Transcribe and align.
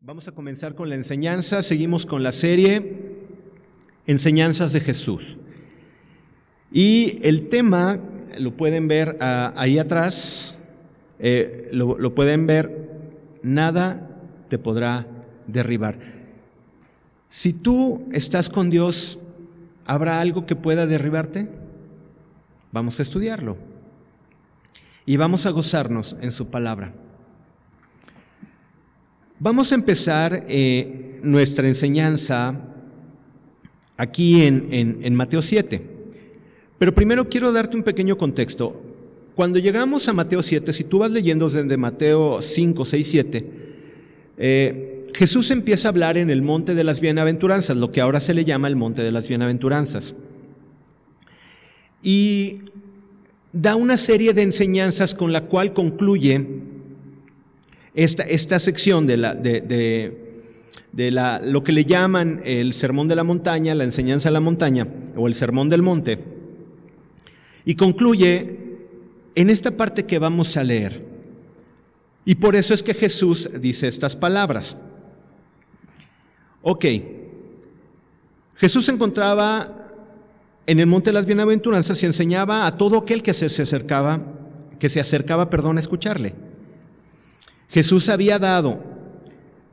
Vamos 0.00 0.28
a 0.28 0.32
comenzar 0.32 0.76
con 0.76 0.88
la 0.88 0.94
enseñanza. 0.94 1.60
Seguimos 1.60 2.06
con 2.06 2.22
la 2.22 2.30
serie 2.30 3.16
Enseñanzas 4.06 4.72
de 4.72 4.78
Jesús. 4.78 5.38
Y 6.70 7.18
el 7.26 7.48
tema, 7.48 7.98
lo 8.38 8.56
pueden 8.56 8.86
ver 8.86 9.18
ah, 9.20 9.52
ahí 9.56 9.76
atrás, 9.76 10.54
eh, 11.18 11.68
lo, 11.72 11.98
lo 11.98 12.14
pueden 12.14 12.46
ver, 12.46 12.90
nada 13.42 14.08
te 14.48 14.56
podrá 14.56 15.04
derribar. 15.48 15.98
Si 17.28 17.52
tú 17.52 18.08
estás 18.12 18.48
con 18.48 18.70
Dios, 18.70 19.18
¿habrá 19.84 20.20
algo 20.20 20.46
que 20.46 20.54
pueda 20.54 20.86
derribarte? 20.86 21.50
Vamos 22.70 23.00
a 23.00 23.02
estudiarlo. 23.02 23.58
Y 25.06 25.16
vamos 25.16 25.44
a 25.44 25.50
gozarnos 25.50 26.14
en 26.20 26.30
su 26.30 26.50
palabra. 26.50 26.92
Vamos 29.40 29.70
a 29.70 29.76
empezar 29.76 30.46
eh, 30.48 31.20
nuestra 31.22 31.68
enseñanza 31.68 32.60
aquí 33.96 34.42
en, 34.42 35.14
Mateo 35.14 35.42
7. 35.42 35.80
Pero 36.76 36.92
primero 36.92 37.28
quiero 37.28 37.52
darte 37.52 37.76
un 37.76 37.84
pequeño 37.84 38.18
contexto. 38.18 38.82
Cuando 39.36 39.60
llegamos 39.60 40.08
a 40.08 40.12
Mateo 40.12 40.42
7, 40.42 40.72
si 40.72 40.82
tú 40.82 40.98
vas 40.98 41.12
leyendo 41.12 41.48
desde 41.48 41.76
Mateo 41.76 42.42
5, 42.42 42.84
6, 42.84 43.08
7, 43.08 45.06
Jesús 45.14 45.52
empieza 45.52 45.86
a 45.86 45.90
hablar 45.90 46.18
en 46.18 46.30
el 46.30 46.42
monte 46.42 46.74
de 46.74 46.82
las 46.82 46.98
bienaventuranzas, 46.98 47.76
lo 47.76 47.92
que 47.92 48.00
ahora 48.00 48.18
se 48.18 48.34
le 48.34 48.44
llama 48.44 48.66
el 48.66 48.74
monte 48.74 49.02
de 49.02 49.12
las 49.12 49.28
bienaventuranzas. 49.28 50.16
Y 52.02 52.62
da 53.52 53.76
una 53.76 53.98
serie 53.98 54.34
de 54.34 54.42
enseñanzas 54.42 55.14
con 55.14 55.32
la 55.32 55.42
cual 55.42 55.74
concluye 55.74 56.44
esta, 57.94 58.58
sección 58.58 59.06
de, 59.06 59.16
la, 59.16 59.34
de, 59.34 61.10
la, 61.10 61.40
lo 61.44 61.64
que 61.64 61.72
le 61.72 61.84
llaman 61.84 62.40
el 62.44 62.72
sermón 62.72 63.08
de 63.08 63.16
la 63.16 63.24
montaña, 63.24 63.74
la 63.74 63.84
enseñanza 63.84 64.28
de 64.28 64.34
la 64.34 64.40
montaña 64.40 64.86
o 65.16 65.26
el 65.26 65.34
sermón 65.34 65.68
del 65.68 65.82
monte, 65.82 66.18
y 67.64 67.74
concluye 67.74 68.58
en 69.34 69.50
esta 69.50 69.70
parte 69.70 70.04
que 70.04 70.18
vamos 70.18 70.56
a 70.56 70.64
leer. 70.64 71.06
Y 72.24 72.34
por 72.34 72.56
eso 72.56 72.74
es 72.74 72.82
que 72.82 72.94
Jesús 72.94 73.48
dice 73.60 73.88
estas 73.88 74.14
palabras. 74.14 74.76
Ok, 76.62 76.84
Jesús 78.56 78.84
se 78.86 78.92
encontraba 78.92 79.92
en 80.66 80.80
el 80.80 80.86
monte 80.86 81.10
de 81.10 81.14
las 81.14 81.24
bienaventuranzas 81.24 82.02
y 82.02 82.06
enseñaba 82.06 82.66
a 82.66 82.76
todo 82.76 82.98
aquel 82.98 83.22
que 83.22 83.32
se, 83.32 83.46
acercaba, 83.46 84.20
que 84.78 84.88
se 84.88 85.00
acercaba, 85.00 85.48
perdón, 85.48 85.78
a 85.78 85.80
escucharle. 85.80 86.34
Jesús 87.68 88.08
había 88.08 88.38
dado, 88.38 88.82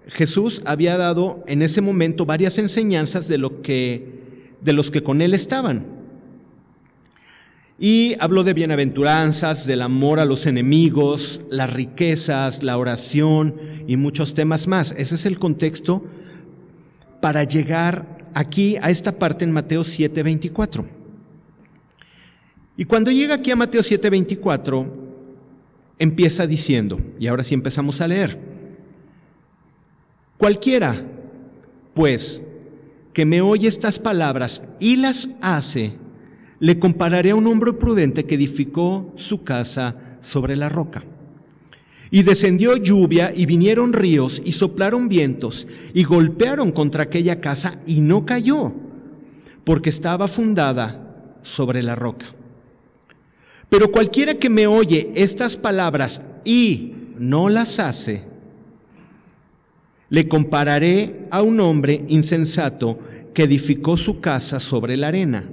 Jesús 0.08 0.62
había 0.66 0.98
dado 0.98 1.44
en 1.48 1.62
ese 1.62 1.82
momento 1.82 2.26
varias 2.26 2.58
enseñanzas 2.58 3.28
de 3.28 3.38
lo 3.38 3.62
que 3.62 4.16
de 4.62 4.74
los 4.74 4.92
que 4.92 5.04
con 5.04 5.22
él 5.22 5.34
estaban. 5.34 5.86
Y 7.78 8.16
habló 8.20 8.44
de 8.44 8.54
bienaventuranzas, 8.54 9.68
del 9.68 9.82
amor 9.82 10.20
a 10.20 10.26
los 10.26 10.46
enemigos, 10.46 11.42
las 11.50 11.72
riquezas, 11.72 12.64
la 12.64 12.78
oración 12.78 13.56
y 13.86 13.98
muchos 13.98 14.34
temas 14.34 14.68
más. 14.68 14.94
Ese 14.98 15.16
es 15.16 15.26
el 15.26 15.38
contexto 15.38 16.04
para 17.22 17.44
llegar 17.44 18.30
aquí 18.34 18.78
a 18.82 18.90
esta 18.90 19.20
parte 19.20 19.46
en 19.46 19.52
Mateo 19.52 19.84
7:24. 19.84 20.86
Y 22.78 22.86
cuando 22.86 23.12
llega 23.12 23.36
aquí 23.36 23.52
a 23.52 23.56
Mateo 23.56 23.82
7:24, 23.82 25.05
empieza 26.00 26.48
diciendo, 26.48 27.00
y 27.20 27.28
ahora 27.28 27.44
sí 27.44 27.54
empezamos 27.54 28.02
a 28.02 28.08
leer, 28.08 28.40
cualquiera, 30.38 30.96
pues, 31.94 32.42
que 33.14 33.26
me 33.26 33.42
oye 33.42 33.68
estas 33.68 33.98
palabras 33.98 34.62
y 34.80 34.98
las 34.98 35.30
hace, 35.42 35.94
le 36.60 36.80
compararé 36.80 37.32
a 37.32 37.36
un 37.36 37.48
hombre 37.48 37.74
prudente 37.74 38.26
que 38.26 38.36
edificó 38.36 39.14
su 39.16 39.44
casa 39.44 40.18
sobre 40.20 40.56
la 40.56 40.70
roca. 40.70 41.04
Y 42.12 42.24
descendió 42.24 42.76
lluvia 42.78 43.32
y 43.36 43.46
vinieron 43.46 43.94
ríos 43.94 44.42
y 44.44 44.52
soplaron 44.52 45.10
vientos 45.10 45.68
y 45.94 46.04
golpearon 46.04 46.72
contra 46.72 47.04
aquella 47.04 47.40
casa 47.40 47.80
y 47.88 48.02
no 48.02 48.26
cayó, 48.26 48.74
porque 49.64 49.90
estaba 49.90 50.28
fundada 50.28 51.40
sobre 51.42 51.84
la 51.84 51.96
roca. 51.96 52.28
Pero 53.76 53.92
cualquiera 53.92 54.36
que 54.36 54.50
me 54.50 54.68
oye 54.68 55.12
estas 55.16 55.58
palabras 55.58 56.22
y 56.46 56.94
no 57.20 57.50
las 57.50 57.78
hace, 57.80 58.24
le 60.08 60.30
compararé 60.30 61.28
a 61.30 61.42
un 61.42 61.60
hombre 61.60 62.06
insensato 62.08 62.98
que 63.34 63.44
edificó 63.44 63.98
su 63.98 64.22
casa 64.22 64.62
sobre 64.62 64.96
la 64.96 65.10
arena. 65.10 65.50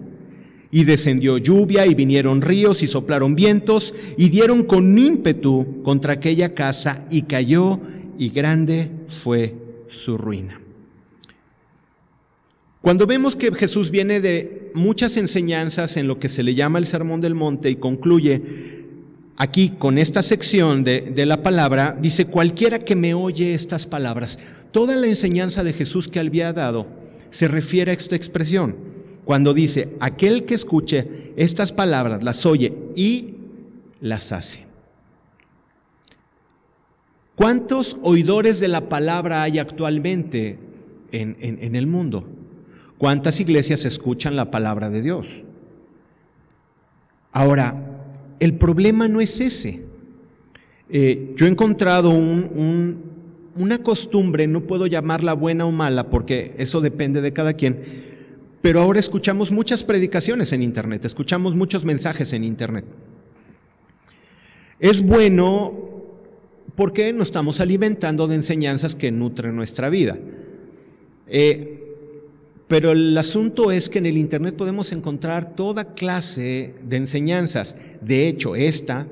Y 0.70 0.84
descendió 0.84 1.36
lluvia 1.36 1.84
y 1.84 1.96
vinieron 1.96 2.42
ríos 2.42 2.84
y 2.84 2.86
soplaron 2.86 3.34
vientos 3.34 3.92
y 4.16 4.28
dieron 4.28 4.62
con 4.62 4.96
ímpetu 4.96 5.82
contra 5.82 6.12
aquella 6.12 6.54
casa 6.54 7.04
y 7.10 7.22
cayó 7.22 7.80
y 8.20 8.28
grande 8.28 8.92
fue 9.08 9.56
su 9.88 10.16
ruina. 10.16 10.60
Cuando 12.80 13.04
vemos 13.04 13.34
que 13.34 13.52
Jesús 13.52 13.90
viene 13.90 14.20
de 14.20 14.61
muchas 14.74 15.16
enseñanzas 15.16 15.96
en 15.96 16.06
lo 16.06 16.18
que 16.18 16.28
se 16.28 16.42
le 16.42 16.54
llama 16.54 16.78
el 16.78 16.86
Sermón 16.86 17.20
del 17.20 17.34
Monte 17.34 17.70
y 17.70 17.76
concluye 17.76 18.42
aquí 19.36 19.70
con 19.78 19.98
esta 19.98 20.22
sección 20.22 20.84
de, 20.84 21.26
la 21.26 21.42
palabra, 21.42 21.96
dice, 22.00 22.26
cualquiera 22.26 22.78
que 22.78 22.96
me 22.96 23.14
oye 23.14 23.54
estas 23.54 23.86
palabras, 23.86 24.38
toda 24.70 24.96
la 24.96 25.06
enseñanza 25.06 25.64
de 25.64 25.72
Jesús 25.72 26.08
que 26.08 26.20
había 26.20 26.52
dado 26.52 26.86
se 27.30 27.48
refiere 27.48 27.90
a 27.90 27.94
esta 27.94 28.16
expresión. 28.16 28.76
Cuando 29.24 29.54
dice, 29.54 29.96
aquel 30.00 30.44
que 30.44 30.54
escuche 30.54 31.32
estas 31.36 31.72
palabras, 31.72 32.22
las 32.22 32.44
oye 32.44 32.72
y 32.96 33.36
las 34.00 34.32
hace. 34.32 34.66
¿Cuántos 37.34 37.96
oidores 38.02 38.60
de 38.60 38.68
la 38.68 38.88
palabra 38.88 39.42
hay 39.42 39.58
actualmente 39.58 40.58
en 41.10 41.76
el 41.76 41.86
mundo? 41.86 42.26
¿Cuántas 43.02 43.40
iglesias 43.40 43.84
escuchan 43.84 44.36
la 44.36 44.52
palabra 44.52 44.88
de 44.88 45.02
Dios? 45.02 45.42
Ahora, 47.32 48.06
el 48.38 48.54
problema 48.54 49.08
no 49.08 49.20
es 49.20 49.40
ese. 49.40 49.84
Eh, 50.88 51.34
yo 51.34 51.46
he 51.46 51.48
encontrado 51.48 52.10
una 52.12 53.78
costumbre, 53.78 54.46
no 54.46 54.68
puedo 54.68 54.86
llamarla 54.86 55.32
buena 55.32 55.66
o 55.66 55.72
mala 55.72 56.10
porque 56.10 56.54
eso 56.58 56.80
depende 56.80 57.20
de 57.22 57.32
cada 57.32 57.54
quien, 57.54 57.80
pero 58.60 58.80
ahora 58.80 59.00
escuchamos 59.00 59.50
muchas 59.50 59.82
predicaciones 59.82 60.52
en 60.52 60.62
Internet, 60.62 61.04
escuchamos 61.04 61.56
muchos 61.56 61.84
mensajes 61.84 62.32
en 62.32 62.44
Internet. 62.44 62.84
Es 64.78 65.02
bueno 65.02 65.72
porque 66.76 67.12
nos 67.12 67.26
estamos 67.26 67.58
alimentando 67.58 68.28
de 68.28 68.36
enseñanzas 68.36 68.94
que 68.94 69.10
nutren 69.10 69.56
nuestra 69.56 69.88
vida. 69.88 70.16
Eh, 71.26 71.81
pero 72.72 72.92
el 72.92 73.18
asunto 73.18 73.70
es 73.70 73.90
que 73.90 73.98
en 73.98 74.06
el 74.06 74.16
Internet 74.16 74.56
podemos 74.56 74.92
encontrar 74.92 75.54
toda 75.54 75.92
clase 75.92 76.72
de 76.82 76.96
enseñanzas. 76.96 77.76
De 78.00 78.26
hecho, 78.26 78.56
esta 78.56 79.06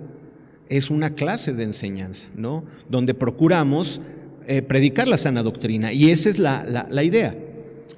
es 0.70 0.88
una 0.88 1.10
clase 1.10 1.52
de 1.52 1.64
enseñanza, 1.64 2.24
¿no? 2.34 2.64
Donde 2.88 3.12
procuramos 3.12 4.00
eh, 4.46 4.62
predicar 4.62 5.08
la 5.08 5.18
sana 5.18 5.42
doctrina. 5.42 5.92
Y 5.92 6.10
esa 6.10 6.30
es 6.30 6.38
la, 6.38 7.04
idea. 7.04 7.36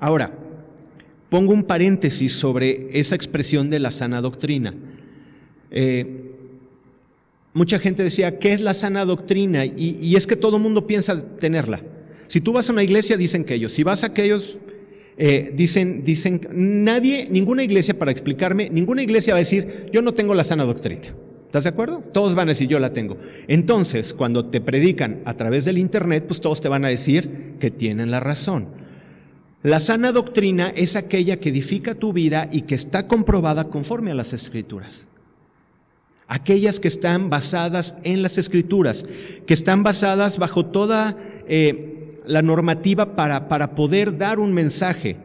Ahora, 0.00 0.36
pongo 1.28 1.52
un 1.52 1.62
paréntesis 1.62 2.32
sobre 2.32 2.88
esa 2.98 3.14
expresión 3.14 3.70
de 3.70 3.78
la 3.78 3.92
sana 3.92 4.20
doctrina. 4.20 4.74
Eh, 5.70 6.32
mucha 7.52 7.78
gente 7.78 8.02
decía, 8.02 8.40
¿qué 8.40 8.52
es 8.52 8.62
la 8.62 8.74
sana 8.74 9.04
doctrina? 9.04 9.64
Y, 9.64 9.96
y 10.02 10.16
es 10.16 10.26
que 10.26 10.34
todo 10.34 10.56
el 10.56 10.62
mundo 10.64 10.88
piensa 10.88 11.24
tenerla. 11.36 11.84
Si 12.26 12.40
tú 12.40 12.52
vas 12.52 12.68
a 12.68 12.72
una 12.72 12.82
iglesia, 12.82 13.16
dicen 13.16 13.44
que 13.44 13.54
ellos. 13.54 13.70
Si 13.70 13.84
vas 13.84 14.02
a 14.02 14.08
aquellos, 14.08 14.58
eh, 15.16 15.52
dicen, 15.54 16.04
dicen, 16.04 16.40
nadie, 16.52 17.28
ninguna 17.30 17.62
iglesia, 17.62 17.98
para 17.98 18.10
explicarme, 18.10 18.70
ninguna 18.70 19.02
iglesia 19.02 19.34
va 19.34 19.38
a 19.38 19.40
decir, 19.40 19.88
yo 19.92 20.02
no 20.02 20.14
tengo 20.14 20.34
la 20.34 20.44
sana 20.44 20.64
doctrina. 20.64 21.14
¿Estás 21.46 21.64
de 21.64 21.70
acuerdo? 21.70 21.98
Todos 22.00 22.34
van 22.34 22.48
a 22.48 22.52
decir, 22.52 22.66
yo 22.66 22.78
la 22.78 22.94
tengo. 22.94 23.18
Entonces, 23.46 24.14
cuando 24.14 24.46
te 24.46 24.62
predican 24.62 25.20
a 25.26 25.36
través 25.36 25.66
del 25.66 25.76
Internet, 25.76 26.24
pues 26.26 26.40
todos 26.40 26.62
te 26.62 26.68
van 26.70 26.86
a 26.86 26.88
decir 26.88 27.56
que 27.60 27.70
tienen 27.70 28.10
la 28.10 28.20
razón. 28.20 28.68
La 29.62 29.78
sana 29.78 30.12
doctrina 30.12 30.72
es 30.74 30.96
aquella 30.96 31.36
que 31.36 31.50
edifica 31.50 31.94
tu 31.94 32.14
vida 32.14 32.48
y 32.50 32.62
que 32.62 32.74
está 32.74 33.06
comprobada 33.06 33.64
conforme 33.64 34.12
a 34.12 34.14
las 34.14 34.32
escrituras. 34.32 35.08
Aquellas 36.26 36.80
que 36.80 36.88
están 36.88 37.28
basadas 37.28 37.96
en 38.02 38.22
las 38.22 38.38
escrituras, 38.38 39.04
que 39.46 39.52
están 39.54 39.82
basadas 39.82 40.38
bajo 40.38 40.64
toda... 40.64 41.16
Eh, 41.46 41.98
la 42.26 42.42
normativa 42.42 43.16
para, 43.16 43.48
para 43.48 43.74
poder 43.74 44.16
dar 44.16 44.38
un 44.38 44.52
mensaje. 44.52 45.16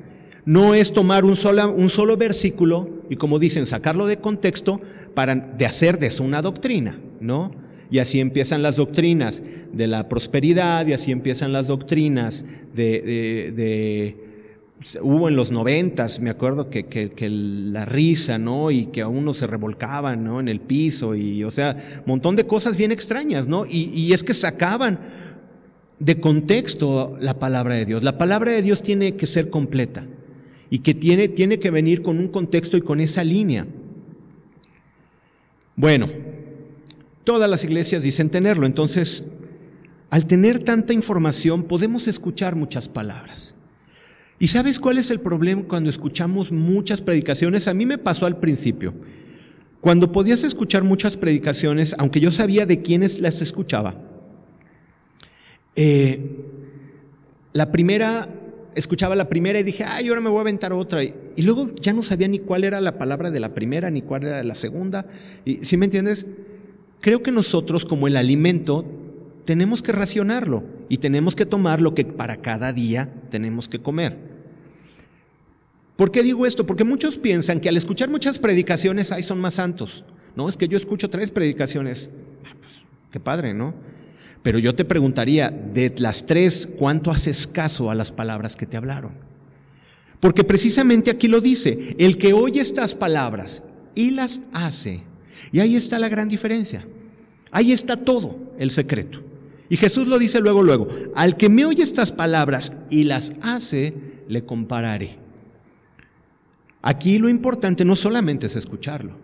No 0.45 0.73
es 0.73 0.93
tomar 0.93 1.25
un, 1.25 1.37
un 1.75 1.89
solo 1.89 2.17
versículo 2.17 2.89
y 3.09 3.15
como 3.15 3.39
dicen, 3.39 3.67
sacarlo 3.67 4.05
de 4.07 4.17
contexto 4.17 4.79
para 5.13 5.35
de 5.35 5.65
hacer 5.65 5.99
de 5.99 6.07
eso 6.07 6.23
una 6.23 6.41
doctrina, 6.41 6.99
¿no? 7.19 7.51
Y 7.89 7.99
así 7.99 8.19
empiezan 8.19 8.61
las 8.61 8.75
doctrinas 8.75 9.41
de 9.71 9.87
la 9.87 10.09
prosperidad 10.09 10.85
y 10.87 10.93
así 10.93 11.11
empiezan 11.11 11.53
las 11.53 11.67
doctrinas 11.67 12.45
de... 12.73 14.17
hubo 15.01 15.29
en 15.29 15.35
los 15.37 15.51
noventas, 15.51 16.19
me 16.19 16.29
acuerdo 16.29 16.69
que, 16.69 16.85
que, 16.85 17.29
la 17.29 17.85
risa, 17.85 18.37
¿no? 18.37 18.71
Y 18.71 18.87
que 18.87 19.01
a 19.01 19.07
uno 19.07 19.33
se 19.33 19.47
revolcaban, 19.47 20.23
¿no? 20.23 20.41
En 20.41 20.49
el 20.49 20.59
piso 20.59 21.15
y, 21.15 21.45
o 21.45 21.51
sea, 21.51 21.77
montón 22.05 22.35
de 22.35 22.45
cosas 22.45 22.75
bien 22.75 22.91
extrañas, 22.91 23.47
¿no? 23.47 23.65
Y, 23.65 23.89
y 23.93 24.11
es 24.11 24.21
que 24.23 24.33
sacaban 24.33 24.99
de 25.99 26.19
contexto 26.19 27.17
la 27.19 27.39
palabra 27.39 27.75
de 27.75 27.85
Dios. 27.85 28.03
La 28.03 28.17
palabra 28.17 28.51
de 28.51 28.61
Dios 28.61 28.83
tiene 28.83 29.15
que 29.15 29.27
ser 29.27 29.49
completa 29.49 30.05
y 30.69 30.79
que 30.79 30.93
tiene, 30.93 31.27
tiene 31.27 31.59
que 31.59 31.71
venir 31.71 32.01
con 32.01 32.19
un 32.19 32.27
contexto 32.27 32.77
y 32.77 32.81
con 32.81 32.99
esa 32.99 33.23
línea. 33.23 33.65
Bueno, 35.75 36.07
Todas 37.27 37.49
las 37.49 37.65
iglesias 37.65 38.03
dicen 38.03 38.29
tenerlo. 38.29 38.65
Entonces, 38.65 39.25
al 40.09 40.27
tener 40.27 40.63
tanta 40.63 40.93
información, 40.93 41.63
podemos 41.63 42.07
escuchar 42.07 42.55
muchas 42.55 42.87
palabras. 42.87 43.53
¿Y 44.39 44.47
sabes 44.47 44.79
cuál 44.79 44.97
es 44.97 45.11
el 45.11 45.19
problema 45.19 45.63
cuando 45.63 45.89
escuchamos 45.89 46.53
muchas 46.53 47.01
predicaciones? 47.01 47.67
A 47.67 47.73
mí 47.73 47.85
me 47.85 47.97
pasó 47.97 48.27
al 48.27 48.39
principio. 48.39 48.93
Cuando 49.81 50.13
podías 50.13 50.45
escuchar 50.45 50.85
muchas 50.85 51.17
predicaciones, 51.17 51.97
aunque 51.99 52.21
yo 52.21 52.31
sabía 52.31 52.65
de 52.65 52.81
quiénes 52.81 53.19
las 53.19 53.41
escuchaba, 53.41 53.99
eh, 55.77 56.19
la 57.53 57.71
primera, 57.71 58.27
escuchaba 58.75 59.15
la 59.15 59.29
primera 59.29 59.59
y 59.59 59.63
dije, 59.63 59.85
ay, 59.85 60.09
ahora 60.09 60.19
me 60.19 60.29
voy 60.29 60.39
a 60.39 60.41
aventar 60.41 60.73
otra. 60.73 61.03
Y, 61.03 61.13
luego 61.37 61.67
ya 61.75 61.93
no 61.93 62.03
sabía 62.03 62.27
ni 62.27 62.39
cuál 62.39 62.65
era 62.65 62.81
la 62.81 62.97
palabra 62.97 63.31
de 63.31 63.39
la 63.39 63.53
primera, 63.53 63.89
ni 63.89 64.01
cuál 64.01 64.25
era 64.25 64.43
la 64.43 64.55
segunda. 64.55 65.05
Y, 65.45 65.63
¿Sí 65.63 65.77
me 65.77 65.85
entiendes? 65.85 66.25
creo 66.99 67.21
que 67.21 67.31
nosotros 67.31 67.85
como 67.85 68.07
el 68.07 68.17
alimento 68.17 68.85
tenemos 69.45 69.81
que 69.81 69.91
racionarlo 69.91 70.63
y 70.89 70.97
tenemos 70.97 71.35
que 71.35 71.45
tomar 71.45 71.79
lo 71.79 71.93
que 71.93 72.05
para 72.05 72.37
cada 72.37 72.73
día 72.73 73.13
tenemos 73.29 73.69
que 73.69 73.79
comer. 73.79 74.17
¿Por 75.95 76.11
qué 76.11 76.21
digo 76.21 76.45
esto? 76.45 76.65
Porque 76.65 76.83
muchos 76.83 77.17
piensan 77.17 77.59
que 77.59 77.69
al 77.69 77.77
escuchar 77.77 78.09
muchas 78.09 78.39
predicaciones, 78.39 79.11
ahí 79.11 79.23
son 79.23 79.39
más 79.39 79.55
santos. 79.55 80.03
No, 80.35 80.49
es 80.49 80.57
que 80.57 80.67
yo 80.67 80.77
escucho 80.77 81.09
tres 81.09 81.31
predicaciones. 81.31 82.11
Ah, 82.45 82.55
pues, 82.59 82.83
qué 83.11 83.19
padre, 83.19 83.53
¿no? 83.53 83.73
Pero 84.47 84.59
yo 84.59 84.73
te 84.73 84.85
preguntaría, 84.85 85.49
de 85.49 85.93
las 85.97 86.25
tres, 86.25 86.69
¿cuánto 86.79 87.11
haces 87.11 87.47
caso 87.47 87.91
a 87.91 87.95
las 87.95 88.13
palabras 88.13 88.55
que 88.55 88.65
te 88.65 88.77
hablaron? 88.77 89.11
Porque 90.21 90.45
precisamente 90.45 91.11
aquí 91.11 91.27
lo 91.27 91.41
dice, 91.41 91.97
el 91.99 92.17
que 92.17 92.31
oye 92.31 92.61
estas 92.61 92.95
palabras 92.95 93.63
y 93.93 94.11
las 94.11 94.39
hace, 94.53 95.03
y 95.51 95.59
ahí 95.59 95.75
está 95.75 95.99
la 95.99 96.07
gran 96.07 96.29
diferencia. 96.29 96.87
Ahí 97.51 97.73
está 97.73 97.97
todo 97.97 98.53
el 98.57 98.71
secreto. 98.71 99.21
Y 99.67 99.75
Jesús 99.75 100.07
lo 100.07 100.17
dice 100.17 100.39
luego, 100.39 100.63
luego, 100.63 100.87
al 101.13 101.35
que 101.35 101.49
me 101.49 101.65
oye 101.65 101.83
estas 101.83 102.13
palabras 102.13 102.71
y 102.89 103.03
las 103.03 103.33
hace, 103.41 103.95
le 104.29 104.45
compararé. 104.45 105.17
Aquí 106.81 107.17
lo 107.17 107.27
importante 107.27 107.83
no 107.83 107.97
solamente 107.97 108.47
es 108.47 108.55
escucharlo, 108.55 109.17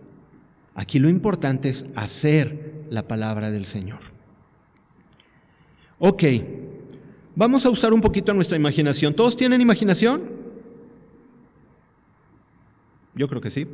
aquí 0.74 0.98
lo 0.98 1.08
importante 1.08 1.70
es 1.70 1.86
hacer 1.94 2.84
la 2.90 3.08
palabra 3.08 3.50
del 3.50 3.64
Señor. 3.64 4.13
Ok, 5.98 6.22
vamos 7.34 7.64
a 7.64 7.70
usar 7.70 7.92
un 7.92 8.00
poquito 8.00 8.34
nuestra 8.34 8.56
imaginación. 8.56 9.14
¿Todos 9.14 9.36
tienen 9.36 9.60
imaginación? 9.60 10.22
Yo 13.14 13.28
creo 13.28 13.40
que 13.40 13.50
sí. 13.50 13.66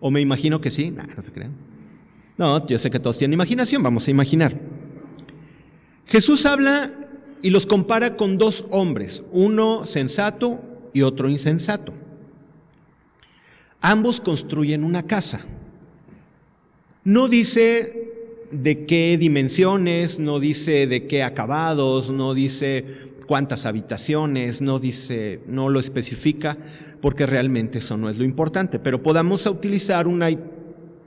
O 0.00 0.10
me 0.10 0.20
imagino 0.20 0.60
que 0.60 0.70
sí. 0.70 0.90
no 0.90 1.22
se 1.22 1.32
crean. 1.32 1.52
No, 2.36 2.66
yo 2.66 2.78
sé 2.78 2.90
que 2.90 3.00
todos 3.00 3.18
tienen 3.18 3.34
imaginación, 3.34 3.82
vamos 3.82 4.06
a 4.08 4.10
imaginar. 4.10 4.60
Jesús 6.06 6.44
habla 6.44 6.92
y 7.42 7.50
los 7.50 7.66
compara 7.66 8.16
con 8.16 8.38
dos 8.38 8.66
hombres, 8.70 9.22
uno 9.32 9.86
sensato 9.86 10.60
y 10.92 11.02
otro 11.02 11.28
insensato. 11.28 11.94
Ambos 13.80 14.20
construyen 14.20 14.84
una 14.84 15.02
casa. 15.02 15.44
No 17.04 17.28
dice 17.28 18.05
de 18.50 18.86
qué 18.86 19.16
dimensiones, 19.18 20.18
no 20.18 20.40
dice 20.40 20.86
de 20.86 21.06
qué 21.06 21.22
acabados, 21.22 22.10
no 22.10 22.34
dice 22.34 22.84
cuántas 23.26 23.66
habitaciones, 23.66 24.60
no 24.60 24.78
dice, 24.78 25.40
no 25.46 25.68
lo 25.68 25.80
especifica, 25.80 26.56
porque 27.00 27.26
realmente 27.26 27.78
eso 27.78 27.96
no 27.96 28.08
es 28.08 28.16
lo 28.16 28.24
importante. 28.24 28.78
Pero 28.78 29.02
podamos 29.02 29.46
utilizar 29.46 30.06
una 30.06 30.28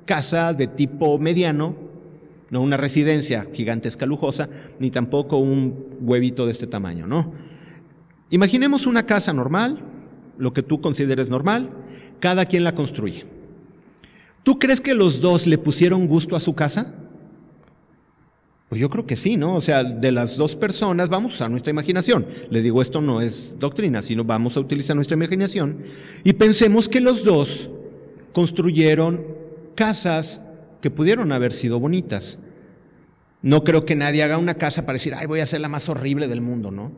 casa 0.05 0.53
de 0.53 0.67
tipo 0.67 1.17
mediano, 1.17 1.75
no 2.49 2.61
una 2.61 2.77
residencia 2.77 3.45
gigantesca 3.53 4.05
lujosa, 4.05 4.49
ni 4.79 4.91
tampoco 4.91 5.37
un 5.37 5.97
huevito 6.01 6.45
de 6.45 6.51
este 6.51 6.67
tamaño, 6.67 7.07
¿no? 7.07 7.31
Imaginemos 8.31 8.85
una 8.85 9.05
casa 9.05 9.33
normal, 9.33 9.79
lo 10.37 10.53
que 10.53 10.63
tú 10.63 10.81
consideres 10.81 11.29
normal, 11.29 11.69
cada 12.19 12.45
quien 12.45 12.63
la 12.63 12.75
construye. 12.75 13.25
¿Tú 14.43 14.57
crees 14.57 14.81
que 14.81 14.93
los 14.93 15.21
dos 15.21 15.47
le 15.47 15.57
pusieron 15.57 16.07
gusto 16.07 16.35
a 16.35 16.39
su 16.39 16.55
casa? 16.55 16.95
Pues 18.69 18.79
yo 18.79 18.89
creo 18.91 19.07
que 19.07 19.15
sí, 19.15 19.35
¿no? 19.35 19.55
O 19.55 19.61
sea, 19.61 19.83
de 19.83 20.11
las 20.11 20.37
dos 20.37 20.55
personas 20.55 21.09
vamos 21.09 21.31
a 21.31 21.35
usar 21.35 21.51
nuestra 21.51 21.71
imaginación. 21.71 22.27
Le 22.51 22.61
digo, 22.61 22.83
esto 22.83 23.01
no 23.01 23.19
es 23.19 23.55
doctrina, 23.57 24.03
sino 24.03 24.23
vamos 24.23 24.55
a 24.55 24.59
utilizar 24.59 24.95
nuestra 24.95 25.17
imaginación 25.17 25.79
y 26.23 26.33
pensemos 26.33 26.87
que 26.87 27.01
los 27.01 27.23
dos 27.23 27.71
construyeron 28.31 29.25
casas 29.73 30.43
que 30.81 30.91
pudieron 30.91 31.31
haber 31.31 31.51
sido 31.51 31.79
bonitas. 31.79 32.37
No 33.41 33.63
creo 33.63 33.85
que 33.85 33.95
nadie 33.95 34.21
haga 34.21 34.37
una 34.37 34.53
casa 34.53 34.85
para 34.85 34.97
decir, 34.97 35.15
ay, 35.15 35.25
voy 35.25 35.39
a 35.39 35.43
hacer 35.43 35.61
la 35.61 35.67
más 35.67 35.89
horrible 35.89 36.27
del 36.27 36.41
mundo, 36.41 36.69
¿no? 36.69 36.91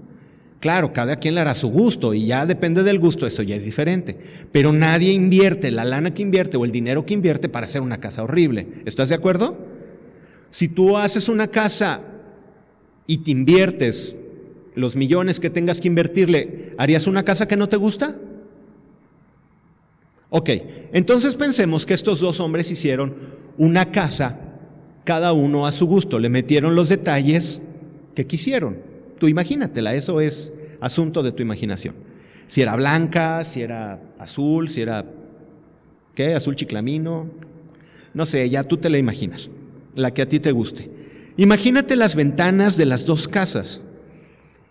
Claro, 0.59 0.91
cada 0.91 1.15
quien 1.15 1.35
le 1.35 1.41
hará 1.41 1.56
su 1.56 1.69
gusto 1.69 2.13
y 2.13 2.25
ya 2.25 2.45
depende 2.45 2.83
del 2.83 3.00
gusto, 3.00 3.25
eso 3.25 3.44
ya 3.44 3.56
es 3.56 3.63
diferente. 3.63 4.19
Pero 4.51 4.73
nadie 4.73 5.13
invierte 5.13 5.71
la 5.71 5.85
lana 5.85 6.13
que 6.13 6.21
invierte 6.21 6.57
o 6.57 6.65
el 6.65 6.71
dinero 6.71 7.06
que 7.06 7.13
invierte 7.13 7.47
para 7.47 7.65
hacer 7.65 7.81
una 7.81 8.00
casa 8.00 8.23
horrible. 8.23 8.68
¿Estás 8.85 9.09
de 9.09 9.15
acuerdo? 9.15 9.70
Si 10.51 10.68
tú 10.68 10.98
haces 10.98 11.30
una 11.30 11.48
casa 11.48 12.01
y 13.07 13.19
te 13.19 13.31
inviertes 13.31 14.18
los 14.75 14.95
millones 14.95 15.39
que 15.39 15.50
tengas 15.50 15.80
que 15.80 15.88
invertirle, 15.88 16.74
¿harías 16.77 17.07
una 17.07 17.24
casa 17.24 17.48
que 17.48 17.57
no 17.57 17.69
te 17.69 17.77
gusta? 17.77 18.19
Ok, 20.30 20.50
entonces 20.94 21.36
pensemos 21.36 21.86
que 21.86 21.94
estos 21.94 22.19
dos 22.19 22.39
hombres 22.39 22.69
hicieron 22.69 23.15
una 23.57 23.92
casa, 23.92 24.39
cada 25.03 25.33
uno 25.33 25.65
a 25.65 25.71
su 25.71 25.88
gusto, 25.88 26.19
le 26.19 26.30
metieron 26.30 26.75
los 26.75 26.89
detalles 26.89 27.62
que 28.13 28.27
quisieron. 28.27 28.77
Tú 29.19 29.27
imagínatela, 29.27 29.94
eso 29.95 30.21
es 30.21 30.54
asunto 30.80 31.23
de 31.23 31.31
tu 31.31 31.42
imaginación. 31.42 31.95
Si 32.47 32.61
era 32.61 32.75
blanca, 32.75 33.45
si 33.45 33.61
era 33.61 34.02
azul, 34.19 34.69
si 34.69 34.81
era, 34.81 35.06
¿qué? 36.14 36.33
Azul 36.33 36.56
chiclamino, 36.56 37.30
no 38.14 38.25
sé, 38.25 38.49
ya 38.49 38.64
tú 38.64 38.78
te 38.78 38.90
la 38.90 38.97
imaginas 38.97 39.49
la 39.95 40.14
que 40.14 40.21
a 40.21 40.30
ti 40.30 40.40
te 40.40 40.52
guste. 40.52 40.90
Imagínate 41.38 41.95
las 41.95 42.16
ventanas 42.16 42.78
de 42.78 42.86
las 42.86 43.06
dos 43.06 43.28
casas. 43.28 43.81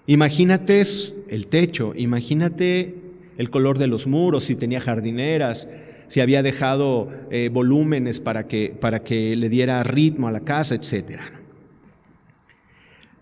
Imagínate 0.07 0.83
el 1.29 1.47
techo, 1.47 1.93
imagínate 1.97 2.97
el 3.39 3.51
color 3.51 3.79
de 3.79 3.87
los 3.87 4.07
muros, 4.07 4.45
si 4.45 4.55
tenía 4.55 4.81
jardineras, 4.81 5.69
si 6.09 6.21
había 6.21 6.43
dejado 6.43 7.09
eh, 7.31 7.49
volúmenes 7.53 8.21
para 8.21 8.47
que, 8.47 8.77
para 8.81 9.03
que 9.03 9.37
le 9.37 9.49
diera 9.49 9.83
ritmo 9.85 10.29
a 10.29 10.33
la 10.33 10.41
casa, 10.41 10.75
etc. 10.75 11.21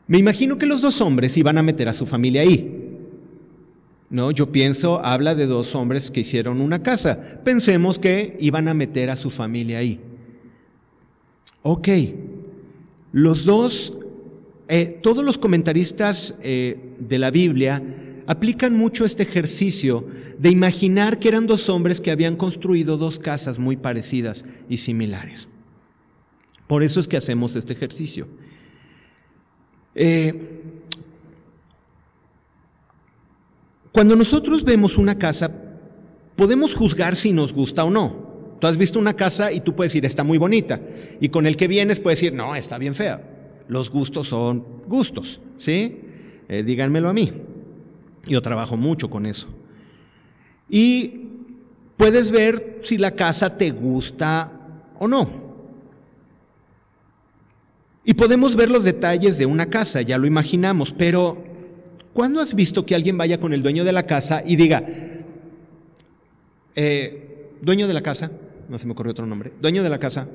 Me 0.07 0.19
imagino 0.19 0.57
que 0.57 0.67
los 0.67 0.81
dos 0.81 1.01
hombres 1.01 1.37
iban 1.37 1.59
a 1.59 1.63
meter 1.63 1.89
a 1.89 1.93
su 1.93 2.07
familia 2.07 2.41
ahí. 2.41 2.89
No, 4.11 4.31
yo 4.31 4.51
pienso, 4.51 5.05
habla 5.05 5.35
de 5.35 5.47
dos 5.47 5.75
hombres 5.75 6.11
que 6.11 6.21
hicieron 6.21 6.63
una 6.63 6.83
casa. 6.83 7.43
Pensemos 7.45 7.99
que 7.99 8.37
iban 8.41 8.67
a 8.69 8.75
meter 8.75 9.11
a 9.11 9.17
su 9.17 9.29
familia 9.31 9.79
ahí. 9.79 10.01
Ok, 11.63 11.89
los 13.13 13.45
dos, 13.45 13.95
eh, 14.69 15.01
todos 15.03 15.25
los 15.25 15.39
comentaristas 15.39 16.37
eh, 16.43 16.95
de 16.99 17.19
la 17.19 17.31
Biblia 17.31 17.83
aplican 18.27 18.77
mucho 18.77 19.05
este 19.05 19.23
ejercicio 19.23 20.05
de 20.39 20.51
imaginar 20.51 21.19
que 21.19 21.29
eran 21.29 21.47
dos 21.47 21.69
hombres 21.69 22.01
que 22.01 22.11
habían 22.11 22.37
construido 22.37 22.97
dos 22.97 23.19
casas 23.19 23.59
muy 23.59 23.77
parecidas 23.77 24.45
y 24.69 24.79
similares. 24.79 25.49
Por 26.67 26.83
eso 26.83 27.01
es 27.01 27.09
que 27.09 27.17
hacemos 27.17 27.57
este 27.57 27.73
ejercicio. 27.73 28.29
Eh, 29.95 30.63
cuando 33.91 34.15
nosotros 34.15 34.63
vemos 34.63 34.97
una 34.97 35.19
casa, 35.19 35.51
podemos 36.37 36.75
juzgar 36.75 37.17
si 37.17 37.33
nos 37.33 37.53
gusta 37.53 37.85
o 37.85 37.91
no. 37.91 38.28
Tú 38.59 38.67
has 38.67 38.77
visto 38.77 38.99
una 38.99 39.15
casa 39.15 39.53
y 39.53 39.61
tú 39.61 39.75
puedes 39.75 39.93
decir, 39.93 40.05
está 40.05 40.25
muy 40.25 40.39
bonita. 40.39 40.81
Y 41.21 41.29
con 41.29 41.47
el 41.47 41.57
que 41.57 41.69
vienes 41.69 42.01
puedes 42.01 42.21
decir, 42.21 42.35
no, 42.35 42.55
está 42.57 42.79
bien 42.79 42.95
fea. 42.95 43.23
Los 43.69 43.91
gustos 43.91 44.29
son 44.29 44.65
gustos, 44.87 45.41
¿sí? 45.57 46.01
Eh, 46.49 46.63
díganmelo 46.63 47.09
a 47.09 47.13
mí. 47.13 47.31
Yo 48.27 48.43
trabajo 48.43 48.77
mucho 48.77 49.09
con 49.09 49.27
eso. 49.27 49.47
Y 50.69 51.29
puedes 51.97 52.31
ver 52.31 52.79
si 52.83 52.99
la 52.99 53.13
casa 53.13 53.57
te 53.57 53.71
gusta 53.71 54.53
o 54.99 55.07
no. 55.07 55.49
Y 58.05 58.15
podemos 58.15 58.57
ver 58.57 58.71
los 58.71 58.85
detalles 58.85 59.37
de 59.37 59.47
una 59.47 59.67
casa, 59.67 60.01
ya 60.01 60.17
lo 60.17 60.27
imaginamos, 60.27 60.95
pero 60.97 61.45
¿cuándo 62.15 62.41
has 62.41 62.55
visto 62.55 62.87
que 62.87 62.95
alguien 62.95 63.19
vaya 63.19 63.39
con 63.39 63.53
el 63.53 63.63
dueño 63.63 63.85
de 63.85 63.93
la 63.93 64.05
casa 64.05 64.43
y 64.47 64.57
diga, 64.57 64.83
eh, 66.75 67.53
dueño 67.61 67.87
de 67.87 67.93
la 67.93 68.03
casa, 68.03 68.31
no 68.69 68.79
se 68.79 68.87
me 68.87 68.93
ocurrió 68.93 69.13
otro 69.13 69.27
nombre, 69.27 69.53
dueño 69.61 69.83
de 69.83 69.91
la 69.91 69.99
casa, 69.99 70.29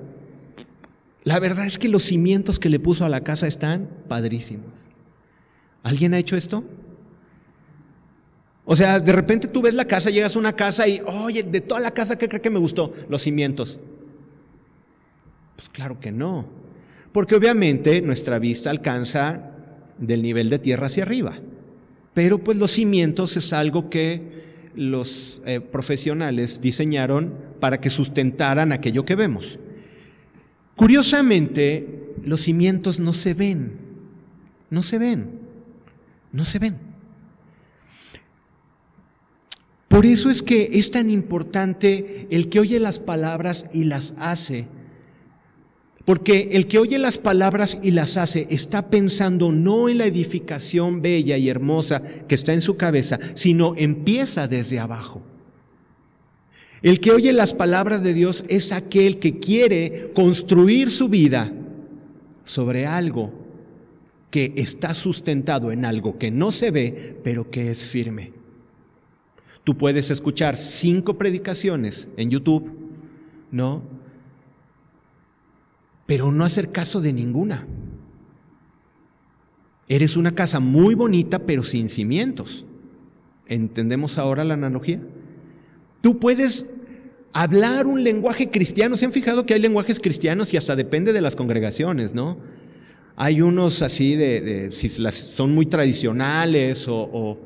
la 1.24 1.40
verdad 1.40 1.66
es 1.66 1.78
que 1.78 1.90
los 1.90 2.04
cimientos 2.04 2.60
que 2.60 2.70
le 2.70 2.80
puso 2.80 3.06
a 3.06 3.10
la 3.10 3.22
casa 3.22 3.48
están 3.48 3.90
padrísimos. 4.08 4.90
¿Alguien 5.84 6.14
ha 6.14 6.20
hecho 6.20 6.36
esto? 6.36 6.64
O 8.66 8.76
sea, 8.76 9.00
de 9.00 9.12
repente 9.12 9.48
tú 9.48 9.62
ves 9.62 9.74
la 9.74 9.86
casa, 9.86 10.10
llegas 10.10 10.36
a 10.36 10.40
una 10.40 10.54
casa 10.54 10.88
y, 10.88 11.02
oye, 11.06 11.44
de 11.44 11.62
toda 11.62 11.80
la 11.80 11.92
casa, 11.92 12.18
¿qué 12.18 12.28
cree 12.28 12.42
que 12.42 12.50
me 12.50 12.60
gustó? 12.60 12.94
Los 13.10 13.22
cimientos. 13.22 13.80
Pues 15.56 15.70
claro 15.70 16.00
que 16.00 16.12
no 16.12 16.64
porque 17.14 17.36
obviamente 17.36 18.02
nuestra 18.02 18.40
vista 18.40 18.72
alcanza 18.72 19.52
del 19.98 20.22
nivel 20.24 20.50
de 20.50 20.60
tierra 20.60 20.88
hacia 20.88 21.04
arriba. 21.04 21.34
Pero 22.14 22.40
pues 22.40 22.58
los 22.58 22.72
cimientos 22.72 23.38
es 23.38 23.54
algo 23.54 23.90
que 23.90 24.44
los 24.76 25.42
eh, 25.46 25.62
profesionales 25.62 26.60
diseñaron 26.60 27.36
para 27.64 27.80
que 27.80 27.90
sustentaran 27.90 28.74
aquello 28.74 29.06
que 29.06 29.16
vemos. 29.16 29.58
Curiosamente, 30.76 32.12
los 32.22 32.42
cimientos 32.42 33.00
no 33.00 33.14
se 33.14 33.34
ven, 33.34 33.80
no 34.70 34.84
se 34.84 34.98
ven, 34.98 35.40
no 36.34 36.44
se 36.44 36.60
ven. 36.60 36.78
Por 39.88 40.06
eso 40.06 40.30
es 40.30 40.42
que 40.42 40.72
es 40.74 40.92
tan 40.92 41.10
importante 41.10 42.28
el 42.32 42.50
que 42.50 42.60
oye 42.60 42.82
las 42.82 43.00
palabras 43.00 43.68
y 43.72 43.86
las 43.86 44.14
hace 44.18 44.68
porque 46.04 46.50
el 46.52 46.68
que 46.68 46.80
oye 46.80 47.00
las 47.00 47.18
palabras 47.18 47.78
y 47.82 47.92
las 47.92 48.18
hace 48.18 48.46
está 48.50 48.90
pensando 48.90 49.54
no 49.54 49.88
en 49.88 50.00
la 50.00 50.06
edificación 50.06 51.02
bella 51.02 51.38
y 51.38 51.48
hermosa 51.48 52.04
que 52.28 52.36
está 52.36 52.52
en 52.52 52.60
su 52.60 52.76
cabeza, 52.76 53.22
sino 53.36 53.74
empieza 53.78 54.50
desde 54.50 54.80
abajo. 54.80 55.24
El 56.84 57.00
que 57.00 57.12
oye 57.12 57.34
las 57.34 57.54
palabras 57.54 58.04
de 58.04 58.14
Dios 58.14 58.46
es 58.50 58.72
aquel 58.72 59.18
que 59.18 59.40
quiere 59.40 60.12
construir 60.14 60.92
su 60.92 61.10
vida 61.10 61.52
sobre 62.44 62.86
algo 62.86 63.34
que 64.30 64.54
está 64.58 64.94
sustentado 64.94 65.72
en 65.72 65.86
algo 65.86 66.20
que 66.20 66.30
no 66.30 66.52
se 66.52 66.70
ve, 66.70 67.18
pero 67.24 67.50
que 67.50 67.72
es 67.72 67.84
firme. 67.86 68.34
Tú 69.64 69.78
puedes 69.78 70.12
escuchar 70.12 70.58
cinco 70.58 71.18
predicaciones 71.18 72.10
en 72.18 72.30
YouTube, 72.30 72.72
¿no? 73.50 73.82
pero 76.06 76.32
no 76.32 76.44
hacer 76.44 76.72
caso 76.72 77.02
de 77.02 77.14
ninguna. 77.14 77.66
Eres 79.88 80.16
una 80.16 80.34
casa 80.34 80.60
muy 80.60 80.96
bonita, 80.96 81.40
pero 81.40 81.64
sin 81.64 81.90
cimientos. 81.90 82.66
¿Entendemos 83.48 84.18
ahora 84.18 84.44
la 84.44 84.54
analogía? 84.54 85.00
Tú 86.04 86.20
puedes 86.20 86.66
hablar 87.32 87.88
un 87.88 88.04
lenguaje 88.04 88.52
cristiano. 88.52 88.98
¿Se 88.98 89.06
han 89.06 89.14
fijado 89.14 89.46
que 89.46 89.54
hay 89.54 89.62
lenguajes 89.62 90.02
cristianos 90.02 90.54
y 90.54 90.58
hasta 90.58 90.76
depende 90.76 91.14
de 91.14 91.22
las 91.22 91.38
congregaciones, 91.38 92.14
no? 92.14 92.38
Hay 93.16 93.40
unos 93.40 93.82
así 93.82 94.18
de, 94.18 94.70
si 94.74 94.90
son 94.90 95.56
muy 95.56 95.66
tradicionales 95.66 96.88
o, 96.90 97.40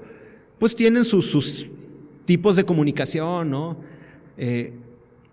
pues 0.58 0.76
tienen 0.76 1.04
sus, 1.04 1.68
tipos 2.26 2.56
de 2.56 2.64
comunicación, 2.64 3.52
¿no? 3.52 3.78
Eh, 4.40 4.74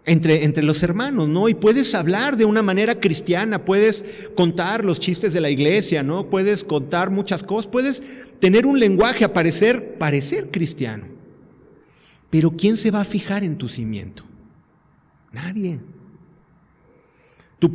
entre, 0.05 0.45
entre, 0.45 0.63
los 0.63 0.83
hermanos, 0.83 1.27
¿no? 1.27 1.49
Y 1.49 1.55
puedes 1.55 1.95
hablar 1.95 2.37
de 2.37 2.45
una 2.45 2.61
manera 2.61 3.01
cristiana, 3.01 3.65
puedes 3.65 4.05
contar 4.35 4.85
los 4.85 5.01
chistes 5.01 5.33
de 5.33 5.41
la 5.41 5.49
iglesia, 5.49 6.03
¿no? 6.03 6.29
Puedes 6.29 6.63
contar 6.63 7.09
muchas 7.09 7.43
cosas, 7.43 7.71
puedes 7.71 8.03
tener 8.39 8.67
un 8.67 8.79
lenguaje, 8.79 9.27
parecer, 9.31 9.95
parecer 9.95 10.51
cristiano. 10.51 11.14
Pero 12.35 12.51
¿quién 12.51 12.77
se 12.77 12.91
va 12.91 13.03
a 13.03 13.05
fijar 13.05 13.45
en 13.45 13.57
tu 13.57 13.69
cimiento? 13.69 14.25
Nadie. 15.31 15.79
Tú 17.61 17.71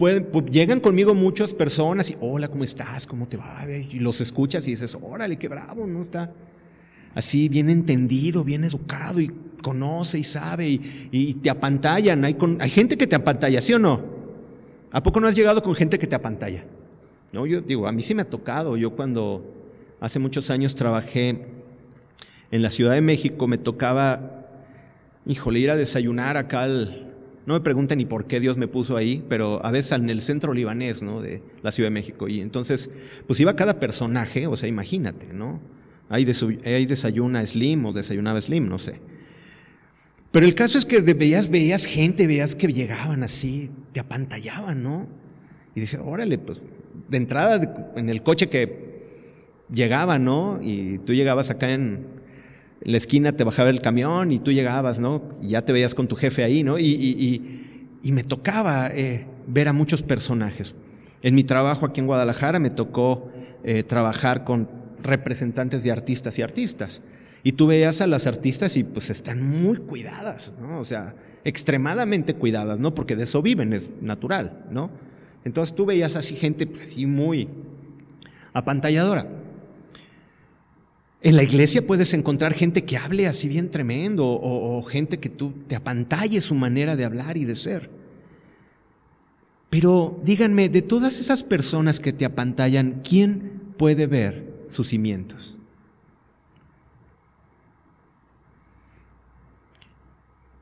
llegan 0.51 0.81
conmigo 0.81 1.15
muchas 1.15 1.53
personas 1.53 2.09
y, 2.09 2.17
hola, 2.19 2.49
¿cómo 2.49 2.65
estás? 2.65 3.07
¿Cómo 3.07 3.25
te 3.25 3.37
va? 3.37 3.65
Y 3.69 4.01
los 4.01 4.19
escuchas 4.19 4.67
y 4.67 4.71
dices, 4.71 4.97
órale, 5.01 5.37
qué 5.37 5.47
bravo, 5.47 5.87
¿no? 5.87 6.01
Está 6.01 6.33
así 7.15 7.47
bien 7.47 7.69
entendido, 7.69 8.43
bien 8.43 8.65
educado 8.65 9.21
y 9.21 9.31
conoce 9.63 10.19
y 10.19 10.25
sabe 10.25 10.67
y, 10.67 11.33
te 11.35 11.49
apantallan. 11.49 12.25
Hay, 12.25 12.35
hay, 12.59 12.69
gente 12.69 12.97
que 12.97 13.07
te 13.07 13.15
apantalla, 13.15 13.61
¿sí 13.61 13.71
o 13.71 13.79
no? 13.79 14.03
¿A 14.91 15.01
poco 15.01 15.21
no 15.21 15.27
has 15.27 15.35
llegado 15.35 15.63
con 15.63 15.73
gente 15.73 15.97
que 15.97 16.05
te 16.05 16.15
apantalla? 16.15 16.65
No, 17.31 17.45
yo 17.45 17.61
digo, 17.61 17.87
a 17.87 17.93
mí 17.93 18.01
sí 18.01 18.13
me 18.13 18.23
ha 18.23 18.29
tocado. 18.29 18.75
Yo 18.75 18.93
cuando 18.93 19.41
hace 20.01 20.19
muchos 20.19 20.49
años 20.49 20.75
trabajé 20.75 21.47
en 22.51 22.61
la 22.61 22.71
Ciudad 22.71 22.95
de 22.95 23.01
México, 23.01 23.47
me 23.47 23.57
tocaba, 23.57 24.38
híjole, 25.29 25.59
ir 25.59 25.69
a 25.69 25.75
desayunar 25.75 26.37
acá 26.37 26.63
al... 26.63 27.05
No 27.45 27.53
me 27.53 27.61
pregunten 27.61 27.99
ni 27.99 28.05
por 28.05 28.25
qué 28.25 28.39
Dios 28.39 28.57
me 28.57 28.67
puso 28.67 28.97
ahí, 28.97 29.23
pero 29.29 29.63
a 29.65 29.71
veces 29.71 29.93
en 29.93 30.09
el 30.09 30.21
centro 30.21 30.53
libanés, 30.53 31.01
¿no? 31.01 31.21
De 31.21 31.41
la 31.63 31.71
Ciudad 31.71 31.87
de 31.87 31.93
México. 31.93 32.27
Y 32.27 32.41
entonces, 32.41 32.89
pues 33.27 33.39
iba 33.39 33.55
cada 33.55 33.79
personaje, 33.79 34.47
o 34.47 34.57
sea, 34.57 34.67
imagínate, 34.67 35.31
¿no? 35.33 35.61
Ahí, 36.09 36.25
desayuna 36.25 37.45
Slim 37.45 37.85
o 37.85 37.93
desayunaba 37.93 38.41
Slim, 38.41 38.67
no 38.67 38.79
sé. 38.79 38.99
Pero 40.31 40.45
el 40.45 40.55
caso 40.55 40.77
es 40.77 40.85
que 40.85 41.01
veías, 41.01 41.49
veías 41.49 41.85
gente, 41.85 42.27
veías 42.27 42.55
que 42.55 42.67
llegaban 42.67 43.23
así, 43.23 43.69
te 43.93 43.99
apantallaban, 43.99 44.83
¿no? 44.83 45.07
Y 45.75 45.81
dices, 45.81 46.01
órale, 46.03 46.39
pues 46.39 46.63
de 47.07 47.17
entrada 47.17 47.91
en 47.95 48.09
el 48.09 48.21
coche 48.23 48.47
que 48.47 48.89
llegaba, 49.71 50.19
¿no? 50.19 50.59
Y 50.61 50.99
tú 50.99 51.13
llegabas 51.13 51.49
acá 51.49 51.71
en 51.71 52.18
la 52.81 52.97
esquina, 52.97 53.33
te 53.33 53.43
bajaba 53.43 53.69
el 53.69 53.81
camión 53.81 54.31
y 54.31 54.39
tú 54.39 54.51
llegabas, 54.51 54.99
¿no? 54.99 55.23
Y 55.41 55.49
ya 55.49 55.63
te 55.63 55.73
veías 55.73 55.95
con 55.95 56.07
tu 56.07 56.15
jefe 56.15 56.43
ahí, 56.43 56.63
¿no? 56.63 56.79
Y, 56.79 57.65
me 58.03 58.23
tocaba 58.23 58.87
eh, 58.87 59.27
ver 59.47 59.67
a 59.67 59.73
muchos 59.73 60.01
personajes. 60.01 60.75
En 61.21 61.35
mi 61.35 61.43
trabajo 61.43 61.85
aquí 61.85 61.99
en 61.99 62.07
Guadalajara 62.07 62.59
me 62.59 62.69
tocó 62.69 63.29
eh, 63.63 63.83
trabajar 63.83 64.45
con 64.45 64.69
representantes 65.03 65.83
de 65.83 65.91
artistas 65.91 66.39
y 66.39 66.41
artistas. 66.41 67.01
Y 67.43 67.53
tú 67.53 67.67
veías 67.67 68.01
a 68.01 68.07
las 68.07 68.27
artistas 68.27 68.75
y 68.77 68.83
pues 68.83 69.09
están 69.09 69.43
muy 69.43 69.77
cuidadas, 69.77 70.53
¿no? 70.59 70.79
O 70.79 70.85
sea, 70.85 71.15
extremadamente 71.43 72.33
cuidadas, 72.33 72.79
¿no? 72.79 72.93
Porque 72.93 73.15
de 73.15 73.23
eso 73.23 73.41
viven, 73.41 73.73
es 73.73 73.89
natural, 74.01 74.65
¿no? 74.71 74.89
Entonces 75.45 75.75
tú 75.75 75.85
veías 75.85 76.15
así 76.15 76.35
gente 76.35 76.67
pues, 76.67 76.81
así 76.81 77.05
muy 77.05 77.49
apantalladora. 78.53 79.27
En 81.21 81.35
la 81.35 81.43
iglesia 81.43 81.85
puedes 81.85 82.13
encontrar 82.13 82.53
gente 82.53 82.85
que 82.85 82.97
hable 82.97 83.27
así 83.27 83.47
bien 83.49 83.69
tremendo 83.69 84.25
o, 84.25 84.81
gente 84.83 85.19
que 85.19 85.29
tú 85.29 85.53
te 85.67 85.75
apantalles 85.75 86.45
su 86.45 86.55
manera 86.55 86.95
de 86.95 87.05
hablar 87.05 87.35
y 87.37 87.45
de 87.45 87.55
ser. 87.55 87.89
Pero 89.69 90.19
díganme, 90.23 90.69
de 90.69 90.81
todas 90.81 91.19
esas 91.19 91.43
personas 91.43 91.99
que 91.99 92.13
te 92.13 92.25
apantallan, 92.25 93.01
¿quién 93.03 93.59
puede 93.77 94.07
ver 94.07 94.49
sus 94.69 94.89
cimientos. 94.89 95.57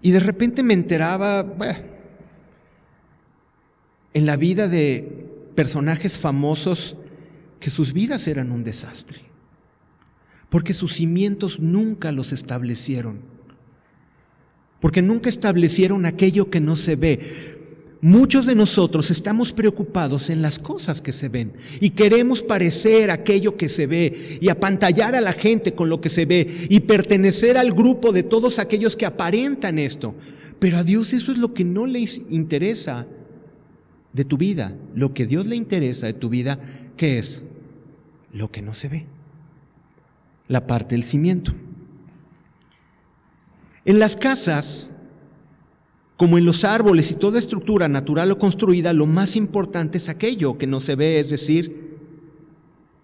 Y 0.02 0.12
de 0.12 0.20
repente 0.20 0.64
me 0.64 0.74
enteraba 0.74 1.46
en 4.14 4.26
la 4.26 4.38
vida 4.38 4.68
de 4.68 5.28
personajes 5.56 6.18
famosos 6.18 6.96
que 7.60 7.70
sus 7.70 7.92
vidas 7.92 8.28
eran 8.28 8.52
un 8.52 8.64
desastre, 8.64 9.20
porque 10.50 10.74
sus 10.74 10.94
cimientos 10.94 11.60
nunca 11.60 12.12
los 12.12 12.32
establecieron, 12.32 13.20
porque 14.80 15.02
nunca 15.02 15.30
establecieron 15.30 16.06
aquello 16.06 16.50
que 16.50 16.60
no 16.60 16.76
se 16.76 16.96
ve. 16.96 17.20
Muchos 18.00 18.46
de 18.46 18.54
nosotros 18.54 19.10
estamos 19.10 19.54
preocupados 19.54 20.30
en 20.30 20.44
las 20.44 20.60
cosas 20.60 21.02
que 21.02 21.12
se 21.12 21.30
ven 21.30 21.54
y 21.82 21.90
queremos 21.90 22.44
parecer 22.44 23.10
aquello 23.10 23.58
que 23.58 23.70
se 23.70 23.88
ve 23.88 24.38
y 24.40 24.50
apantallar 24.50 25.16
a 25.16 25.22
la 25.22 25.34
gente 25.34 25.74
con 25.74 25.90
lo 25.90 26.00
que 26.00 26.10
se 26.10 26.26
ve 26.26 26.68
y 26.70 26.82
pertenecer 26.82 27.58
al 27.58 27.74
grupo 27.74 28.12
de 28.12 28.22
todos 28.22 28.60
aquellos 28.60 28.96
que 28.96 29.08
aparentan 29.08 29.80
esto. 29.80 30.14
Pero 30.60 30.78
a 30.78 30.84
Dios 30.84 31.14
eso 31.14 31.32
es 31.32 31.40
lo 31.40 31.56
que 31.56 31.64
no 31.64 31.88
le 31.88 32.08
interesa 32.30 33.08
de 34.14 34.26
tu 34.26 34.38
vida. 34.38 34.76
Lo 34.94 35.14
que 35.14 35.26
Dios 35.26 35.48
le 35.48 35.56
interesa 35.56 36.06
de 36.06 36.14
tu 36.14 36.30
vida, 36.30 36.60
¿qué 36.98 37.18
es? 37.18 37.46
Lo 38.32 38.52
que 38.52 38.62
no 38.62 38.74
se 38.74 38.90
ve. 38.90 39.17
La 40.48 40.66
parte 40.66 40.96
del 40.96 41.04
cimiento. 41.04 41.54
En 43.86 44.00
las 44.00 44.16
casas 44.16 44.90
como 46.18 46.40
en 46.40 46.46
los 46.46 46.64
árboles 46.64 47.12
y 47.12 47.16
toda 47.16 47.38
estructura 47.38 47.88
natural 47.88 48.32
o 48.32 48.40
construida, 48.40 48.92
lo 48.92 49.06
más 49.06 49.36
importante 49.36 50.00
es 50.00 50.10
aquello 50.10 50.58
que 50.58 50.66
no 50.66 50.82
se 50.82 50.96
ve, 50.96 51.20
es 51.20 51.30
decir, 51.30 51.96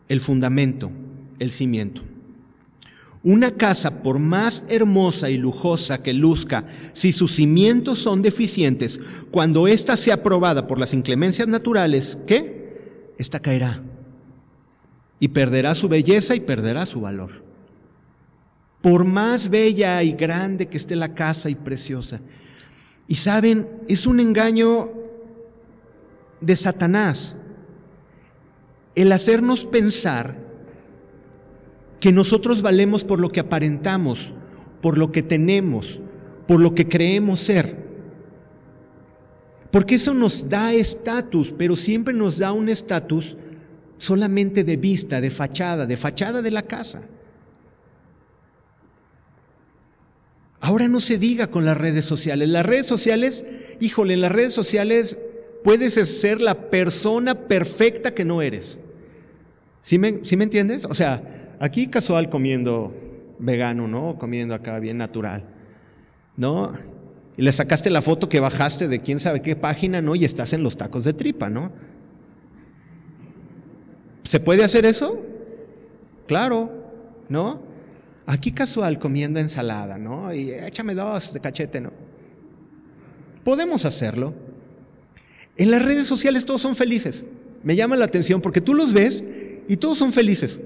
el 0.10 0.20
fundamento, 0.20 0.92
el 1.38 1.52
cimiento. 1.52 2.02
Una 3.22 3.52
casa, 3.52 4.02
por 4.02 4.20
más 4.20 4.64
hermosa 4.68 5.30
y 5.30 5.38
lujosa 5.38 6.02
que 6.02 6.12
luzca, 6.12 6.66
si 6.94 7.14
sus 7.14 7.36
cimientos 7.36 8.00
son 8.00 8.24
deficientes, 8.24 9.00
cuando 9.32 9.68
ésta 9.68 9.96
sea 9.96 10.16
aprobada 10.16 10.68
por 10.68 10.80
las 10.80 10.94
inclemencias 10.94 11.48
naturales, 11.48 12.18
¿qué? 12.28 13.14
esta 13.20 13.40
caerá 13.40 13.82
y 15.24 15.30
perderá 15.30 15.74
su 15.74 15.88
belleza 15.88 16.36
y 16.36 16.42
perderá 16.42 16.86
su 16.86 17.00
valor. 17.00 17.32
Por 18.82 19.06
más 19.06 19.48
bella 19.48 20.04
y 20.04 20.12
grande 20.12 20.68
que 20.68 20.76
esté 20.76 20.98
la 20.98 21.16
casa 21.16 21.50
y 21.50 21.56
preciosa. 21.56 22.20
Y 23.08 23.16
saben, 23.16 23.70
es 23.88 24.06
un 24.06 24.20
engaño 24.20 24.92
de 26.42 26.58
Satanás 26.58 27.38
el 28.96 29.14
hacernos 29.14 29.66
pensar 29.66 30.36
que 32.02 32.12
nosotros 32.12 32.62
valemos 32.62 33.06
por 33.06 33.22
lo 33.22 33.30
que 33.30 33.40
aparentamos, 33.40 34.34
por 34.82 34.98
lo 34.98 35.14
que 35.14 35.24
tenemos, 35.24 36.02
por 36.50 36.60
lo 36.60 36.76
que 36.76 36.90
creemos 36.90 37.40
ser. 37.40 37.82
Porque 39.72 39.96
eso 39.96 40.14
nos 40.14 40.50
da 40.50 40.74
estatus, 40.74 41.56
pero 41.58 41.78
siempre 41.78 42.14
nos 42.14 42.40
da 42.40 42.52
un 42.52 42.68
estatus 42.68 43.38
solamente 44.04 44.66
de 44.66 44.76
vista, 44.76 45.22
de 45.22 45.32
fachada, 45.32 45.86
de 45.86 45.96
fachada 45.96 46.42
de 46.42 46.52
la 46.52 46.64
casa. 46.64 47.02
Ahora 50.60 50.88
no 50.88 51.00
se 51.00 51.18
diga 51.18 51.48
con 51.48 51.66
las 51.66 51.78
redes 51.78 52.06
sociales. 52.06 52.50
Las 52.50 52.66
redes 52.66 52.86
sociales, 52.86 53.46
híjole, 53.80 54.14
en 54.14 54.22
las 54.22 54.32
redes 54.32 54.54
sociales 54.54 55.18
puedes 55.64 55.94
ser 55.94 56.42
la 56.42 56.70
persona 56.70 57.48
perfecta 57.48 58.14
que 58.14 58.26
no 58.26 58.42
eres. 58.42 58.80
¿Sí 59.80 59.98
me, 59.98 60.20
¿sí 60.24 60.36
me 60.36 60.44
entiendes? 60.44 60.86
O 60.86 60.94
sea, 60.94 61.56
aquí 61.60 61.88
casual 61.88 62.30
comiendo 62.30 62.94
vegano, 63.40 63.88
¿no? 63.88 64.18
Comiendo 64.18 64.54
acá 64.54 64.80
bien 64.80 64.98
natural, 64.98 65.46
¿no? 66.36 66.74
Y 67.38 67.42
le 67.42 67.54
sacaste 67.54 67.90
la 67.90 68.02
foto 68.02 68.28
que 68.28 68.40
bajaste 68.42 68.88
de 68.88 69.00
quién 69.00 69.20
sabe 69.20 69.42
qué 69.42 69.56
página, 69.56 70.02
¿no? 70.02 70.16
Y 70.16 70.26
estás 70.26 70.52
en 70.54 70.64
los 70.64 70.78
tacos 70.78 71.06
de 71.06 71.14
tripa, 71.14 71.50
¿no? 71.50 71.72
¿Se 74.24 74.40
puede 74.40 74.64
hacer 74.64 74.86
eso? 74.86 75.22
Claro, 76.28 76.72
¿no? 77.30 77.62
Aquí 78.26 78.52
casual 78.52 79.00
comiendo 79.00 79.40
ensalada, 79.40 79.98
¿no? 79.98 80.34
Y 80.34 80.52
échame 80.52 80.96
dos 80.96 81.34
de 81.34 81.40
cachete, 81.42 81.82
¿no? 81.82 81.92
Podemos 83.44 83.86
hacerlo. 83.86 84.34
En 85.58 85.70
las 85.70 85.84
redes 85.84 86.08
sociales 86.08 86.46
todos 86.46 86.62
son 86.62 86.76
felices. 86.76 87.26
Me 87.64 87.76
llama 87.76 87.98
la 87.98 88.06
atención 88.06 88.42
porque 88.42 88.62
tú 88.62 88.74
los 88.74 88.94
ves 88.94 89.24
y 89.68 89.78
todos 89.78 89.98
son 89.98 90.14
felices. 90.14 90.60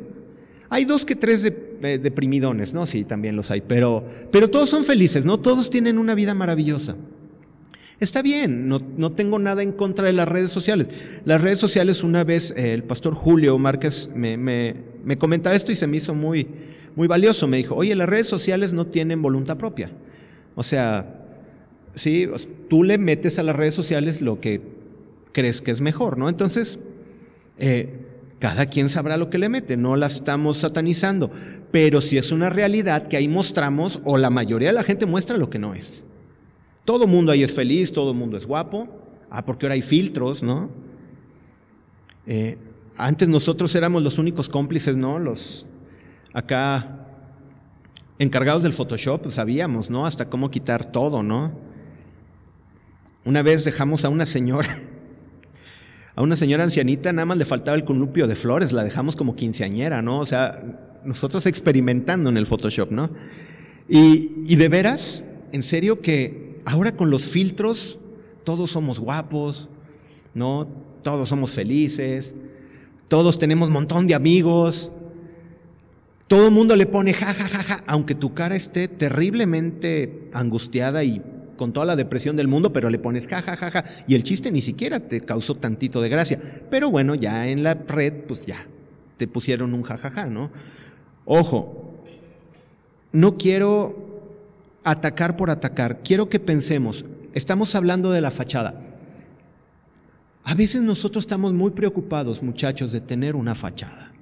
Hay 0.69 0.85
dos 0.85 1.05
que 1.05 1.15
tres 1.15 1.43
de, 1.43 1.97
deprimidones, 1.97 2.73
¿no? 2.73 2.85
Sí, 2.85 3.03
también 3.03 3.35
los 3.35 3.51
hay, 3.51 3.61
pero, 3.61 4.05
pero 4.31 4.49
todos 4.49 4.69
son 4.69 4.83
felices, 4.83 5.25
¿no? 5.25 5.39
Todos 5.39 5.69
tienen 5.69 5.97
una 5.97 6.13
vida 6.13 6.33
maravillosa. 6.33 6.95
Está 7.99 8.21
bien, 8.21 8.67
no, 8.67 8.79
no, 8.97 9.11
tengo 9.13 9.39
nada 9.39 9.63
en 9.63 9.71
contra 9.71 10.05
de 10.05 10.13
las 10.13 10.27
redes 10.27 10.51
sociales. 10.51 10.87
Las 11.25 11.41
redes 11.41 11.57
sociales, 11.57 12.03
una 12.03 12.23
vez 12.23 12.51
eh, 12.51 12.73
el 12.73 12.83
pastor 12.83 13.15
Julio 13.15 13.57
Márquez 13.57 14.11
me, 14.13 14.37
me, 14.37 14.75
me, 15.03 15.17
comentaba 15.17 15.55
esto 15.55 15.71
y 15.71 15.75
se 15.75 15.87
me 15.87 15.97
hizo 15.97 16.13
muy, 16.13 16.47
muy 16.95 17.07
valioso. 17.07 17.47
Me 17.47 17.57
dijo, 17.57 17.75
oye, 17.75 17.95
las 17.95 18.07
redes 18.07 18.27
sociales 18.27 18.73
no 18.73 18.85
tienen 18.85 19.23
voluntad 19.23 19.57
propia. 19.57 19.91
O 20.53 20.61
sea, 20.61 21.25
sí, 21.95 22.27
tú 22.69 22.83
le 22.83 22.99
metes 22.99 23.39
a 23.39 23.43
las 23.43 23.55
redes 23.55 23.73
sociales 23.73 24.21
lo 24.21 24.39
que 24.39 24.61
crees 25.31 25.63
que 25.63 25.71
es 25.71 25.81
mejor, 25.81 26.19
¿no? 26.19 26.29
Entonces, 26.29 26.77
eh, 27.57 27.89
cada 28.37 28.67
quien 28.67 28.91
sabrá 28.91 29.17
lo 29.17 29.31
que 29.31 29.39
le 29.39 29.49
mete, 29.49 29.75
no 29.75 29.95
la 29.95 30.05
estamos 30.05 30.59
satanizando, 30.59 31.31
pero 31.71 32.01
si 32.01 32.19
es 32.19 32.31
una 32.31 32.51
realidad 32.51 33.07
que 33.07 33.17
ahí 33.17 33.27
mostramos, 33.27 34.01
o 34.03 34.19
la 34.19 34.29
mayoría 34.29 34.69
de 34.69 34.73
la 34.73 34.83
gente 34.83 35.07
muestra 35.07 35.37
lo 35.37 35.49
que 35.49 35.57
no 35.57 35.73
es. 35.73 36.05
Todo 36.87 37.05
mundo 37.05 37.33
ahí 37.33 37.43
es 37.43 37.53
feliz, 37.53 37.91
todo 37.91 38.13
mundo 38.13 38.37
es 38.37 38.45
guapo. 38.45 38.87
Ah, 39.29 39.43
porque 39.43 39.65
ahora 39.65 39.73
hay 39.73 39.81
filtros, 39.81 40.41
¿no? 40.41 40.69
Eh, 42.25 42.57
antes 42.95 43.27
nosotros 43.27 43.75
éramos 43.75 44.03
los 44.03 44.17
únicos 44.17 44.47
cómplices, 44.47 44.95
¿no? 44.95 45.19
Los 45.19 45.65
acá 46.31 47.09
encargados 48.19 48.63
del 48.63 48.71
Photoshop, 48.71 49.29
sabíamos, 49.31 49.89
¿no? 49.89 50.05
Hasta 50.05 50.29
cómo 50.29 50.49
quitar 50.49 50.89
todo, 50.89 51.23
¿no? 51.23 51.51
Una 53.25 53.41
vez 53.41 53.65
dejamos 53.65 54.05
a 54.05 54.09
una 54.09 54.25
señora, 54.25 54.79
a 56.15 56.21
una 56.21 56.37
señora 56.37 56.63
ancianita, 56.63 57.11
nada 57.11 57.25
más 57.25 57.37
le 57.37 57.43
faltaba 57.43 57.75
el 57.75 57.83
columpio 57.83 58.27
de 58.27 58.37
flores, 58.37 58.71
la 58.71 58.85
dejamos 58.85 59.17
como 59.17 59.35
quinceañera, 59.35 60.01
¿no? 60.01 60.19
O 60.19 60.25
sea, 60.25 60.63
nosotros 61.03 61.47
experimentando 61.47 62.29
en 62.29 62.37
el 62.37 62.47
Photoshop, 62.47 62.91
¿no? 62.91 63.09
Y, 63.89 64.43
y 64.47 64.55
de 64.55 64.69
veras, 64.69 65.25
en 65.51 65.63
serio 65.63 65.99
que 65.99 66.46
Ahora 66.67 66.91
con 66.97 67.09
los 67.09 67.25
filtros, 67.27 67.97
todos 68.43 68.71
somos 68.71 68.99
guapos, 68.99 69.69
¿no? 70.33 70.67
Todos 71.01 71.29
somos 71.29 71.53
felices, 71.53 72.35
todos 73.07 73.39
tenemos 73.39 73.69
un 73.69 73.73
montón 73.73 74.05
de 74.05 74.13
amigos, 74.15 74.91
todo 76.27 76.47
el 76.47 76.51
mundo 76.53 76.75
le 76.75 76.85
pone 76.85 77.13
ja, 77.13 77.33
ja, 77.33 77.47
ja, 77.47 77.63
ja, 77.63 77.83
aunque 77.87 78.15
tu 78.15 78.33
cara 78.33 78.57
esté 78.57 78.89
terriblemente 78.89 80.29
angustiada 80.33 81.05
y 81.05 81.21
con 81.55 81.71
toda 81.71 81.85
la 81.85 81.95
depresión 81.95 82.35
del 82.35 82.49
mundo, 82.49 82.73
pero 82.73 82.89
le 82.89 82.99
pones 82.99 83.27
ja, 83.27 83.41
ja, 83.41 83.55
ja, 83.55 83.71
ja, 83.71 83.85
y 84.05 84.15
el 84.15 84.23
chiste 84.23 84.51
ni 84.51 84.59
siquiera 84.59 84.99
te 84.99 85.21
causó 85.21 85.55
tantito 85.55 86.01
de 86.01 86.09
gracia. 86.09 86.41
Pero 86.69 86.91
bueno, 86.91 87.15
ya 87.15 87.47
en 87.47 87.63
la 87.63 87.75
red, 87.75 88.25
pues 88.27 88.45
ya, 88.45 88.67
te 89.15 89.29
pusieron 89.29 89.73
un 89.73 89.83
ja, 89.83 89.97
ja, 89.97 90.11
ja, 90.11 90.25
¿no? 90.25 90.51
Ojo, 91.23 92.03
no 93.13 93.37
quiero 93.37 94.06
atacar 94.91 95.35
por 95.35 95.49
atacar. 95.49 96.01
Quiero 96.01 96.29
que 96.29 96.39
pensemos, 96.39 97.03
estamos 97.33 97.75
hablando 97.75 98.11
de 98.11 98.21
la 98.21 98.31
fachada. 98.31 98.79
A 100.45 100.55
veces 100.55 100.81
nosotros 100.81 101.23
estamos 101.23 101.51
muy 101.51 101.71
preocupados, 101.71 102.41
muchachos, 102.41 102.93
de 102.93 103.01
tener 103.01 103.35
una 103.35 103.53
fachada. 103.53 104.13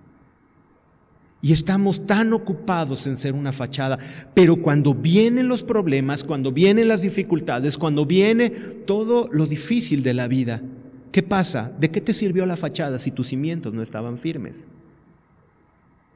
Y 1.40 1.54
estamos 1.54 2.08
tan 2.08 2.34
ocupados 2.34 3.06
en 3.06 3.16
ser 3.16 3.36
una 3.36 3.52
fachada, 3.52 4.00
pero 4.34 4.60
cuando 4.60 4.96
vienen 4.96 5.48
los 5.48 5.62
problemas, 5.62 6.24
cuando 6.24 6.52
vienen 6.52 6.88
las 6.88 7.04
dificultades, 7.04 7.78
cuando 7.78 8.08
viene 8.08 8.50
todo 8.50 9.30
lo 9.32 9.46
difícil 9.46 10.02
de 10.02 10.16
la 10.16 10.28
vida, 10.28 10.64
¿qué 11.12 11.22
pasa? 11.22 11.72
¿De 11.80 11.92
qué 11.92 12.02
te 12.02 12.16
sirvió 12.16 12.48
la 12.48 12.58
fachada 12.58 12.98
si 12.98 13.12
tus 13.12 13.28
cimientos 13.28 13.76
no 13.76 13.84
estaban 13.84 14.18
firmes? 14.18 14.68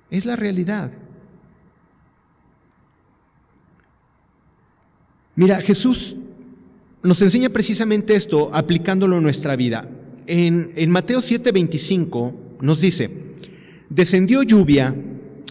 Es 0.09 0.25
la 0.25 0.35
realidad. 0.35 0.91
Mira, 5.39 5.61
Jesús 5.61 6.17
nos 7.01 7.21
enseña 7.21 7.47
precisamente 7.47 8.13
esto 8.13 8.49
aplicándolo 8.53 9.15
en 9.15 9.23
nuestra 9.23 9.55
vida. 9.55 9.89
En, 10.27 10.73
en 10.75 10.91
Mateo 10.91 11.21
7:25 11.21 12.33
nos 12.59 12.81
dice, 12.81 13.09
descendió 13.89 14.43
lluvia, 14.43 14.93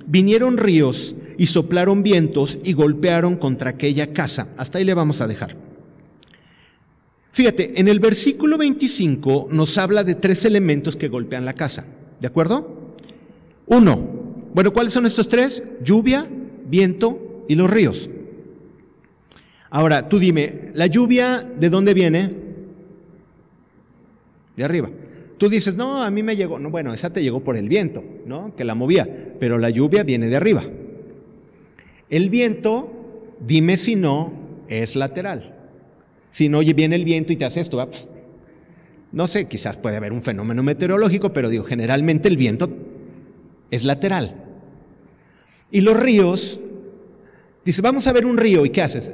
vinieron 0.06 0.58
ríos 0.58 1.14
y 1.38 1.46
soplaron 1.46 2.02
vientos 2.02 2.60
y 2.64 2.74
golpearon 2.74 3.36
contra 3.36 3.70
aquella 3.70 4.12
casa. 4.12 4.52
Hasta 4.58 4.76
ahí 4.76 4.84
le 4.84 4.92
vamos 4.92 5.22
a 5.22 5.26
dejar. 5.26 5.56
Fíjate, 7.32 7.80
en 7.80 7.88
el 7.88 7.98
versículo 7.98 8.58
25 8.58 9.48
nos 9.50 9.78
habla 9.78 10.04
de 10.04 10.16
tres 10.16 10.44
elementos 10.44 10.96
que 10.96 11.08
golpean 11.08 11.46
la 11.46 11.54
casa. 11.54 11.86
¿De 12.20 12.26
acuerdo? 12.26 12.94
Uno, 13.64 14.34
bueno, 14.52 14.70
¿cuáles 14.74 14.92
son 14.92 15.06
estos 15.06 15.30
tres? 15.30 15.62
Lluvia, 15.82 16.28
viento 16.68 17.42
y 17.48 17.54
los 17.54 17.70
ríos. 17.70 18.10
Ahora, 19.70 20.08
tú 20.08 20.18
dime, 20.18 20.70
¿la 20.74 20.86
lluvia 20.86 21.42
de 21.42 21.68
dónde 21.68 21.94
viene? 21.94 22.34
De 24.56 24.64
arriba. 24.64 24.90
Tú 25.36 25.48
dices, 25.48 25.76
no, 25.76 26.02
a 26.02 26.10
mí 26.10 26.22
me 26.22 26.36
llegó, 26.36 26.58
no, 26.58 26.70
bueno, 26.70 26.92
esa 26.92 27.10
te 27.10 27.22
llegó 27.22 27.44
por 27.44 27.56
el 27.56 27.68
viento, 27.68 28.02
¿no? 28.26 28.56
Que 28.56 28.64
la 28.64 28.74
movía, 28.74 29.34
pero 29.38 29.58
la 29.58 29.70
lluvia 29.70 30.02
viene 30.02 30.28
de 30.28 30.36
arriba. 30.36 30.64
El 32.10 32.28
viento, 32.30 33.36
dime 33.46 33.76
si 33.76 33.94
no, 33.94 34.32
es 34.68 34.96
lateral. 34.96 35.54
Si 36.30 36.48
no 36.48 36.60
viene 36.60 36.96
el 36.96 37.04
viento 37.04 37.32
y 37.32 37.36
te 37.36 37.44
hace 37.44 37.60
esto, 37.60 37.88
no 39.12 39.26
sé, 39.26 39.46
quizás 39.46 39.76
puede 39.76 39.96
haber 39.96 40.12
un 40.12 40.22
fenómeno 40.22 40.62
meteorológico, 40.62 41.32
pero 41.32 41.48
digo, 41.48 41.64
generalmente 41.64 42.28
el 42.28 42.36
viento 42.36 42.68
es 43.70 43.84
lateral. 43.84 44.44
Y 45.70 45.82
los 45.82 45.98
ríos, 45.98 46.60
dice, 47.64 47.80
vamos 47.80 48.06
a 48.06 48.12
ver 48.12 48.26
un 48.26 48.38
río, 48.38 48.64
¿y 48.64 48.70
qué 48.70 48.82
haces? 48.82 49.12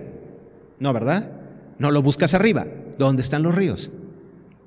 No, 0.79 0.93
¿verdad? 0.93 1.33
No 1.79 1.91
lo 1.91 2.03
buscas 2.03 2.35
arriba. 2.35 2.67
¿Dónde 2.99 3.23
están 3.23 3.43
los 3.43 3.55
ríos? 3.55 3.91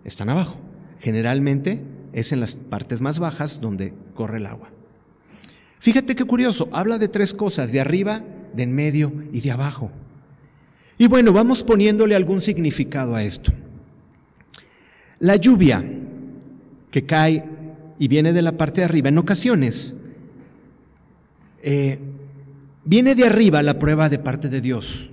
Están 0.03 0.29
abajo. 0.29 0.59
Generalmente 0.99 1.83
es 2.13 2.31
en 2.31 2.39
las 2.39 2.55
partes 2.55 3.01
más 3.01 3.19
bajas 3.19 3.61
donde 3.61 3.93
corre 4.13 4.37
el 4.37 4.45
agua. 4.45 4.69
Fíjate 5.79 6.15
qué 6.15 6.25
curioso, 6.25 6.69
habla 6.71 6.97
de 6.97 7.07
tres 7.07 7.33
cosas, 7.33 7.71
de 7.71 7.79
arriba, 7.79 8.23
de 8.53 8.63
en 8.63 8.73
medio 8.73 9.13
y 9.31 9.41
de 9.41 9.51
abajo. 9.51 9.91
Y 10.97 11.07
bueno, 11.07 11.31
vamos 11.31 11.63
poniéndole 11.63 12.15
algún 12.15 12.41
significado 12.41 13.15
a 13.15 13.23
esto. 13.23 13.53
La 15.19 15.35
lluvia 15.35 15.83
que 16.91 17.05
cae 17.05 17.43
y 17.99 18.07
viene 18.07 18.33
de 18.33 18.41
la 18.41 18.57
parte 18.57 18.81
de 18.81 18.85
arriba, 18.85 19.09
en 19.09 19.17
ocasiones, 19.17 19.95
eh, 21.61 21.99
viene 22.83 23.15
de 23.15 23.25
arriba 23.25 23.61
la 23.61 23.77
prueba 23.77 24.09
de 24.09 24.19
parte 24.19 24.49
de 24.49 24.61
Dios. 24.61 25.11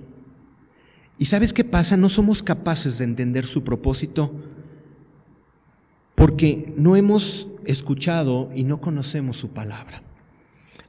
¿Y 1.17 1.25
sabes 1.25 1.53
qué 1.53 1.63
pasa? 1.63 1.97
No 1.97 2.09
somos 2.09 2.43
capaces 2.43 2.97
de 2.97 3.05
entender 3.05 3.45
su 3.45 3.63
propósito 3.63 4.31
porque 6.15 6.73
no 6.77 6.95
hemos 6.95 7.47
escuchado 7.65 8.49
y 8.55 8.63
no 8.63 8.81
conocemos 8.81 9.37
su 9.37 9.49
palabra. 9.49 10.01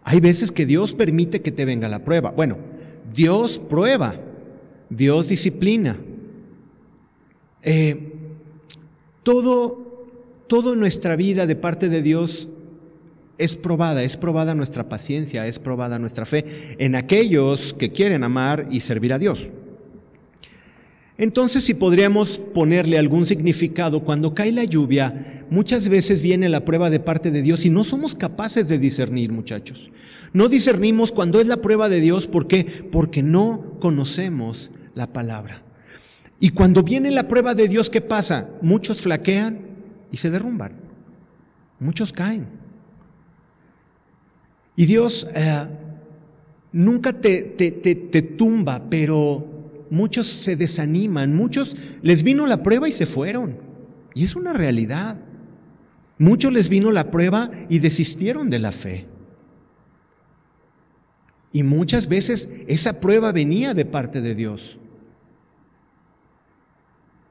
Hay 0.02 0.20
veces 0.20 0.52
que 0.52 0.66
Dios 0.66 0.94
permite 0.94 1.42
que 1.42 1.52
te 1.52 1.64
venga 1.64 1.88
la 1.88 2.04
prueba. 2.04 2.30
Bueno, 2.30 2.58
Dios 3.14 3.58
prueba, 3.58 4.14
Dios 4.88 5.28
disciplina. 5.28 5.98
Eh, 7.62 8.12
todo, 9.22 10.06
en 10.72 10.80
nuestra 10.80 11.16
vida 11.16 11.46
de 11.46 11.56
parte 11.56 11.88
de 11.88 12.02
Dios 12.02 12.48
es 13.38 13.56
probada, 13.56 14.04
es 14.04 14.16
probada 14.16 14.54
nuestra 14.54 14.88
paciencia, 14.88 15.46
es 15.46 15.58
probada 15.58 15.98
nuestra 15.98 16.24
fe 16.24 16.44
en 16.78 16.94
aquellos 16.94 17.74
que 17.74 17.90
quieren 17.90 18.22
amar 18.22 18.68
y 18.70 18.80
servir 18.80 19.12
a 19.12 19.18
Dios. 19.18 19.48
Entonces, 21.18 21.64
si 21.64 21.72
podríamos 21.72 22.38
ponerle 22.38 22.98
algún 22.98 23.24
significado, 23.24 24.04
cuando 24.04 24.34
cae 24.34 24.52
la 24.52 24.64
lluvia, 24.64 25.44
muchas 25.48 25.88
veces 25.88 26.22
viene 26.22 26.50
la 26.50 26.64
prueba 26.64 26.90
de 26.90 27.00
parte 27.00 27.30
de 27.30 27.40
Dios 27.40 27.64
y 27.64 27.70
no 27.70 27.84
somos 27.84 28.14
capaces 28.14 28.68
de 28.68 28.78
discernir, 28.78 29.32
muchachos. 29.32 29.90
No 30.34 30.48
discernimos 30.48 31.12
cuando 31.12 31.40
es 31.40 31.46
la 31.46 31.56
prueba 31.56 31.88
de 31.88 32.00
Dios, 32.00 32.26
¿por 32.26 32.46
qué? 32.46 32.64
Porque 32.92 33.22
no 33.22 33.78
conocemos 33.80 34.70
la 34.94 35.10
palabra. 35.10 35.62
Y 36.38 36.50
cuando 36.50 36.82
viene 36.82 37.10
la 37.10 37.28
prueba 37.28 37.54
de 37.54 37.68
Dios, 37.68 37.88
¿qué 37.88 38.02
pasa? 38.02 38.50
Muchos 38.60 39.00
flaquean 39.00 39.60
y 40.12 40.18
se 40.18 40.28
derrumban. 40.28 40.72
Muchos 41.80 42.12
caen. 42.12 42.46
Y 44.76 44.84
Dios 44.84 45.26
eh, 45.34 45.66
nunca 46.72 47.14
te, 47.14 47.40
te, 47.40 47.70
te 47.70 48.22
tumba, 48.22 48.82
pero 48.90 49.55
muchos 49.90 50.26
se 50.26 50.56
desaniman, 50.56 51.34
muchos 51.34 51.76
les 52.02 52.22
vino 52.22 52.46
la 52.46 52.62
prueba 52.62 52.88
y 52.88 52.92
se 52.92 53.06
fueron. 53.06 53.58
Y 54.14 54.24
es 54.24 54.34
una 54.34 54.52
realidad. 54.52 55.18
Muchos 56.18 56.52
les 56.52 56.68
vino 56.68 56.90
la 56.90 57.10
prueba 57.10 57.50
y 57.68 57.78
desistieron 57.78 58.48
de 58.48 58.58
la 58.58 58.72
fe. 58.72 59.06
Y 61.52 61.62
muchas 61.62 62.08
veces 62.08 62.50
esa 62.66 63.00
prueba 63.00 63.32
venía 63.32 63.74
de 63.74 63.84
parte 63.84 64.20
de 64.20 64.34
Dios. 64.34 64.78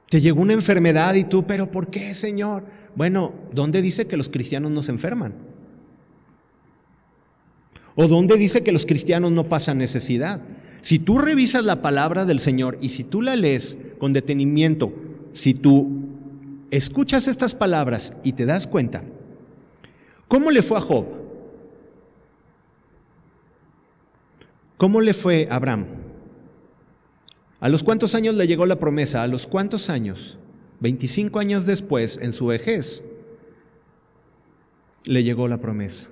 Te 0.09 0.21
llegó 0.21 0.41
una 0.41 0.53
enfermedad 0.53 1.15
y 1.15 1.23
tú, 1.23 1.45
pero 1.45 1.69
¿por 1.69 1.89
qué, 1.89 2.13
Señor? 2.13 2.65
Bueno, 2.95 3.33
¿dónde 3.51 3.81
dice 3.81 4.07
que 4.07 4.17
los 4.17 4.29
cristianos 4.29 4.71
no 4.71 4.83
se 4.83 4.91
enferman? 4.91 5.33
¿O 7.95 8.07
dónde 8.07 8.37
dice 8.37 8.63
que 8.63 8.71
los 8.71 8.85
cristianos 8.85 9.31
no 9.31 9.45
pasan 9.45 9.77
necesidad? 9.77 10.41
Si 10.85 10.99
tú 10.99 11.17
revisas 11.17 11.65
la 11.65 11.81
palabra 11.81 12.25
del 12.25 12.39
Señor 12.39 12.77
y 12.79 12.89
si 12.89 13.03
tú 13.03 13.23
la 13.23 13.35
lees 13.35 13.75
con 13.97 14.13
detenimiento, 14.13 14.93
si 15.33 15.55
tú 15.55 15.89
escuchas 16.69 17.27
estas 17.27 17.55
palabras 17.55 18.13
y 18.23 18.33
te 18.33 18.45
das 18.45 18.67
cuenta, 18.67 19.03
¿cómo 20.27 20.51
le 20.51 20.61
fue 20.61 20.77
a 20.77 20.81
Job? 20.81 21.07
¿Cómo 24.77 25.01
le 25.01 25.15
fue 25.15 25.47
a 25.49 25.55
Abraham? 25.55 25.87
¿A 27.61 27.67
los 27.69 27.81
cuántos 27.81 28.13
años 28.13 28.35
le 28.35 28.45
llegó 28.45 28.67
la 28.67 28.77
promesa? 28.77 29.23
¿A 29.23 29.27
los 29.27 29.47
cuántos 29.47 29.89
años? 29.89 30.37
25 30.81 31.39
años 31.39 31.65
después, 31.65 32.19
en 32.21 32.31
su 32.31 32.45
vejez, 32.45 33.03
le 35.03 35.23
llegó 35.23 35.47
la 35.47 35.57
promesa. 35.57 36.09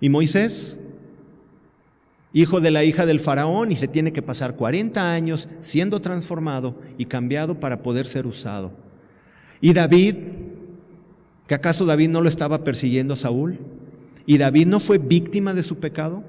¿Y 0.00 0.08
Moisés? 0.08 0.80
Hijo 2.34 2.60
de 2.60 2.72
la 2.72 2.84
hija 2.84 3.06
del 3.06 3.20
faraón, 3.20 3.72
y 3.72 3.76
se 3.76 3.88
tiene 3.88 4.12
que 4.12 4.20
pasar 4.20 4.56
40 4.56 5.12
años 5.12 5.48
siendo 5.60 6.00
transformado 6.00 6.78
y 6.98 7.06
cambiado 7.06 7.60
para 7.60 7.80
poder 7.82 8.06
ser 8.06 8.26
usado. 8.26 8.72
Y 9.60 9.72
David, 9.72 10.16
¿que 11.46 11.54
acaso 11.54 11.86
David 11.86 12.08
no 12.10 12.20
lo 12.20 12.28
estaba 12.28 12.64
persiguiendo 12.64 13.14
a 13.14 13.16
Saúl? 13.16 13.58
¿Y 14.26 14.36
David 14.36 14.66
no 14.66 14.80
fue 14.80 14.98
víctima 14.98 15.54
de 15.54 15.62
su 15.62 15.78
pecado? 15.78 16.24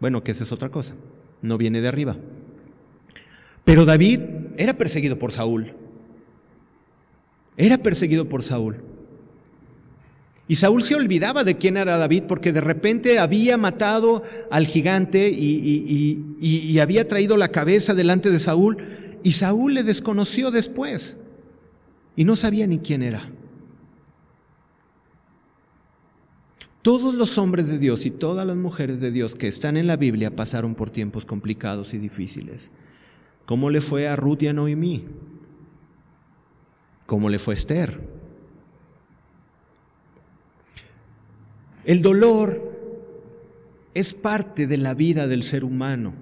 Bueno, 0.00 0.22
que 0.22 0.30
esa 0.30 0.44
es 0.44 0.52
otra 0.52 0.70
cosa, 0.70 0.94
no 1.42 1.58
viene 1.58 1.80
de 1.80 1.88
arriba. 1.88 2.16
Pero 3.64 3.84
David 3.84 4.20
era 4.56 4.74
perseguido 4.74 5.18
por 5.18 5.32
Saúl. 5.32 5.74
Era 7.56 7.76
perseguido 7.76 8.28
por 8.28 8.44
Saúl. 8.44 8.87
Y 10.50 10.56
Saúl 10.56 10.82
se 10.82 10.94
olvidaba 10.94 11.44
de 11.44 11.58
quién 11.58 11.76
era 11.76 11.98
David 11.98 12.22
porque 12.26 12.52
de 12.52 12.62
repente 12.62 13.18
había 13.18 13.58
matado 13.58 14.22
al 14.50 14.66
gigante 14.66 15.28
y, 15.28 16.78
había 16.80 17.06
traído 17.06 17.36
la 17.36 17.48
cabeza 17.48 17.92
delante 17.92 18.30
de 18.30 18.38
Saúl 18.38 18.78
y 19.22 19.32
Saúl 19.32 19.74
le 19.74 19.82
desconoció 19.82 20.50
después 20.50 21.18
y 22.16 22.24
no 22.24 22.34
sabía 22.34 22.66
ni 22.66 22.78
quién 22.78 23.02
era. 23.02 23.20
Todos 26.80 27.14
los 27.14 27.36
hombres 27.36 27.68
de 27.68 27.78
Dios 27.78 28.06
y 28.06 28.10
todas 28.10 28.46
las 28.46 28.56
mujeres 28.56 29.00
de 29.00 29.10
Dios 29.10 29.34
que 29.34 29.48
están 29.48 29.76
en 29.76 29.86
la 29.86 29.96
Biblia 29.96 30.34
pasaron 30.34 30.74
por 30.74 30.88
tiempos 30.88 31.26
complicados 31.26 31.92
y 31.92 31.98
difíciles. 31.98 32.70
¿Cómo 33.44 33.68
le 33.68 33.82
fue 33.82 34.08
a 34.08 34.16
Ruth 34.16 34.42
y 34.44 34.46
a 34.46 34.54
Noemí? 34.54 35.04
¿Cómo 37.04 37.28
le 37.28 37.38
fue 37.38 37.52
a 37.52 37.56
Esther? 37.58 38.17
El 41.88 42.02
dolor 42.02 42.70
es 43.94 44.12
parte 44.12 44.66
de 44.66 44.76
la 44.76 44.92
vida 44.92 45.26
del 45.26 45.42
ser 45.42 45.64
humano. 45.64 46.12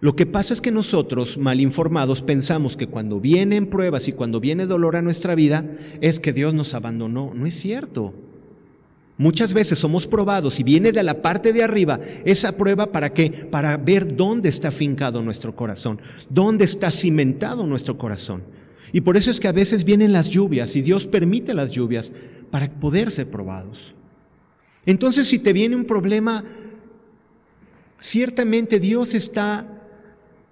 Lo 0.00 0.16
que 0.16 0.24
pasa 0.24 0.54
es 0.54 0.62
que 0.62 0.70
nosotros, 0.70 1.36
mal 1.36 1.60
informados, 1.60 2.22
pensamos 2.22 2.74
que 2.74 2.86
cuando 2.86 3.20
vienen 3.20 3.66
pruebas 3.66 4.08
y 4.08 4.12
cuando 4.12 4.40
viene 4.40 4.64
dolor 4.64 4.96
a 4.96 5.02
nuestra 5.02 5.34
vida, 5.34 5.66
es 6.00 6.18
que 6.18 6.32
Dios 6.32 6.54
nos 6.54 6.72
abandonó. 6.72 7.34
No 7.34 7.44
es 7.44 7.60
cierto. 7.60 8.14
Muchas 9.18 9.52
veces 9.52 9.80
somos 9.80 10.06
probados 10.06 10.58
y 10.60 10.62
viene 10.62 10.92
de 10.92 11.02
la 11.02 11.20
parte 11.20 11.52
de 11.52 11.62
arriba 11.62 12.00
esa 12.24 12.56
prueba 12.56 12.90
para 12.90 13.12
qué? 13.12 13.28
Para 13.28 13.76
ver 13.76 14.16
dónde 14.16 14.48
está 14.48 14.70
fincado 14.70 15.22
nuestro 15.22 15.54
corazón, 15.54 16.00
dónde 16.30 16.64
está 16.64 16.90
cimentado 16.90 17.66
nuestro 17.66 17.98
corazón. 17.98 18.44
Y 18.94 19.02
por 19.02 19.18
eso 19.18 19.30
es 19.30 19.40
que 19.40 19.48
a 19.48 19.52
veces 19.52 19.84
vienen 19.84 20.14
las 20.14 20.30
lluvias 20.30 20.74
y 20.74 20.80
Dios 20.80 21.06
permite 21.06 21.52
las 21.52 21.70
lluvias 21.70 22.14
para 22.50 22.70
poder 22.80 23.10
ser 23.10 23.28
probados. 23.28 23.94
Entonces, 24.88 25.28
si 25.28 25.38
te 25.38 25.52
viene 25.52 25.76
un 25.76 25.84
problema, 25.84 26.42
ciertamente 28.00 28.80
Dios 28.80 29.12
está 29.12 29.82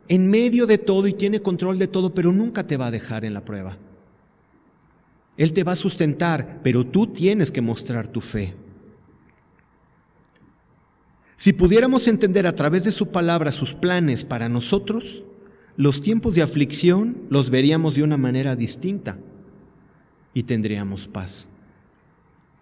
en 0.08 0.28
medio 0.28 0.66
de 0.66 0.76
todo 0.76 1.06
y 1.06 1.14
tiene 1.14 1.40
control 1.40 1.78
de 1.78 1.86
todo, 1.86 2.12
pero 2.12 2.30
nunca 2.32 2.66
te 2.66 2.76
va 2.76 2.88
a 2.88 2.90
dejar 2.90 3.24
en 3.24 3.32
la 3.32 3.46
prueba. 3.46 3.78
Él 5.38 5.54
te 5.54 5.64
va 5.64 5.72
a 5.72 5.76
sustentar, 5.76 6.60
pero 6.62 6.84
tú 6.84 7.06
tienes 7.06 7.50
que 7.50 7.62
mostrar 7.62 8.08
tu 8.08 8.20
fe. 8.20 8.54
Si 11.38 11.54
pudiéramos 11.54 12.06
entender 12.06 12.46
a 12.46 12.54
través 12.54 12.84
de 12.84 12.92
su 12.92 13.10
palabra 13.10 13.52
sus 13.52 13.72
planes 13.72 14.26
para 14.26 14.50
nosotros, 14.50 15.24
los 15.78 16.02
tiempos 16.02 16.34
de 16.34 16.42
aflicción 16.42 17.16
los 17.30 17.48
veríamos 17.48 17.94
de 17.94 18.02
una 18.02 18.18
manera 18.18 18.54
distinta 18.54 19.16
y 20.34 20.42
tendríamos 20.42 21.08
paz. 21.08 21.48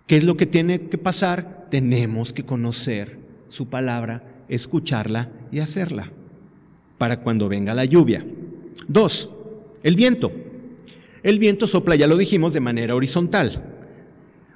¿Qué 0.06 0.16
es 0.16 0.24
lo 0.24 0.36
que 0.36 0.46
tiene 0.46 0.88
que 0.88 0.98
pasar? 0.98 1.66
Tenemos 1.70 2.32
que 2.32 2.44
conocer 2.44 3.18
su 3.48 3.68
palabra, 3.68 4.22
escucharla 4.48 5.30
y 5.50 5.60
hacerla 5.60 6.10
para 6.98 7.20
cuando 7.20 7.48
venga 7.48 7.74
la 7.74 7.84
lluvia. 7.84 8.24
Dos, 8.86 9.30
el 9.82 9.96
viento. 9.96 10.30
El 11.22 11.38
viento 11.38 11.66
sopla, 11.66 11.96
ya 11.96 12.06
lo 12.06 12.18
dijimos, 12.18 12.52
de 12.52 12.60
manera 12.60 12.94
horizontal. 12.94 13.64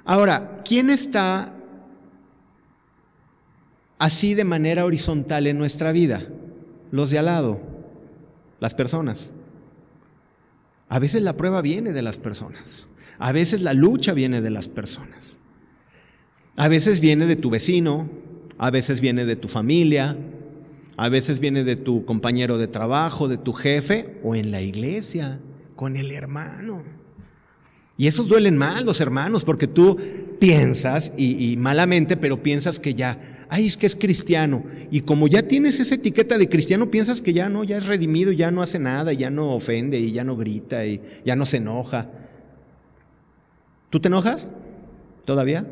Ahora, 0.05 0.61
¿quién 0.63 0.91
está 0.91 1.55
así 3.97 4.35
de 4.35 4.43
manera 4.43 4.85
horizontal 4.85 5.47
en 5.47 5.57
nuestra 5.57 5.91
vida? 5.91 6.27
Los 6.91 7.09
de 7.09 7.17
al 7.17 7.25
lado, 7.25 7.59
las 8.59 8.75
personas. 8.75 9.31
A 10.89 10.99
veces 10.99 11.23
la 11.23 11.35
prueba 11.35 11.61
viene 11.63 11.91
de 11.91 12.03
las 12.03 12.17
personas. 12.17 12.87
A 13.17 13.31
veces 13.31 13.61
la 13.61 13.73
lucha 13.73 14.13
viene 14.13 14.41
de 14.41 14.49
las 14.51 14.69
personas. 14.69 15.38
A 16.59 16.67
veces 16.67 16.99
viene 16.99 17.25
de 17.25 17.37
tu 17.37 17.49
vecino, 17.49 18.09
a 18.57 18.69
veces 18.69 18.99
viene 18.99 19.23
de 19.23 19.37
tu 19.37 19.47
familia, 19.47 20.17
a 20.97 21.07
veces 21.07 21.39
viene 21.39 21.63
de 21.63 21.77
tu 21.77 22.03
compañero 22.03 22.57
de 22.57 22.67
trabajo, 22.67 23.29
de 23.29 23.37
tu 23.37 23.53
jefe 23.53 24.19
o 24.23 24.35
en 24.35 24.51
la 24.51 24.59
iglesia, 24.59 25.39
con 25.77 25.95
el 25.95 26.11
hermano. 26.11 26.83
Y 27.95 28.07
esos 28.07 28.27
duelen 28.27 28.57
más 28.57 28.83
los 28.83 28.99
hermanos 28.99 29.45
porque 29.45 29.67
tú 29.67 29.97
piensas, 30.41 31.13
y, 31.15 31.55
malamente, 31.55 32.17
pero 32.17 32.43
piensas 32.43 32.77
que 32.77 32.93
ya, 32.93 33.17
ay, 33.47 33.67
es 33.67 33.77
que 33.77 33.85
es 33.85 33.95
cristiano. 33.95 34.65
Y 34.91 34.99
como 34.99 35.29
ya 35.29 35.43
tienes 35.43 35.79
esa 35.79 35.95
etiqueta 35.95 36.37
de 36.37 36.49
cristiano, 36.49 36.91
piensas 36.91 37.21
que 37.21 37.31
ya 37.31 37.47
no, 37.47 37.63
ya 37.63 37.77
es 37.77 37.85
redimido, 37.85 38.33
ya 38.33 38.51
no 38.51 38.61
hace 38.61 38.79
nada, 38.79 39.13
ya 39.13 39.29
no 39.29 39.55
ofende, 39.55 39.97
y 39.97 40.11
ya 40.11 40.25
no 40.25 40.35
grita, 40.35 40.85
y 40.85 41.01
ya 41.23 41.37
no 41.37 41.45
se 41.45 41.55
enoja. 41.55 42.09
¿Tú 43.89 44.01
te 44.01 44.09
enojas? 44.09 44.49
¿Todavía? 45.23 45.65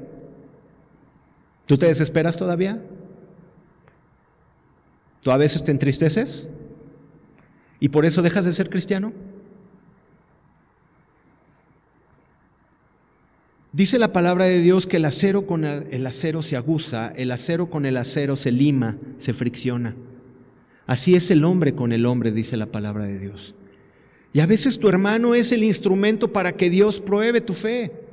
¿Tú 1.68 1.78
te 1.78 1.86
desesperas 1.86 2.38
todavía? 2.38 2.82
¿Tú 5.22 5.32
a 5.32 5.38
veces 5.38 5.64
te 5.64 5.72
entristeces? 5.72 6.48
¿Y 7.80 7.90
por 7.90 8.06
eso 8.06 8.22
dejas 8.22 8.46
de 8.46 8.54
ser 8.54 8.70
cristiano? 8.70 9.14
Dice 13.74 14.00
la 14.00 14.14
palabra 14.14 14.46
de 14.46 14.62
Dios 14.62 14.88
que 14.88 14.98
el 14.98 15.06
acero 15.06 15.46
con 15.46 15.66
el 15.66 16.08
acero 16.08 16.42
se 16.42 16.56
aguza, 16.56 17.12
el 17.16 17.32
acero 17.32 17.70
con 17.70 17.86
el 17.86 17.98
acero 17.98 18.36
se 18.36 18.52
lima, 18.52 18.98
se 19.18 19.34
fricciona. 19.34 19.96
Así 20.88 21.16
es 21.16 21.30
el 21.30 21.44
hombre 21.44 21.76
con 21.76 21.92
el 21.92 22.06
hombre, 22.06 22.32
dice 22.32 22.56
la 22.56 22.68
palabra 22.68 23.04
de 23.04 23.20
Dios. 23.20 23.54
Y 24.32 24.40
a 24.40 24.46
veces 24.46 24.80
tu 24.80 24.88
hermano 24.88 25.36
es 25.36 25.52
el 25.52 25.64
instrumento 25.64 26.32
para 26.32 26.54
que 26.54 26.70
Dios 26.70 27.02
pruebe 27.02 27.42
tu 27.42 27.54
fe. 27.54 28.07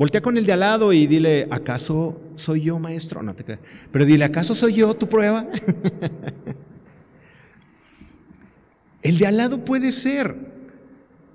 Voltea 0.00 0.22
con 0.22 0.38
el 0.38 0.46
de 0.46 0.54
al 0.54 0.60
lado 0.60 0.94
y 0.94 1.06
dile, 1.06 1.46
¿acaso 1.50 2.18
soy 2.34 2.62
yo 2.62 2.78
maestro? 2.78 3.22
No 3.22 3.34
te 3.34 3.44
creas. 3.44 3.60
Pero 3.92 4.06
dile, 4.06 4.24
¿acaso 4.24 4.54
soy 4.54 4.72
yo 4.72 4.94
tu 4.94 5.06
prueba? 5.06 5.46
el 9.02 9.18
de 9.18 9.26
al 9.26 9.36
lado 9.36 9.62
puede 9.62 9.92
ser 9.92 10.34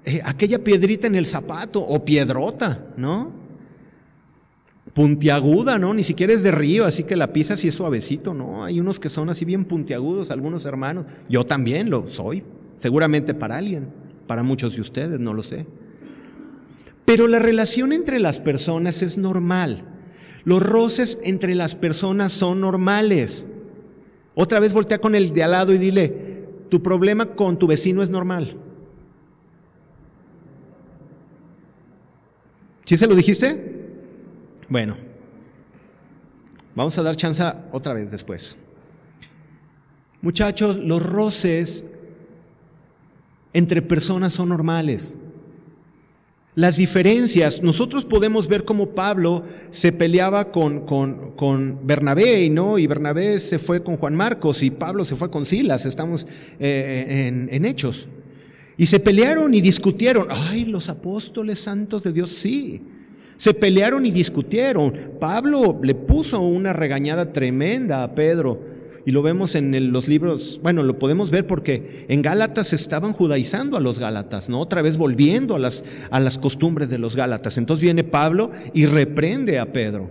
eh, 0.04 0.20
aquella 0.26 0.64
piedrita 0.64 1.06
en 1.06 1.14
el 1.14 1.28
zapato 1.28 1.80
o 1.80 2.04
piedrota, 2.04 2.88
¿no? 2.98 3.32
Puntiaguda, 4.96 5.78
¿no? 5.78 5.94
Ni 5.94 6.04
siquiera 6.04 6.34
es 6.34 6.42
de 6.42 6.50
río, 6.50 6.88
así 6.88 7.04
que 7.04 7.16
la 7.16 7.34
pisas 7.34 7.64
y 7.64 7.68
es 7.68 7.76
suavecito, 7.76 8.34
¿no? 8.34 8.64
Hay 8.64 8.80
unos 8.80 9.00
que 9.00 9.10
son 9.10 9.30
así 9.30 9.46
bien 9.46 9.66
puntiagudos, 9.66 10.32
algunos 10.32 10.66
hermanos. 10.66 11.06
Yo 11.30 11.46
también 11.46 11.92
lo 11.92 12.08
soy, 12.08 12.44
seguramente 12.78 13.36
para 13.36 13.58
alguien, 13.58 13.90
para 14.26 14.42
muchos 14.42 14.74
de 14.74 14.82
ustedes, 14.82 15.20
no 15.20 15.36
lo 15.36 15.44
sé. 15.44 15.68
Pero 17.06 17.28
la 17.28 17.40
relación 17.40 17.94
entre 17.94 18.20
las 18.20 18.40
personas 18.40 19.02
es 19.04 19.18
normal. 19.18 19.84
Los 20.44 20.62
roces 20.62 21.20
entre 21.24 21.56
las 21.56 21.76
personas 21.76 22.34
son 22.34 22.60
normales. 22.60 23.46
Otra 24.34 24.60
vez 24.60 24.74
voltea 24.74 25.00
con 25.00 25.16
el 25.16 25.32
de 25.32 25.44
al 25.44 25.52
lado 25.52 25.74
y 25.74 25.78
dile, 25.78 26.48
tu 26.70 26.82
problema 26.82 27.28
con 27.28 27.58
tu 27.58 27.68
vecino 27.68 28.02
es 28.02 28.10
normal. 28.10 28.58
¿Sí 32.86 32.98
se 32.98 33.08
lo 33.08 33.16
dijiste? 33.16 33.74
Bueno, 34.68 34.96
vamos 36.76 36.98
a 36.98 37.04
dar 37.04 37.16
chance 37.16 37.44
otra 37.72 37.94
vez 37.94 38.12
después. 38.12 38.56
Muchachos, 40.22 40.78
los 40.78 41.04
roces 41.04 41.86
entre 43.54 43.82
personas 43.82 44.34
son 44.34 44.50
normales 44.50 45.18
las 46.56 46.78
diferencias. 46.78 47.62
Nosotros 47.62 48.06
podemos 48.06 48.48
ver 48.48 48.64
cómo 48.64 48.90
Pablo 48.90 49.44
se 49.70 49.92
peleaba 49.92 50.52
con, 50.52 50.86
con, 50.86 51.32
con, 51.32 51.80
Bernabé, 51.86 52.50
¿no? 52.50 52.80
Y 52.80 52.88
Bernabé 52.88 53.40
se 53.40 53.60
fue 53.60 53.84
con 53.84 53.98
Juan 53.98 54.16
Marcos 54.16 54.64
y 54.64 54.72
Pablo 54.72 55.06
se 55.06 55.16
fue 55.16 55.30
con 55.30 55.46
Silas. 55.46 55.86
Estamos 55.86 56.26
eh, 56.60 57.28
en, 57.28 57.50
en 57.52 57.66
Hechos. 57.66 58.08
Y 58.78 58.86
se 58.88 59.00
pelearon 59.00 59.54
y 59.54 59.62
discutieron. 59.62 60.28
Ay, 60.30 60.66
los 60.66 60.90
apóstoles 60.90 61.60
santos 61.60 62.04
de 62.04 62.14
Dios, 62.14 62.30
sí. 62.30 62.82
Se 63.38 63.54
pelearon 63.54 64.06
y 64.06 64.12
discutieron. 64.12 64.94
Pablo 65.20 65.80
le 65.84 65.94
puso 65.94 66.40
una 66.40 66.72
regañada 66.72 67.32
tremenda 67.34 68.04
a 68.04 68.16
Pedro 68.16 68.75
y 69.06 69.12
lo 69.12 69.22
vemos 69.22 69.54
en 69.54 69.92
los 69.92 70.08
libros, 70.08 70.60
bueno, 70.64 70.82
lo 70.82 70.98
podemos 70.98 71.30
ver 71.30 71.46
porque 71.46 72.06
en 72.10 72.24
Gálatas 72.24 72.74
estaban 72.74 73.14
judaizando 73.14 73.78
a 73.78 73.80
los 73.80 74.00
Gálatas, 74.00 74.50
¿no? 74.50 74.60
Otra 74.60 74.82
vez 74.82 74.98
volviendo 74.98 75.56
a 75.56 75.60
las, 75.60 75.84
a 76.10 76.20
las 76.20 76.40
costumbres 76.40 76.90
de 76.90 76.98
los 76.98 77.16
Gálatas. 77.16 77.60
Entonces 77.60 77.84
viene 77.84 78.04
Pablo 78.04 78.50
y 78.74 78.88
reprende 78.88 79.60
a 79.60 79.72
Pedro. 79.72 80.10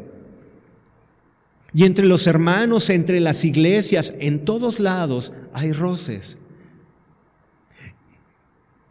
Y 1.73 1.85
entre 1.85 2.07
los 2.07 2.29
hermanos, 2.29 2.89
entre 2.89 3.19
las 3.19 3.45
iglesias, 3.45 4.15
en 4.21 4.45
todos 4.45 4.79
lados 4.79 5.33
hay 5.53 5.73
roces. 5.73 6.39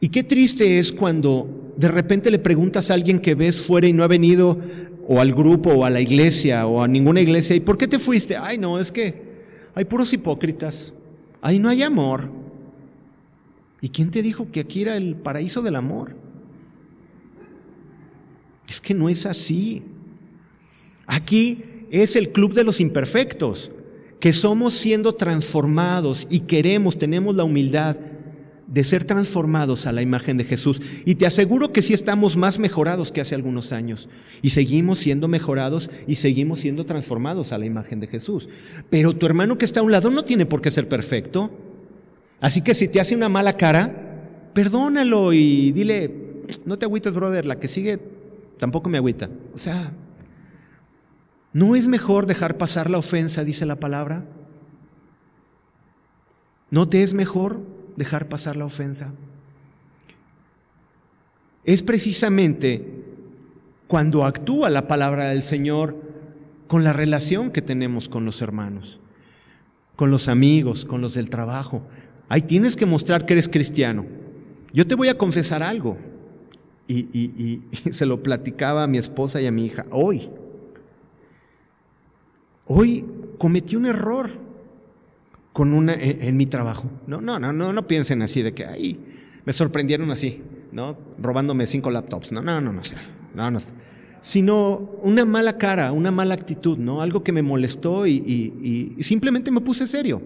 Y 0.02 0.10
qué 0.10 0.26
triste 0.26 0.80
es 0.80 0.92
cuando 0.92 1.72
de 1.78 1.88
repente 1.88 2.30
le 2.30 2.39
preguntas 2.39 2.92
a 2.92 2.96
alguien 2.96 3.20
que 3.20 3.36
ves 3.36 3.62
fuera 3.62 3.88
y 3.88 3.94
no 3.94 4.04
ha 4.04 4.08
venido 4.08 4.60
o 5.08 5.22
al 5.22 5.34
grupo 5.34 5.70
o 5.70 5.86
a 5.86 5.89
la 5.89 6.02
iglesia 6.02 6.68
o 6.68 6.84
a 6.84 6.89
ninguna 6.89 7.22
iglesia, 7.22 7.56
¿y 7.56 7.62
por 7.62 7.78
qué 7.78 7.88
te 7.88 8.00
fuiste? 8.00 8.36
Ay, 8.36 8.58
no, 8.58 8.80
es 8.82 8.92
que 8.92 9.33
hay 9.75 9.86
puros 9.86 10.13
hipócritas. 10.13 10.93
Ahí 11.41 11.59
no 11.59 11.69
hay 11.69 11.83
amor. 11.83 12.29
¿Y 13.81 13.89
quién 13.89 14.12
te 14.12 14.21
dijo 14.21 14.49
que 14.49 14.62
aquí 14.62 14.81
era 14.81 14.95
el 14.95 15.15
paraíso 15.15 15.62
del 15.62 15.75
amor? 15.75 16.15
Es 18.67 18.79
que 18.79 18.93
no 18.93 19.09
es 19.09 19.25
así. 19.25 19.83
Aquí 21.05 21.63
es 21.91 22.15
el 22.15 22.31
club 22.31 22.53
de 22.53 22.63
los 22.63 22.79
imperfectos, 22.79 23.69
que 24.19 24.31
somos 24.31 24.73
siendo 24.73 25.13
transformados 25.13 26.25
y 26.29 26.41
queremos, 26.41 26.97
tenemos 26.97 27.36
la 27.36 27.43
humildad 27.43 27.97
de 28.73 28.83
ser 28.83 29.05
transformados 29.05 29.86
a 29.86 29.91
la 29.91 30.01
imagen 30.01 30.36
de 30.36 30.45
Jesús. 30.45 30.81
Y 31.05 31.13
te 31.13 31.27
aseguro 31.27 31.71
que 31.71 31.83
sí 31.83 31.93
estamos 31.93 32.36
más 32.36 32.57
mejorados 32.57 33.12
que 33.12 33.21
hace 33.21 33.36
algunos 33.36 33.71
años. 33.71 34.09
Y 34.41 34.49
seguimos 34.49 34.97
siendo 34.97 35.27
mejorados 35.27 35.91
y 36.07 36.15
seguimos 36.15 36.62
siendo 36.62 36.83
transformados 36.83 37.53
a 37.53 37.59
la 37.59 37.67
imagen 37.67 37.99
de 37.99 38.07
Jesús. 38.07 38.49
Pero 38.89 39.15
tu 39.15 39.27
hermano 39.27 39.59
que 39.59 39.65
está 39.65 39.81
a 39.81 39.83
un 39.83 39.91
lado 39.91 40.09
no 40.09 40.25
tiene 40.25 40.47
por 40.47 40.59
qué 40.59 40.71
ser 40.71 40.88
perfecto. 40.88 41.51
Así 42.39 42.62
que 42.62 42.73
si 42.73 42.88
te 42.88 42.99
hace 42.99 43.15
una 43.15 43.29
mala 43.29 43.53
cara, 43.53 44.49
perdónalo 44.53 45.33
y 45.33 45.71
dile, 45.71 46.43
no 46.65 46.79
te 46.79 46.86
agüites, 46.86 47.13
brother, 47.13 47.45
la 47.45 47.59
que 47.59 47.67
sigue 47.67 47.99
tampoco 48.57 48.89
me 48.89 48.97
agüita. 48.97 49.29
O 49.53 49.57
sea, 49.59 49.93
¿no 51.53 51.75
es 51.75 51.88
mejor 51.88 52.25
dejar 52.25 52.57
pasar 52.57 52.89
la 52.89 52.97
ofensa, 52.97 53.43
dice 53.43 53.67
la 53.67 53.75
palabra? 53.75 54.25
¿No 56.71 56.89
te 56.89 57.03
es 57.03 57.13
mejor 57.13 57.72
dejar 57.95 58.29
pasar 58.29 58.56
la 58.56 58.65
ofensa. 58.65 59.13
Es 61.63 61.84
precisamente 61.84 63.03
cuando 63.88 64.25
actúa 64.25 64.69
la 64.69 64.88
palabra 64.88 65.29
del 65.29 65.41
Señor 65.41 65.95
con 66.67 66.84
la 66.84 66.93
relación 66.93 67.51
que 67.51 67.62
tenemos 67.62 68.10
con 68.10 68.25
los 68.25 68.41
hermanos, 68.41 68.99
con 69.95 70.12
los 70.12 70.27
amigos, 70.27 70.86
con 70.86 71.01
los 71.01 71.13
del 71.13 71.29
trabajo. 71.29 71.84
Ahí 72.29 72.41
tienes 72.41 72.75
que 72.75 72.86
mostrar 72.86 73.25
que 73.25 73.34
eres 73.34 73.47
cristiano. 73.47 74.06
Yo 74.73 74.88
te 74.88 74.95
voy 74.95 75.08
a 75.08 75.17
confesar 75.17 75.62
algo, 75.62 75.97
y, 76.88 77.62
se 77.91 78.06
lo 78.06 78.21
platicaba 78.21 78.84
a 78.84 78.88
mi 78.88 78.97
esposa 78.97 79.41
y 79.41 79.47
a 79.47 79.51
mi 79.51 79.65
hija, 79.65 79.86
hoy. 79.91 80.29
Hoy 82.65 83.06
cometí 83.38 83.75
un 83.75 83.86
error 83.86 84.29
con 85.54 85.74
una, 85.74 85.94
en, 85.94 86.36
mi 86.36 86.48
trabajo. 86.48 86.89
No, 87.06 87.22
no, 87.22 87.39
no, 87.39 87.54
no, 87.54 87.72
no 87.72 87.88
piensen 87.88 88.24
así 88.24 88.42
de 88.42 88.54
que, 88.54 88.66
ahí 88.66 89.00
me 89.46 89.54
sorprendieron 89.54 90.10
así, 90.10 90.42
¿no? 90.72 90.98
Robándome 91.20 91.68
cinco 91.68 91.92
laptops. 91.92 92.32
No, 92.32 92.42
no, 92.42 92.60
no, 92.60 92.74
no, 92.74 92.82
no, 93.36 93.52
no. 93.52 93.62
Sino 94.20 94.92
una 95.04 95.26
mala 95.26 95.58
cara, 95.58 95.92
una 95.92 96.10
mala 96.10 96.34
actitud, 96.34 96.78
¿no? 96.80 97.02
Algo 97.02 97.24
que 97.24 97.32
me 97.32 97.44
molestó 97.44 98.08
y, 98.08 98.13
y 98.98 99.04
simplemente 99.04 99.52
me 99.52 99.62
puse 99.62 99.86
serio. 99.86 100.22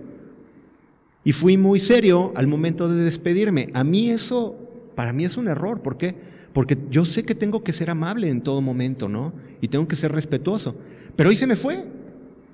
Y 1.24 1.34
fui 1.34 1.58
muy 1.58 1.80
serio 1.80 2.32
al 2.36 2.48
momento 2.48 2.88
de 2.88 3.04
despedirme. 3.04 3.70
A 3.74 3.84
mí 3.84 4.10
eso, 4.10 4.58
para 4.96 5.12
mí 5.12 5.26
es 5.26 5.36
un 5.36 5.50
error. 5.50 5.82
¿Por 5.82 5.98
qué? 5.98 6.16
Porque 6.54 6.78
yo 6.90 7.04
sé 7.04 7.24
que 7.24 7.36
tengo 7.36 7.64
que 7.64 7.74
ser 7.74 7.90
amable 7.90 8.30
en 8.30 8.42
todo 8.42 8.62
momento, 8.62 9.10
¿no? 9.10 9.34
Y 9.60 9.68
tengo 9.68 9.88
que 9.88 9.98
ser 9.98 10.14
respetuoso. 10.14 10.78
Pero 11.18 11.30
hoy 11.30 11.36
se 11.36 11.48
me 11.48 11.58
fue. 11.58 11.84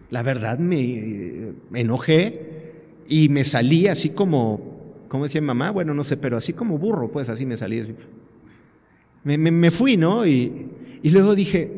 La 0.09 0.23
verdad 0.23 0.57
me 0.57 1.53
enojé 1.73 2.52
y 3.07 3.29
me 3.29 3.43
salí 3.43 3.87
así 3.87 4.09
como, 4.09 5.05
¿cómo 5.07 5.25
decía 5.25 5.41
mamá? 5.41 5.71
Bueno, 5.71 5.93
no 5.93 6.03
sé, 6.03 6.17
pero 6.17 6.37
así 6.37 6.53
como 6.53 6.77
burro, 6.77 7.11
pues 7.11 7.29
así 7.29 7.45
me 7.45 7.57
salí. 7.57 7.83
Me, 9.23 9.37
me, 9.37 9.71
fui, 9.71 9.97
¿no? 9.97 10.25
Y, 10.25 10.69
y 11.01 11.09
luego 11.09 11.35
dije, 11.35 11.71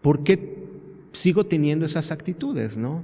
¿por 0.00 0.22
qué 0.22 0.56
sigo 1.12 1.46
teniendo 1.46 1.86
esas 1.86 2.10
actitudes, 2.10 2.76
no? 2.76 3.02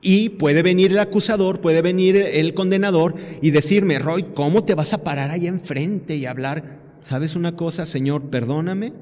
Y 0.00 0.30
puede 0.30 0.62
venir 0.62 0.90
el 0.90 0.98
acusador, 0.98 1.60
puede 1.60 1.80
venir 1.80 2.16
el 2.16 2.54
condenador 2.54 3.14
y 3.40 3.50
decirme, 3.50 3.98
Roy, 3.98 4.24
¿cómo 4.34 4.64
te 4.64 4.74
vas 4.74 4.92
a 4.92 5.04
parar 5.04 5.30
ahí 5.30 5.46
enfrente 5.46 6.16
y 6.16 6.26
hablar? 6.26 6.80
¿Sabes 7.00 7.36
una 7.36 7.54
cosa, 7.56 7.86
Señor? 7.86 8.22
Perdóname 8.22 8.92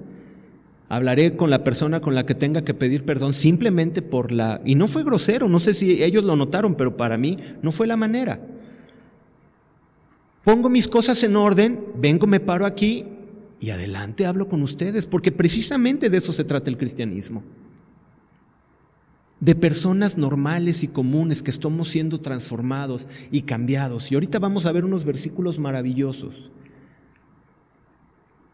hablaré 0.91 1.37
con 1.37 1.51
la 1.51 1.63
persona 1.63 2.01
con 2.01 2.17
la 2.17 2.27
que 2.27 2.35
tenga 2.35 2.63
que 2.63 2.75
pedir 2.75 3.05
perdón 3.05 3.33
simplemente 3.33 4.03
por 4.03 4.33
la... 4.33 4.61
Y 4.67 4.75
no 4.75 4.89
fue 4.89 5.05
grosero, 5.05 5.49
no 5.49 5.61
sé 5.61 5.73
si 5.73 6.03
ellos 6.03 6.25
lo 6.25 6.35
notaron, 6.35 6.75
pero 6.75 6.97
para 6.97 7.17
mí 7.17 7.39
no 7.63 7.71
fue 7.71 7.87
la 7.87 7.97
manera. 7.97 8.45
Pongo 10.43 10.69
mis 10.69 10.89
cosas 10.89 11.23
en 11.23 11.37
orden, 11.37 11.81
vengo, 11.95 12.27
me 12.27 12.41
paro 12.41 12.67
aquí 12.67 13.05
y 13.61 13.71
adelante 13.71 14.27
hablo 14.27 14.49
con 14.49 14.63
ustedes, 14.65 15.07
porque 15.07 15.31
precisamente 15.31 16.11
de 16.11 16.19
eso 16.19 16.33
se 16.33 16.43
trata 16.43 16.69
el 16.69 16.77
cristianismo. 16.77 17.45
De 19.39 19.55
personas 19.55 20.19
normales 20.19 20.83
y 20.83 20.89
comunes 20.89 21.45
que 21.45 21.53
estamos 21.53 21.89
siendo 21.89 22.21
transformados 22.21 23.07
y 23.31 23.43
cambiados. 23.43 24.11
Y 24.11 24.15
ahorita 24.17 24.41
vamos 24.41 24.67
a 24.67 24.73
ver 24.73 24.85
unos 24.85 25.05
versículos 25.05 25.61
maravillosos. 25.61 26.51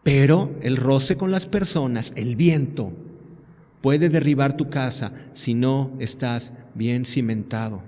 Pero 0.06 0.54
el 0.62 0.76
roce 0.76 1.16
con 1.16 1.32
las 1.32 1.46
personas, 1.46 2.12
el 2.14 2.36
viento, 2.36 2.92
puede 3.80 4.08
derribar 4.08 4.56
tu 4.56 4.70
casa 4.70 5.12
si 5.32 5.52
no 5.52 5.96
estás 5.98 6.54
bien 6.76 7.04
cimentado. 7.04 7.82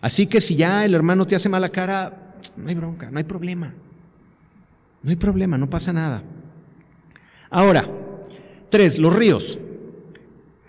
Así 0.00 0.26
que 0.26 0.40
si 0.40 0.56
ya 0.56 0.84
el 0.84 0.96
hermano 0.96 1.28
te 1.28 1.36
hace 1.36 1.48
mala 1.48 1.68
cara, 1.68 2.34
no 2.56 2.68
hay 2.68 2.74
bronca, 2.74 3.08
no 3.08 3.18
hay 3.18 3.24
problema. 3.24 3.72
No 5.04 5.10
hay 5.10 5.14
problema, 5.14 5.56
no 5.56 5.70
pasa 5.70 5.92
nada. 5.92 6.24
Ahora, 7.50 7.86
tres, 8.68 8.98
los 8.98 9.14
ríos. 9.14 9.60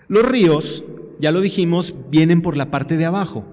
Los 0.08 0.24
ríos, 0.24 0.84
ya 1.20 1.32
lo 1.32 1.42
dijimos, 1.42 1.96
vienen 2.12 2.44
por 2.44 2.58
la 2.58 2.70
parte 2.70 2.96
de 2.96 3.06
abajo. 3.06 3.48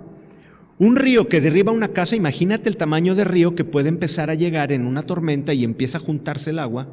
Un 0.78 0.94
río 0.94 1.28
que 1.28 1.40
derriba 1.40 1.72
una 1.72 1.88
casa, 1.88 2.14
imagínate 2.14 2.68
el 2.68 2.76
tamaño 2.76 3.16
de 3.16 3.24
río 3.24 3.56
que 3.56 3.64
puede 3.64 3.88
empezar 3.88 4.30
a 4.30 4.34
llegar 4.34 4.70
en 4.70 4.86
una 4.86 5.02
tormenta 5.02 5.52
y 5.52 5.64
empieza 5.64 5.98
a 5.98 6.00
juntarse 6.00 6.50
el 6.50 6.60
agua 6.60 6.88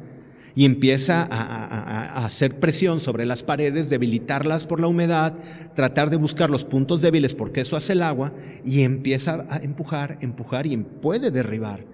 y 0.56 0.64
empieza 0.64 1.28
a, 1.30 2.24
hacer 2.24 2.58
presión 2.58 3.00
sobre 3.00 3.26
las 3.26 3.44
paredes, 3.44 3.88
debilitarlas 3.88 4.64
por 4.64 4.80
la 4.80 4.88
humedad, 4.88 5.34
tratar 5.74 6.10
de 6.10 6.16
buscar 6.16 6.50
los 6.50 6.64
puntos 6.64 7.00
débiles 7.00 7.34
porque 7.34 7.60
eso 7.60 7.76
hace 7.76 7.92
el 7.92 8.02
agua 8.02 8.32
y 8.64 8.82
empieza 8.82 9.46
a 9.50 9.58
empujar, 9.58 10.18
empujar 10.20 10.66
y 10.66 10.76
puede 10.78 11.30
derribar. 11.30 11.84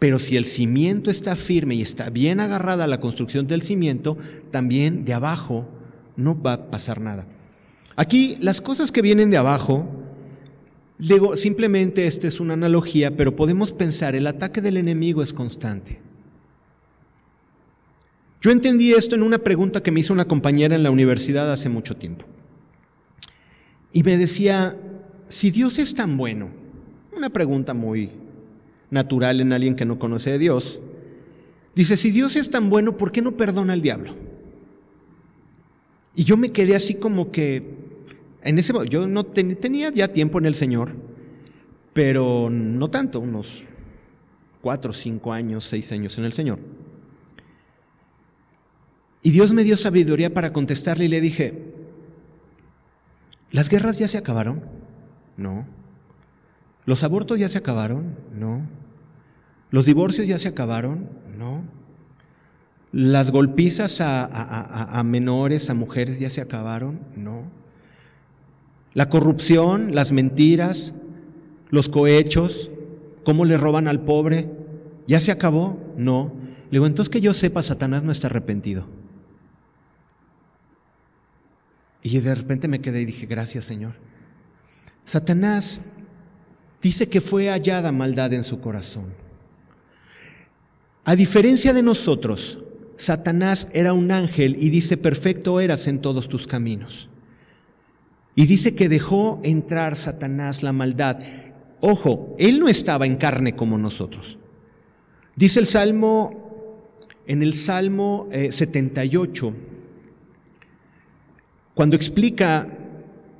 Pero 0.00 0.18
si 0.18 0.36
el 0.36 0.46
cimiento 0.46 1.12
está 1.12 1.36
firme 1.36 1.76
y 1.76 1.82
está 1.82 2.10
bien 2.10 2.40
agarrada 2.40 2.88
la 2.88 2.98
construcción 2.98 3.46
del 3.46 3.62
cimiento, 3.62 4.16
también 4.50 5.04
de 5.04 5.14
abajo 5.14 5.68
no 6.16 6.40
va 6.42 6.54
a 6.54 6.70
pasar 6.70 7.00
nada. 7.00 7.26
Aquí 7.94 8.36
las 8.40 8.60
cosas 8.60 8.90
que 8.90 9.02
vienen 9.02 9.30
de 9.30 9.36
abajo, 9.36 10.01
digo, 10.98 11.36
simplemente 11.36 12.06
esta 12.06 12.28
es 12.28 12.40
una 12.40 12.54
analogía, 12.54 13.16
pero 13.16 13.34
podemos 13.36 13.72
pensar, 13.72 14.14
el 14.14 14.26
ataque 14.26 14.60
del 14.60 14.76
enemigo 14.76 15.22
es 15.22 15.32
constante. 15.32 16.00
Yo 18.40 18.50
entendí 18.50 18.92
esto 18.92 19.14
en 19.14 19.22
una 19.22 19.38
pregunta 19.38 19.82
que 19.82 19.92
me 19.92 20.00
hizo 20.00 20.12
una 20.12 20.26
compañera 20.26 20.74
en 20.74 20.82
la 20.82 20.90
universidad 20.90 21.52
hace 21.52 21.68
mucho 21.68 21.96
tiempo. 21.96 22.24
Y 23.92 24.02
me 24.02 24.16
decía, 24.16 24.76
si 25.28 25.50
Dios 25.50 25.78
es 25.78 25.94
tan 25.94 26.16
bueno, 26.16 26.50
una 27.16 27.30
pregunta 27.30 27.72
muy 27.72 28.10
natural 28.90 29.40
en 29.40 29.52
alguien 29.52 29.76
que 29.76 29.84
no 29.84 29.98
conoce 29.98 30.32
a 30.32 30.38
Dios, 30.38 30.80
dice, 31.74 31.96
si 31.96 32.10
Dios 32.10 32.36
es 32.36 32.50
tan 32.50 32.68
bueno, 32.68 32.96
¿por 32.96 33.12
qué 33.12 33.22
no 33.22 33.36
perdona 33.36 33.74
al 33.74 33.82
diablo? 33.82 34.14
Y 36.16 36.24
yo 36.24 36.36
me 36.36 36.52
quedé 36.52 36.74
así 36.74 36.96
como 36.96 37.30
que, 37.30 37.81
en 38.42 38.58
ese 38.58 38.72
yo 38.88 39.06
no 39.06 39.24
tenía 39.24 39.90
ya 39.90 40.08
tiempo 40.08 40.38
en 40.38 40.46
el 40.46 40.54
Señor, 40.54 40.94
pero 41.92 42.48
no 42.50 42.90
tanto, 42.90 43.20
unos 43.20 43.64
cuatro, 44.60 44.92
cinco 44.92 45.32
años, 45.32 45.64
seis 45.64 45.92
años 45.92 46.16
en 46.18 46.24
el 46.24 46.32
Señor. 46.32 46.58
Y 49.22 49.30
Dios 49.30 49.52
me 49.52 49.62
dio 49.62 49.76
sabiduría 49.76 50.34
para 50.34 50.52
contestarle 50.52 51.04
y 51.04 51.08
le 51.08 51.20
dije, 51.20 51.74
¿las 53.50 53.68
guerras 53.68 53.98
ya 53.98 54.08
se 54.08 54.18
acabaron? 54.18 54.62
No. 55.36 55.66
¿Los 56.84 57.04
abortos 57.04 57.38
ya 57.38 57.48
se 57.48 57.58
acabaron? 57.58 58.16
No. 58.34 58.66
¿Los 59.70 59.86
divorcios 59.86 60.26
ya 60.26 60.38
se 60.38 60.48
acabaron? 60.48 61.08
No. 61.38 61.62
¿Las 62.90 63.30
golpizas 63.30 64.00
a, 64.00 65.02
menores, 65.04 65.70
a 65.70 65.74
mujeres 65.74 66.18
ya 66.18 66.28
se 66.28 66.40
acabaron? 66.40 67.00
No. 67.16 67.44
¿La 68.94 69.08
corrupción, 69.08 69.94
las 69.94 70.12
mentiras, 70.12 70.94
los 71.70 71.88
cohechos, 71.88 72.70
cómo 73.24 73.44
le 73.44 73.56
roban 73.56 73.88
al 73.88 74.04
pobre, 74.04 74.50
ya 75.06 75.20
se 75.20 75.32
acabó? 75.32 75.80
No. 75.96 76.32
Le 76.64 76.72
digo, 76.72 76.86
entonces 76.86 77.10
que 77.10 77.20
yo 77.20 77.32
sepa, 77.34 77.62
Satanás 77.62 78.02
no 78.02 78.12
está 78.12 78.26
arrepentido. 78.26 78.86
Y 82.02 82.18
de 82.18 82.34
repente 82.34 82.68
me 82.68 82.80
quedé 82.80 83.00
y 83.00 83.04
dije, 83.06 83.26
gracias 83.26 83.64
Señor. 83.64 83.92
Satanás 85.04 85.82
dice 86.82 87.08
que 87.08 87.20
fue 87.20 87.48
hallada 87.48 87.92
maldad 87.92 88.32
en 88.32 88.44
su 88.44 88.60
corazón. 88.60 89.06
A 91.04 91.16
diferencia 91.16 91.72
de 91.72 91.82
nosotros, 91.82 92.58
Satanás 92.96 93.68
era 93.72 93.92
un 93.92 94.10
ángel 94.10 94.56
y 94.58 94.70
dice, 94.70 94.96
perfecto 94.96 95.60
eras 95.60 95.86
en 95.86 96.00
todos 96.00 96.28
tus 96.28 96.46
caminos. 96.46 97.08
Y 98.34 98.46
dice 98.46 98.74
que 98.74 98.88
dejó 98.88 99.40
entrar 99.42 99.96
Satanás 99.96 100.62
la 100.62 100.72
maldad. 100.72 101.18
Ojo, 101.80 102.34
él 102.38 102.58
no 102.58 102.68
estaba 102.68 103.06
en 103.06 103.16
carne 103.16 103.54
como 103.54 103.76
nosotros. 103.76 104.38
Dice 105.36 105.60
el 105.60 105.66
Salmo, 105.66 106.88
en 107.26 107.42
el 107.42 107.54
Salmo 107.54 108.28
78, 108.30 109.48
eh, 109.48 109.52
cuando 111.74 111.96
explica 111.96 112.66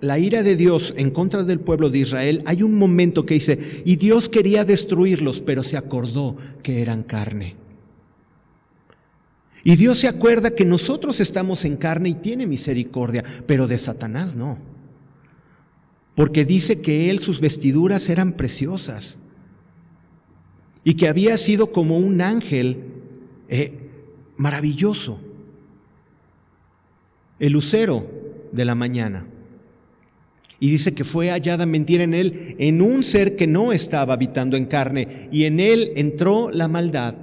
la 0.00 0.18
ira 0.18 0.42
de 0.42 0.56
Dios 0.56 0.94
en 0.96 1.10
contra 1.10 1.44
del 1.44 1.60
pueblo 1.60 1.88
de 1.88 1.98
Israel, 1.98 2.42
hay 2.46 2.62
un 2.62 2.74
momento 2.74 3.24
que 3.24 3.34
dice, 3.34 3.82
y 3.84 3.96
Dios 3.96 4.28
quería 4.28 4.64
destruirlos, 4.64 5.40
pero 5.40 5.62
se 5.62 5.76
acordó 5.76 6.36
que 6.62 6.82
eran 6.82 7.02
carne. 7.02 7.56
Y 9.64 9.76
Dios 9.76 9.98
se 9.98 10.08
acuerda 10.08 10.56
que 10.56 10.64
nosotros 10.64 11.20
estamos 11.20 11.64
en 11.64 11.76
carne 11.76 12.08
y 12.08 12.14
tiene 12.14 12.46
misericordia, 12.46 13.22
pero 13.46 13.68
de 13.68 13.78
Satanás 13.78 14.34
no. 14.34 14.71
Porque 16.14 16.44
dice 16.44 16.80
que 16.80 17.10
él 17.10 17.18
sus 17.18 17.40
vestiduras 17.40 18.08
eran 18.08 18.34
preciosas 18.34 19.18
y 20.84 20.94
que 20.94 21.08
había 21.08 21.36
sido 21.36 21.72
como 21.72 21.98
un 21.98 22.20
ángel 22.20 22.84
eh, 23.48 23.90
maravilloso. 24.36 25.20
El 27.38 27.52
lucero 27.52 28.08
de 28.52 28.64
la 28.64 28.74
mañana. 28.74 29.26
Y 30.60 30.70
dice 30.70 30.94
que 30.94 31.04
fue 31.04 31.30
hallada 31.30 31.66
mentira 31.66 32.04
en 32.04 32.14
él, 32.14 32.54
en 32.58 32.82
un 32.82 33.02
ser 33.02 33.34
que 33.34 33.48
no 33.48 33.72
estaba 33.72 34.14
habitando 34.14 34.56
en 34.56 34.66
carne, 34.66 35.08
y 35.32 35.44
en 35.44 35.58
él 35.58 35.90
entró 35.96 36.50
la 36.52 36.68
maldad, 36.68 37.16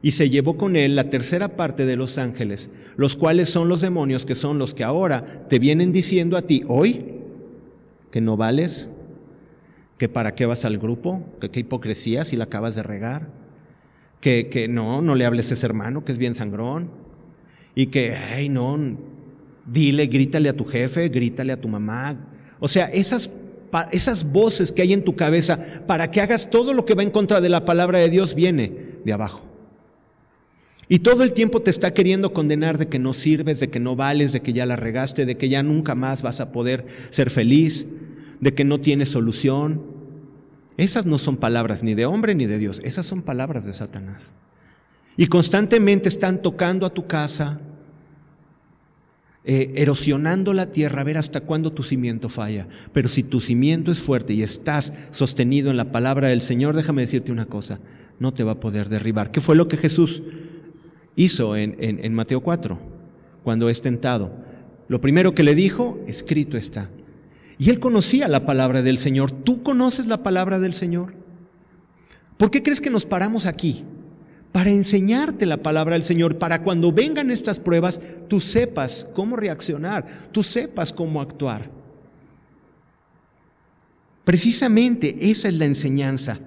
y 0.00 0.12
se 0.12 0.30
llevó 0.30 0.56
con 0.56 0.74
él 0.74 0.96
la 0.96 1.10
tercera 1.10 1.48
parte 1.48 1.84
de 1.84 1.96
los 1.96 2.16
ángeles, 2.16 2.70
los 2.96 3.14
cuales 3.14 3.50
son 3.50 3.68
los 3.68 3.82
demonios, 3.82 4.24
que 4.24 4.34
son 4.34 4.58
los 4.58 4.72
que 4.72 4.84
ahora 4.84 5.22
te 5.24 5.58
vienen 5.58 5.92
diciendo 5.92 6.36
a 6.36 6.42
ti, 6.42 6.62
hoy, 6.66 7.15
que 8.16 8.22
no 8.22 8.38
vales, 8.38 8.88
que 9.98 10.08
para 10.08 10.34
qué 10.34 10.46
vas 10.46 10.64
al 10.64 10.78
grupo, 10.78 11.22
que 11.38 11.50
qué 11.50 11.60
hipocresía 11.60 12.24
si 12.24 12.34
la 12.34 12.44
acabas 12.44 12.74
de 12.74 12.82
regar, 12.82 13.28
que, 14.22 14.48
que 14.48 14.68
no, 14.68 15.02
no 15.02 15.14
le 15.14 15.26
hables 15.26 15.50
a 15.50 15.52
ese 15.52 15.66
hermano 15.66 16.02
que 16.02 16.12
es 16.12 16.16
bien 16.16 16.34
sangrón, 16.34 16.90
y 17.74 17.88
que, 17.88 18.16
ay, 18.34 18.48
no, 18.48 18.96
Dile, 19.66 20.06
grítale 20.06 20.48
a 20.48 20.56
tu 20.56 20.64
jefe, 20.64 21.10
grítale 21.10 21.52
a 21.52 21.60
tu 21.60 21.68
mamá. 21.68 22.16
O 22.58 22.68
sea, 22.68 22.86
esas, 22.86 23.30
esas 23.92 24.32
voces 24.32 24.72
que 24.72 24.80
hay 24.80 24.94
en 24.94 25.04
tu 25.04 25.14
cabeza 25.14 25.60
para 25.86 26.10
que 26.10 26.22
hagas 26.22 26.48
todo 26.48 26.72
lo 26.72 26.86
que 26.86 26.94
va 26.94 27.02
en 27.02 27.10
contra 27.10 27.42
de 27.42 27.50
la 27.50 27.66
palabra 27.66 27.98
de 27.98 28.08
Dios 28.08 28.34
viene 28.34 28.96
de 29.04 29.12
abajo. 29.12 29.44
Y 30.88 31.00
todo 31.00 31.24
el 31.24 31.32
tiempo 31.32 31.60
te 31.60 31.70
está 31.70 31.92
queriendo 31.92 32.32
condenar 32.32 32.78
de 32.78 32.86
que 32.86 32.98
no 33.00 33.12
sirves, 33.12 33.58
de 33.58 33.68
que 33.68 33.80
no 33.80 33.96
vales, 33.96 34.32
de 34.32 34.40
que 34.40 34.52
ya 34.52 34.66
la 34.66 34.76
regaste, 34.76 35.26
de 35.26 35.36
que 35.36 35.48
ya 35.48 35.62
nunca 35.62 35.94
más 35.94 36.22
vas 36.22 36.40
a 36.40 36.52
poder 36.52 36.86
ser 37.10 37.30
feliz, 37.30 37.86
de 38.40 38.54
que 38.54 38.64
no 38.64 38.80
tienes 38.80 39.10
solución. 39.10 39.82
Esas 40.76 41.06
no 41.06 41.18
son 41.18 41.36
palabras 41.36 41.82
ni 41.82 41.94
de 41.94 42.06
hombre 42.06 42.34
ni 42.34 42.46
de 42.46 42.58
Dios, 42.58 42.80
esas 42.84 43.06
son 43.06 43.22
palabras 43.22 43.64
de 43.64 43.72
Satanás. 43.72 44.34
Y 45.16 45.26
constantemente 45.28 46.08
están 46.08 46.42
tocando 46.42 46.84
a 46.84 46.92
tu 46.92 47.06
casa, 47.06 47.58
eh, 49.44 49.72
erosionando 49.76 50.52
la 50.52 50.70
tierra 50.70 51.00
a 51.00 51.04
ver 51.04 51.16
hasta 51.16 51.40
cuándo 51.40 51.72
tu 51.72 51.82
cimiento 51.82 52.28
falla. 52.28 52.68
Pero 52.92 53.08
si 53.08 53.22
tu 53.22 53.40
cimiento 53.40 53.90
es 53.90 53.98
fuerte 53.98 54.34
y 54.34 54.42
estás 54.42 54.92
sostenido 55.12 55.70
en 55.70 55.78
la 55.78 55.90
palabra 55.90 56.28
del 56.28 56.42
Señor, 56.42 56.76
déjame 56.76 57.02
decirte 57.02 57.32
una 57.32 57.46
cosa, 57.46 57.80
no 58.18 58.32
te 58.32 58.44
va 58.44 58.52
a 58.52 58.60
poder 58.60 58.90
derribar. 58.90 59.30
¿Qué 59.30 59.40
fue 59.40 59.56
lo 59.56 59.68
que 59.68 59.78
Jesús 59.78 60.22
hizo 61.14 61.56
en, 61.56 61.76
en 61.78 62.12
Mateo 62.12 62.42
4 62.42 62.78
cuando 63.42 63.70
es 63.70 63.80
tentado? 63.80 64.36
Lo 64.88 65.00
primero 65.00 65.34
que 65.34 65.42
le 65.42 65.54
dijo, 65.54 65.98
escrito 66.06 66.58
está. 66.58 66.90
Y 67.58 67.70
él 67.70 67.80
conocía 67.80 68.28
la 68.28 68.44
palabra 68.44 68.82
del 68.82 68.98
Señor. 68.98 69.30
¿Tú 69.30 69.62
conoces 69.62 70.06
la 70.06 70.22
palabra 70.22 70.58
del 70.58 70.74
Señor? 70.74 71.14
¿Por 72.36 72.50
qué 72.50 72.62
crees 72.62 72.80
que 72.80 72.90
nos 72.90 73.06
paramos 73.06 73.46
aquí? 73.46 73.84
para 74.56 74.70
enseñarte 74.70 75.44
la 75.44 75.58
palabra 75.58 75.96
del 75.96 76.02
Señor, 76.02 76.38
para 76.38 76.62
cuando 76.62 76.90
vengan 76.90 77.30
estas 77.30 77.60
pruebas, 77.60 78.00
tú 78.26 78.40
sepas 78.40 79.06
cómo 79.14 79.36
reaccionar, 79.36 80.06
tú 80.32 80.42
sepas 80.42 80.94
cómo 80.94 81.20
actuar. 81.20 81.70
Precisamente 84.24 85.30
esa 85.30 85.48
es 85.48 85.54
la 85.56 85.66
enseñanza 85.66 86.40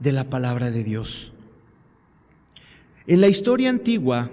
de 0.00 0.10
la 0.10 0.24
palabra 0.24 0.72
de 0.72 0.82
Dios. 0.82 1.32
En 3.06 3.20
la 3.20 3.28
historia 3.28 3.70
antigua 3.70 4.28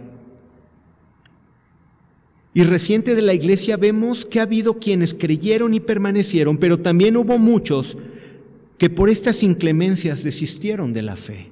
y 2.58 2.64
reciente 2.64 3.14
de 3.14 3.22
la 3.22 3.36
iglesia 3.36 3.78
vemos 3.78 4.26
que 4.26 4.40
ha 4.40 4.42
habido 4.42 4.80
quienes 4.80 5.14
creyeron 5.14 5.76
y 5.76 5.80
permanecieron, 5.80 6.58
pero 6.58 6.80
también 6.80 7.16
hubo 7.16 7.38
muchos 7.38 8.00
que 8.80 8.90
por 8.90 9.12
estas 9.12 9.44
inclemencias 9.44 10.24
desistieron 10.24 10.92
de 10.92 11.04
la 11.04 11.16
fe. 11.16 11.52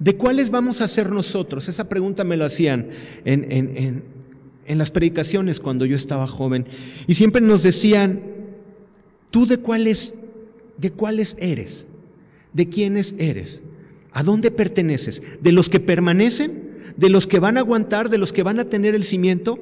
¿De 0.00 0.16
cuáles 0.16 0.50
vamos 0.50 0.80
a 0.80 0.88
ser 0.88 1.12
nosotros? 1.12 1.68
Esa 1.68 1.88
pregunta 1.88 2.24
me 2.24 2.36
lo 2.36 2.44
hacían 2.44 2.88
en, 3.24 4.02
las 4.66 4.90
predicaciones 4.90 5.60
cuando 5.60 5.86
yo 5.86 5.94
estaba 5.94 6.26
joven. 6.26 6.66
Y 7.06 7.14
siempre 7.14 7.40
nos 7.40 7.62
decían, 7.62 8.22
¿tú 9.30 9.46
de 9.46 9.58
cuáles, 9.58 10.14
de 10.76 10.90
cuáles 10.90 11.36
eres? 11.38 11.86
¿De 12.52 12.68
quiénes 12.68 13.14
eres? 13.16 13.62
¿A 14.10 14.24
dónde 14.24 14.50
perteneces? 14.50 15.22
¿De 15.40 15.52
los 15.52 15.68
que 15.68 15.78
permanecen? 15.78 16.67
¿De 16.98 17.10
los 17.10 17.28
que 17.28 17.38
van 17.38 17.56
a 17.56 17.60
aguantar, 17.60 18.08
de 18.08 18.18
los 18.18 18.32
que 18.32 18.42
van 18.42 18.58
a 18.58 18.64
tener 18.64 18.96
el 18.96 19.04
cimiento? 19.04 19.60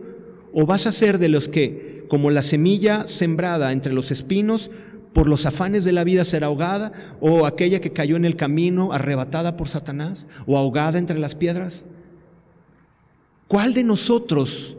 ¿O 0.54 0.64
vas 0.64 0.86
a 0.86 0.92
ser 0.92 1.18
de 1.18 1.28
los 1.28 1.50
que, 1.50 2.06
como 2.08 2.30
la 2.30 2.42
semilla 2.42 3.06
sembrada 3.08 3.72
entre 3.72 3.92
los 3.92 4.10
espinos, 4.10 4.70
por 5.12 5.28
los 5.28 5.44
afanes 5.44 5.84
de 5.84 5.92
la 5.92 6.02
vida 6.02 6.24
será 6.24 6.46
ahogada? 6.46 6.92
¿O 7.20 7.44
aquella 7.44 7.78
que 7.82 7.92
cayó 7.92 8.16
en 8.16 8.24
el 8.24 8.36
camino, 8.36 8.90
arrebatada 8.94 9.58
por 9.58 9.68
Satanás? 9.68 10.28
¿O 10.46 10.56
ahogada 10.56 10.98
entre 10.98 11.18
las 11.18 11.34
piedras? 11.34 11.84
¿Cuál 13.48 13.74
de 13.74 13.84
nosotros? 13.84 14.78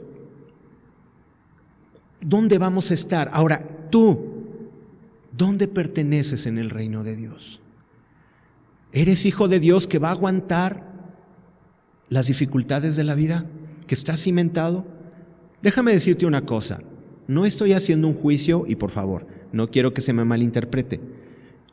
¿Dónde 2.19 2.57
vamos 2.57 2.89
a 2.89 2.95
estar? 2.95 3.29
Ahora, 3.33 3.67
tú, 3.91 4.47
¿dónde 5.31 5.67
perteneces 5.67 6.47
en 6.47 6.57
el 6.57 6.71
reino 6.71 7.03
de 7.03 7.15
Dios? 7.15 7.61
¿Eres 8.93 9.27
hijo 9.27 9.47
de 9.47 9.59
Dios 9.59 9.85
que 9.85 9.99
va 9.99 10.07
a 10.07 10.13
aguantar 10.13 10.96
las 12.09 12.27
dificultades 12.27 12.95
de 12.95 13.03
la 13.03 13.15
vida? 13.15 13.45
¿Que 13.85 13.95
está 13.95 14.17
cimentado? 14.17 14.85
Déjame 15.61 15.93
decirte 15.93 16.25
una 16.25 16.45
cosa, 16.45 16.81
no 17.27 17.45
estoy 17.45 17.73
haciendo 17.73 18.07
un 18.07 18.13
juicio 18.13 18.65
y 18.67 18.75
por 18.75 18.91
favor, 18.91 19.27
no 19.51 19.69
quiero 19.69 19.93
que 19.93 20.01
se 20.01 20.13
me 20.13 20.23
malinterprete. 20.23 20.99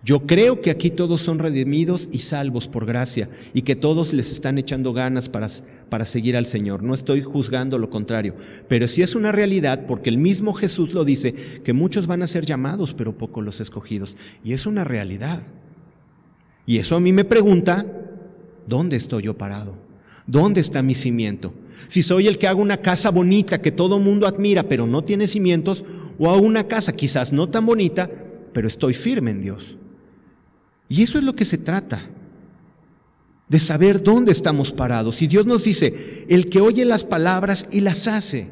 Yo 0.05 0.27
creo 0.27 0.61
que 0.61 0.71
aquí 0.71 0.91
todos 0.91 1.23
son 1.23 1.39
redimidos 1.39 2.11
y 2.13 2.19
salvos 2.19 2.69
por 2.69 2.85
gracia 2.85 3.31
y 3.55 3.63
que 3.63 3.75
todos 3.75 4.13
les 4.13 4.31
están 4.33 4.59
echando 4.59 4.93
ganas 4.93 5.31
para, 5.31 5.49
para, 5.89 6.05
seguir 6.05 6.37
al 6.37 6.45
Señor. 6.45 6.83
No 6.83 6.93
estoy 6.93 7.23
juzgando 7.23 7.79
lo 7.79 7.89
contrario, 7.89 8.35
pero 8.69 8.87
sí 8.87 9.01
es 9.01 9.15
una 9.15 9.33
realidad 9.33 9.87
porque 9.87 10.11
el 10.11 10.19
mismo 10.19 10.53
Jesús 10.53 10.93
lo 10.93 11.07
dice, 11.07 11.33
que 11.33 11.73
muchos 11.73 12.07
van 12.07 12.23
a 12.23 12.27
ser 12.27 12.45
llamados, 12.45 12.93
pero 12.93 13.17
pocos 13.17 13.43
los 13.43 13.61
escogidos. 13.61 14.19
Y 14.45 14.53
es 14.53 14.67
una 14.67 14.85
realidad. 14.85 15.43
Y 16.67 16.79
eso 16.79 16.97
a 16.97 17.01
mí 17.01 17.13
me 17.13 17.25
pregunta, 17.25 17.87
¿dónde 18.67 18.97
estoy 18.97 19.23
yo 19.23 19.39
parado? 19.39 19.84
¿Dónde 20.27 20.61
está 20.61 20.83
mi 20.83 20.95
cimiento? 20.95 21.53
Si 21.89 22.03
soy 22.03 22.27
el 22.27 22.39
que 22.39 22.47
hago 22.47 22.63
una 22.63 22.79
casa 22.79 23.11
bonita 23.11 23.61
que 23.61 23.73
todo 23.73 23.99
mundo 23.99 24.27
admira, 24.27 24.63
pero 24.63 24.87
no 24.87 25.05
tiene 25.05 25.29
cimientos, 25.29 25.85
o 26.19 26.31
hago 26.31 26.43
una 26.43 26.67
casa 26.67 26.95
quizás 26.95 27.33
no 27.33 27.49
tan 27.49 27.67
bonita, 27.67 28.11
pero 28.53 28.69
estoy 28.69 28.95
firme 28.95 29.33
en 29.33 29.41
Dios. 29.41 29.77
Y 30.89 31.03
eso 31.03 31.19
es 31.19 31.25
lo 31.25 31.35
que 31.35 31.45
se 31.45 31.59
trata, 31.59 32.09
de 33.49 33.59
saber 33.59 34.03
dónde 34.03 34.33
estamos 34.33 34.73
parados. 34.73 35.21
Y 35.23 35.27
Dios 35.27 35.47
nos 35.47 35.65
dice, 35.65 36.25
el 36.29 36.49
que 36.49 36.61
oye 36.61 36.85
las 36.85 37.05
palabras 37.05 37.67
y 37.71 37.81
las 37.81 38.07
hace, 38.07 38.49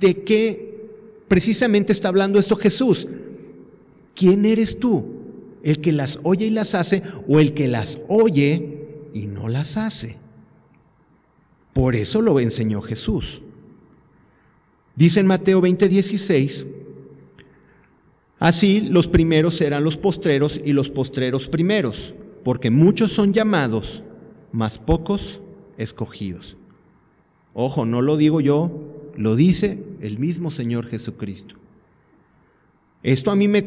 ¿de 0.00 0.22
qué 0.22 0.88
precisamente 1.28 1.92
está 1.92 2.08
hablando 2.08 2.38
esto 2.38 2.56
Jesús? 2.56 3.06
¿Quién 4.14 4.46
eres 4.46 4.78
tú? 4.78 5.12
¿El 5.62 5.80
que 5.80 5.92
las 5.92 6.20
oye 6.22 6.46
y 6.46 6.50
las 6.50 6.74
hace 6.74 7.02
o 7.28 7.40
el 7.40 7.54
que 7.54 7.68
las 7.68 8.00
oye 8.08 9.10
y 9.12 9.26
no 9.26 9.48
las 9.48 9.76
hace? 9.76 10.23
Por 11.74 11.94
eso 11.96 12.22
lo 12.22 12.40
enseñó 12.40 12.80
Jesús. 12.80 13.42
Dice 14.96 15.20
en 15.20 15.26
Mateo 15.26 15.60
20:16, 15.60 16.66
Así 18.38 18.82
los 18.82 19.08
primeros 19.08 19.54
serán 19.56 19.84
los 19.84 19.96
postreros 19.96 20.60
y 20.64 20.72
los 20.72 20.90
postreros 20.90 21.48
primeros, 21.48 22.14
porque 22.42 22.70
muchos 22.70 23.12
son 23.12 23.32
llamados, 23.32 24.02
mas 24.52 24.78
pocos 24.78 25.40
escogidos. 25.78 26.56
Ojo, 27.54 27.86
no 27.86 28.02
lo 28.02 28.16
digo 28.16 28.40
yo, 28.40 29.10
lo 29.16 29.36
dice 29.36 29.82
el 30.00 30.18
mismo 30.18 30.50
Señor 30.50 30.86
Jesucristo. 30.86 31.54
Esto 33.02 33.30
a 33.30 33.36
mí 33.36 33.48
me 33.48 33.62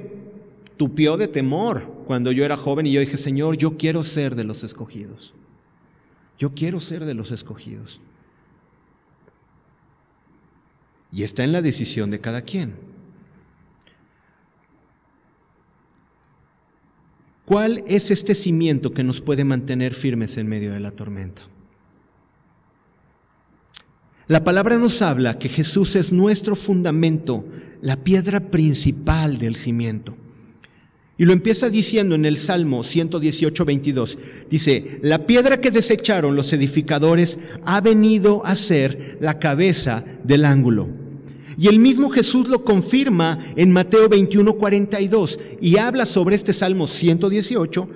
tupió 0.78 1.18
de 1.18 1.28
temor 1.28 1.91
cuando 2.05 2.32
yo 2.32 2.45
era 2.45 2.58
joven 2.58 2.86
y 2.86 2.91
yo 2.91 2.99
dije, 2.99 3.18
Señor, 3.18 3.58
yo 3.58 3.78
quiero 3.78 4.03
ser 4.03 4.36
de 4.36 4.43
los 4.43 4.64
escogidos. 4.64 5.34
Yo 6.38 6.53
quiero 6.53 6.79
ser 6.79 7.05
de 7.05 7.13
los 7.13 7.31
escogidos. 7.31 7.99
Y 11.11 11.23
está 11.23 11.43
en 11.43 11.51
la 11.51 11.61
decisión 11.61 12.11
de 12.11 12.19
cada 12.19 12.41
quien. 12.41 12.75
¿Cuál 17.45 17.83
es 17.88 18.11
este 18.11 18.35
cimiento 18.35 18.93
que 18.93 19.05
nos 19.05 19.21
puede 19.21 19.45
mantener 19.45 19.93
firmes 19.93 20.38
en 20.38 20.47
medio 20.47 20.73
de 20.73 20.81
la 20.81 20.91
tormenta? 20.91 21.43
La 24.27 24.43
palabra 24.43 24.77
nos 24.77 25.01
habla 25.01 25.39
que 25.39 25.47
Jesús 25.47 25.95
es 25.95 26.11
nuestro 26.11 26.57
fundamento, 26.57 27.45
la 27.81 27.95
piedra 27.95 28.41
principal 28.51 29.38
del 29.38 29.55
cimiento. 29.55 30.17
Y 31.18 31.26
lo 31.26 31.34
empieza 31.34 31.70
diciendo 31.70 32.13
en 32.13 32.26
el 32.26 32.38
Salmo 32.38 32.84
118, 32.84 33.65
22. 33.65 34.18
Dice, 34.49 34.99
la 35.01 35.26
piedra 35.26 35.59
que 35.59 35.72
desecharon 35.72 36.36
los 36.36 36.53
edificadores 36.53 37.39
ha 37.63 37.82
venido 37.82 38.45
a 38.45 38.55
ser 38.55 39.18
la 39.20 39.39
cabeza 39.39 40.03
del 40.24 40.45
ángulo. 40.45 40.89
Y 41.57 41.70
el 41.70 41.80
mismo 41.80 42.11
Jesús 42.11 42.47
lo 42.49 42.63
confirma 42.63 43.39
en 43.55 43.72
Mateo 43.72 44.07
21, 44.07 44.53
42 44.53 45.39
y 45.59 45.78
habla 45.78 46.05
sobre 46.05 46.36
este 46.36 46.53
Salmo 46.53 46.86
118 46.86 47.89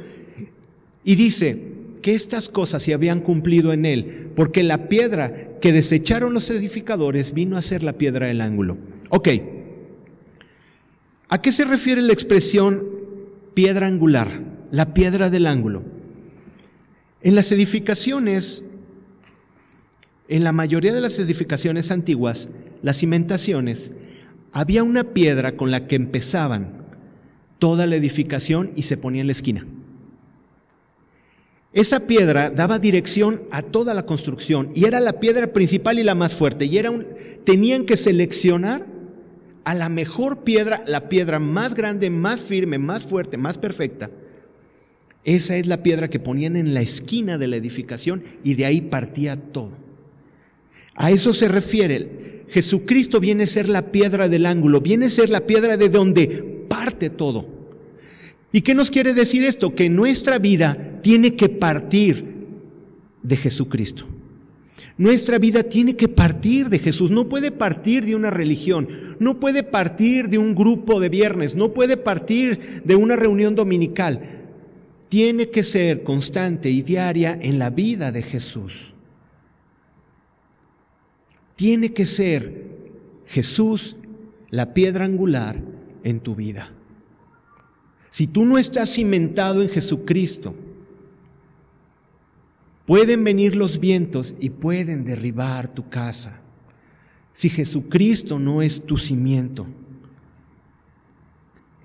y 1.04 1.16
dice 1.16 1.72
que 2.02 2.16
estas 2.16 2.50
cosas 2.50 2.82
se 2.82 2.96
habían 2.96 3.22
cumplido 3.22 3.72
en 3.72 3.86
él, 3.86 4.32
porque 4.36 4.64
la 4.64 4.90
piedra 4.90 5.60
que 5.60 5.72
desecharon 5.72 6.34
los 6.34 6.50
edificadores 6.50 7.36
vino 7.36 7.56
a 7.56 7.62
ser 7.62 7.84
la 7.84 7.94
piedra 7.94 8.26
del 8.26 8.42
ángulo. 8.42 8.80
Ok, 9.10 9.30
¿a 11.30 11.40
qué 11.40 11.52
se 11.52 11.66
refiere 11.66 12.02
la 12.02 12.14
expresión 12.14 13.01
piedra 13.54 13.88
angular, 13.88 14.28
la 14.72 14.94
piedra 14.94 15.30
del 15.30 15.48
ángulo? 15.48 15.84
En 17.22 17.36
las 17.36 17.52
edificaciones, 17.52 18.66
en 20.28 20.44
la 20.44 20.52
mayoría 20.52 20.94
de 20.94 21.02
las 21.02 21.20
edificaciones 21.20 21.92
antiguas, 21.92 22.50
las 22.82 22.98
cimentaciones, 22.98 23.94
había 24.52 24.84
una 24.84 25.04
piedra 25.04 25.56
con 25.56 25.72
la 25.72 25.88
que 25.88 25.96
empezaban 25.96 26.82
toda 27.60 27.86
la 27.86 27.96
edificación 27.96 28.72
y 28.76 28.84
se 28.84 28.98
ponía 28.98 29.22
en 29.22 29.28
la 29.28 29.34
esquina. 29.34 29.66
Esa 31.74 32.06
piedra 32.06 32.50
daba 32.50 32.80
dirección 32.80 33.44
a 33.50 33.62
toda 33.62 33.94
la 33.94 34.06
construcción 34.06 34.70
y 34.76 34.86
era 34.86 35.00
la 35.00 35.20
piedra 35.20 35.54
principal 35.54 36.00
y 36.00 36.04
la 36.04 36.16
más 36.16 36.36
fuerte. 36.36 36.66
Y 36.66 36.78
era 36.78 36.92
un, 36.92 37.08
tenían 37.46 37.86
que 37.86 37.96
seleccionar 37.96 38.86
a 39.64 39.76
la 39.76 39.90
mejor 39.90 40.44
piedra, 40.44 40.84
la 40.88 41.10
piedra 41.10 41.40
más 41.40 41.76
grande, 41.76 42.10
más 42.10 42.42
firme, 42.42 42.78
más 42.78 43.04
fuerte, 43.04 43.38
más 43.38 43.58
perfecta. 43.58 44.10
Esa 45.24 45.56
es 45.58 45.68
la 45.68 45.84
piedra 45.84 46.10
que 46.10 46.20
ponían 46.20 46.56
en 46.56 46.74
la 46.74 46.82
esquina 46.82 47.38
de 47.38 47.48
la 47.48 47.58
edificación 47.58 48.24
y 48.44 48.56
de 48.56 48.66
ahí 48.66 48.82
partía 48.82 49.36
todo. 49.36 49.78
A 50.96 51.12
eso 51.12 51.34
se 51.34 51.48
refiere. 51.48 52.46
Jesucristo 52.50 53.20
viene 53.20 53.44
a 53.44 53.48
ser 53.48 53.70
la 53.70 53.92
piedra 53.92 54.28
del 54.28 54.46
ángulo, 54.46 54.82
viene 54.82 55.06
a 55.06 55.10
ser 55.10 55.30
la 55.30 55.46
piedra 55.48 55.78
de 55.78 55.90
donde 55.90 56.66
parte 56.68 57.10
todo. 57.10 57.48
¿Y 58.52 58.62
qué 58.62 58.76
nos 58.76 58.92
quiere 58.92 59.14
decir 59.14 59.44
esto? 59.44 59.74
Que 59.74 59.90
nuestra 59.90 60.38
vida 60.40 61.00
tiene 61.02 61.36
que 61.36 61.48
partir 61.48 62.26
de 63.24 63.38
Jesucristo. 63.38 64.06
Nuestra 64.98 65.40
vida 65.40 65.64
tiene 65.64 65.96
que 65.96 66.08
partir 66.08 66.70
de 66.70 66.80
Jesús, 66.80 67.12
no 67.12 67.30
puede 67.30 67.52
partir 67.52 68.06
de 68.06 68.16
una 68.16 68.30
religión, 68.30 68.88
no 69.20 69.40
puede 69.40 69.64
partir 69.64 70.30
de 70.30 70.38
un 70.38 70.54
grupo 70.54 71.00
de 71.00 71.10
viernes, 71.10 71.56
no 71.56 71.74
puede 71.74 71.98
partir 71.98 72.82
de 72.84 72.96
una 72.96 73.16
reunión 73.16 73.56
dominical. 73.56 74.22
Tiene 75.10 75.50
que 75.50 75.64
ser 75.64 76.04
constante 76.04 76.70
y 76.70 76.82
diaria 76.82 77.38
en 77.42 77.60
la 77.60 77.70
vida 77.70 78.12
de 78.12 78.22
Jesús. 78.22 78.94
Tiene 81.56 81.94
que 81.94 82.06
ser 82.06 82.66
Jesús 83.28 83.96
la 84.50 84.74
piedra 84.74 85.06
angular 85.06 85.60
en 86.04 86.20
tu 86.20 86.36
vida. 86.36 86.72
Si 88.10 88.28
tú 88.28 88.46
no 88.46 88.58
estás 88.58 88.94
cimentado 88.94 89.62
en 89.62 89.70
Jesucristo, 89.70 90.54
pueden 92.92 93.24
venir 93.24 93.56
los 93.56 93.80
vientos 93.80 94.36
y 94.42 94.50
pueden 94.50 95.06
derribar 95.06 95.70
tu 95.70 95.88
casa. 95.88 96.42
Si 97.32 97.50
Jesucristo 97.50 98.38
no 98.38 98.62
es 98.62 98.86
tu 98.86 98.98
cimiento, 98.98 99.66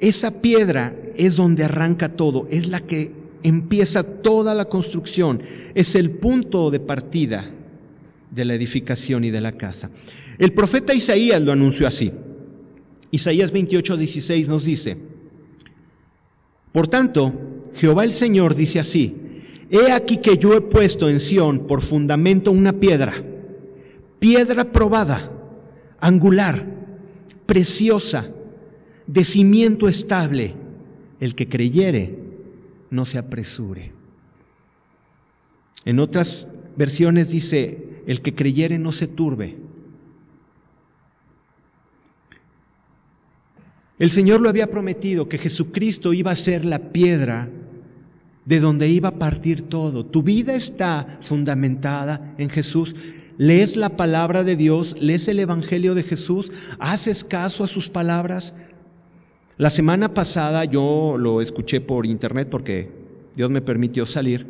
esa 0.00 0.42
piedra 0.42 0.96
es 1.14 1.36
donde 1.36 1.62
arranca 1.62 2.16
todo, 2.16 2.48
es 2.50 2.66
la 2.66 2.80
que 2.80 3.12
empieza 3.44 4.02
toda 4.20 4.52
la 4.52 4.64
construcción, 4.64 5.40
es 5.76 5.94
el 5.94 6.10
punto 6.10 6.72
de 6.72 6.80
partida 6.80 7.48
de 8.32 8.44
la 8.44 8.54
edificación 8.54 9.22
y 9.22 9.30
de 9.30 9.40
la 9.40 9.52
casa. 9.52 9.92
El 10.38 10.54
profeta 10.54 10.92
Isaías 10.92 11.40
lo 11.40 11.52
anunció 11.52 11.86
así. 11.86 12.10
Isaías 13.12 13.52
28, 13.52 13.96
16 13.96 14.48
nos 14.48 14.64
dice, 14.64 14.96
por 16.72 16.88
tanto, 16.88 17.62
Jehová 17.76 18.02
el 18.02 18.10
Señor 18.10 18.56
dice 18.56 18.80
así, 18.80 19.25
he 19.70 19.92
aquí 19.92 20.18
que 20.18 20.38
yo 20.38 20.54
he 20.54 20.60
puesto 20.60 21.08
en 21.08 21.20
Sión 21.20 21.66
por 21.66 21.80
fundamento 21.80 22.50
una 22.50 22.72
piedra, 22.72 23.14
piedra 24.18 24.72
probada, 24.72 25.32
angular, 26.00 26.64
preciosa, 27.46 28.28
de 29.06 29.24
cimiento 29.24 29.88
estable, 29.88 30.54
el 31.20 31.34
que 31.34 31.48
creyere, 31.48 32.18
no 32.90 33.04
se 33.04 33.18
apresure. 33.18 33.92
En 35.84 36.00
otras 36.00 36.48
versiones 36.76 37.30
dice, 37.30 38.02
el 38.06 38.20
que 38.20 38.34
creyere 38.34 38.78
no 38.78 38.92
se 38.92 39.06
turbe. 39.06 39.56
El 43.98 44.10
Señor 44.10 44.40
lo 44.40 44.48
había 44.48 44.70
prometido 44.70 45.28
que 45.28 45.38
Jesucristo 45.38 46.12
iba 46.12 46.30
a 46.30 46.36
ser 46.36 46.64
la 46.64 46.92
piedra 46.92 47.48
de 48.46 48.60
donde 48.60 48.88
iba 48.88 49.10
a 49.10 49.18
partir 49.18 49.62
todo. 49.62 50.06
Tu 50.06 50.22
vida 50.22 50.54
está 50.54 51.18
fundamentada 51.20 52.34
en 52.38 52.48
Jesús. 52.48 52.94
Lees 53.36 53.76
la 53.76 53.90
palabra 53.90 54.44
de 54.44 54.56
Dios, 54.56 54.96
lees 54.98 55.28
el 55.28 55.40
Evangelio 55.40 55.94
de 55.94 56.02
Jesús, 56.02 56.52
haces 56.78 57.22
caso 57.22 57.64
a 57.64 57.68
sus 57.68 57.90
palabras. 57.90 58.54
La 59.58 59.68
semana 59.68 60.14
pasada 60.14 60.64
yo 60.64 61.16
lo 61.18 61.42
escuché 61.42 61.80
por 61.82 62.06
internet 62.06 62.48
porque 62.48 62.90
Dios 63.34 63.50
me 63.50 63.60
permitió 63.60 64.06
salir, 64.06 64.46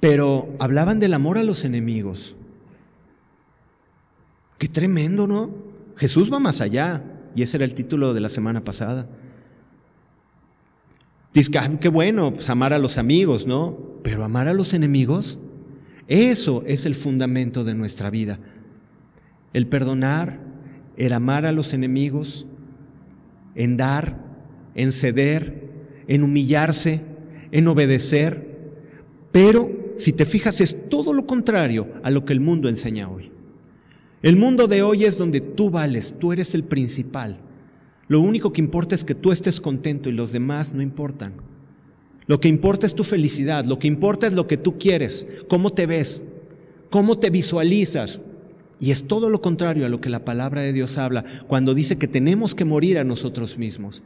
pero 0.00 0.54
hablaban 0.58 0.98
del 0.98 1.14
amor 1.14 1.38
a 1.38 1.44
los 1.44 1.64
enemigos. 1.64 2.34
Qué 4.58 4.68
tremendo, 4.68 5.26
¿no? 5.26 5.50
Jesús 5.96 6.32
va 6.32 6.40
más 6.40 6.60
allá. 6.60 7.04
Y 7.34 7.42
ese 7.42 7.56
era 7.56 7.64
el 7.64 7.74
título 7.74 8.14
de 8.14 8.20
la 8.20 8.28
semana 8.28 8.64
pasada. 8.64 9.06
Dice, 11.38 11.52
qué 11.80 11.88
bueno, 11.88 12.32
pues 12.32 12.50
amar 12.50 12.72
a 12.72 12.80
los 12.80 12.98
amigos, 12.98 13.46
¿no? 13.46 14.00
Pero 14.02 14.24
amar 14.24 14.48
a 14.48 14.54
los 14.54 14.74
enemigos, 14.74 15.38
eso 16.08 16.64
es 16.66 16.84
el 16.84 16.96
fundamento 16.96 17.62
de 17.62 17.76
nuestra 17.76 18.10
vida. 18.10 18.40
El 19.52 19.68
perdonar, 19.68 20.40
el 20.96 21.12
amar 21.12 21.46
a 21.46 21.52
los 21.52 21.74
enemigos, 21.74 22.46
en 23.54 23.76
dar, 23.76 24.18
en 24.74 24.90
ceder, 24.90 25.70
en 26.08 26.24
humillarse, 26.24 27.02
en 27.52 27.68
obedecer. 27.68 28.72
Pero, 29.30 29.70
si 29.94 30.12
te 30.12 30.24
fijas, 30.24 30.60
es 30.60 30.88
todo 30.88 31.12
lo 31.12 31.24
contrario 31.24 31.86
a 32.02 32.10
lo 32.10 32.24
que 32.24 32.32
el 32.32 32.40
mundo 32.40 32.68
enseña 32.68 33.08
hoy. 33.08 33.30
El 34.22 34.34
mundo 34.34 34.66
de 34.66 34.82
hoy 34.82 35.04
es 35.04 35.16
donde 35.16 35.40
tú 35.40 35.70
vales, 35.70 36.16
tú 36.18 36.32
eres 36.32 36.56
el 36.56 36.64
principal. 36.64 37.38
Lo 38.08 38.20
único 38.20 38.52
que 38.52 38.62
importa 38.62 38.94
es 38.94 39.04
que 39.04 39.14
tú 39.14 39.32
estés 39.32 39.60
contento 39.60 40.08
y 40.08 40.12
los 40.12 40.32
demás 40.32 40.72
no 40.72 40.82
importan. 40.82 41.34
Lo 42.26 42.40
que 42.40 42.48
importa 42.48 42.86
es 42.86 42.94
tu 42.94 43.04
felicidad, 43.04 43.64
lo 43.64 43.78
que 43.78 43.86
importa 43.86 44.26
es 44.26 44.32
lo 44.32 44.46
que 44.46 44.56
tú 44.56 44.78
quieres, 44.78 45.26
cómo 45.48 45.72
te 45.72 45.86
ves, 45.86 46.24
cómo 46.90 47.18
te 47.18 47.30
visualizas. 47.30 48.20
Y 48.80 48.90
es 48.92 49.06
todo 49.06 49.28
lo 49.28 49.42
contrario 49.42 49.84
a 49.84 49.88
lo 49.88 50.00
que 50.00 50.10
la 50.10 50.24
palabra 50.24 50.60
de 50.60 50.72
Dios 50.72 50.98
habla 50.98 51.24
cuando 51.46 51.74
dice 51.74 51.96
que 51.96 52.08
tenemos 52.08 52.54
que 52.54 52.64
morir 52.64 52.98
a 52.98 53.04
nosotros 53.04 53.58
mismos. 53.58 54.02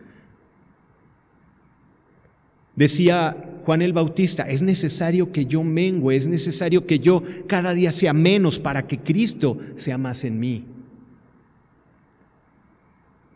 Decía 2.75 3.37
Juan 3.65 3.83
el 3.83 3.93
Bautista, 3.93 4.45
es 4.45 4.63
necesario 4.63 5.31
que 5.31 5.47
yo 5.47 5.63
mengue, 5.63 6.17
es 6.17 6.27
necesario 6.27 6.87
que 6.87 6.99
yo 6.99 7.23
cada 7.47 7.75
día 7.75 7.93
sea 7.93 8.13
menos 8.13 8.59
para 8.59 8.87
que 8.87 8.99
Cristo 8.99 9.59
sea 9.77 9.99
más 9.99 10.25
en 10.25 10.41
mí. 10.41 10.65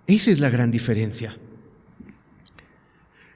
Esa 0.06 0.30
es 0.30 0.38
la 0.38 0.50
gran 0.50 0.70
diferencia. 0.70 1.36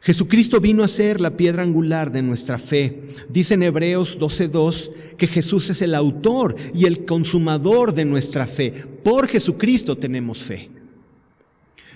Jesucristo 0.03 0.61
vino 0.61 0.83
a 0.83 0.89
ser 0.89 1.21
la 1.21 1.37
piedra 1.37 1.63
angular 1.63 2.11
de 2.11 2.23
nuestra 2.23 2.59
fe. 2.59 3.01
Dice 3.29 3.55
en 3.55 3.63
Hebreos 3.63 4.19
12:2 4.19 4.91
que 5.19 5.27
Jesús 5.27 5.69
es 5.69 5.83
el 5.83 5.95
autor 5.95 6.57
y 6.75 6.87
el 6.87 7.05
consumador 7.05 7.93
de 7.93 8.07
nuestra 8.07 8.47
fe. 8.47 8.73
Por 9.05 9.29
Jesucristo 9.29 9.97
tenemos 9.97 10.39
fe. 10.39 10.71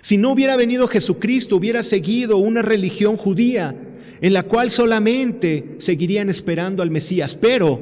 Si 0.03 0.18
no 0.18 0.33
hubiera 0.33 0.57
venido 0.57 0.87
Jesucristo, 0.87 1.57
hubiera 1.57 1.83
seguido 1.83 2.37
una 2.37 2.61
religión 2.61 3.16
judía 3.16 3.75
en 4.20 4.33
la 4.35 4.43
cual 4.43 4.70
solamente 4.70 5.77
seguirían 5.79 6.29
esperando 6.29 6.83
al 6.83 6.91
Mesías. 6.91 7.35
Pero 7.35 7.81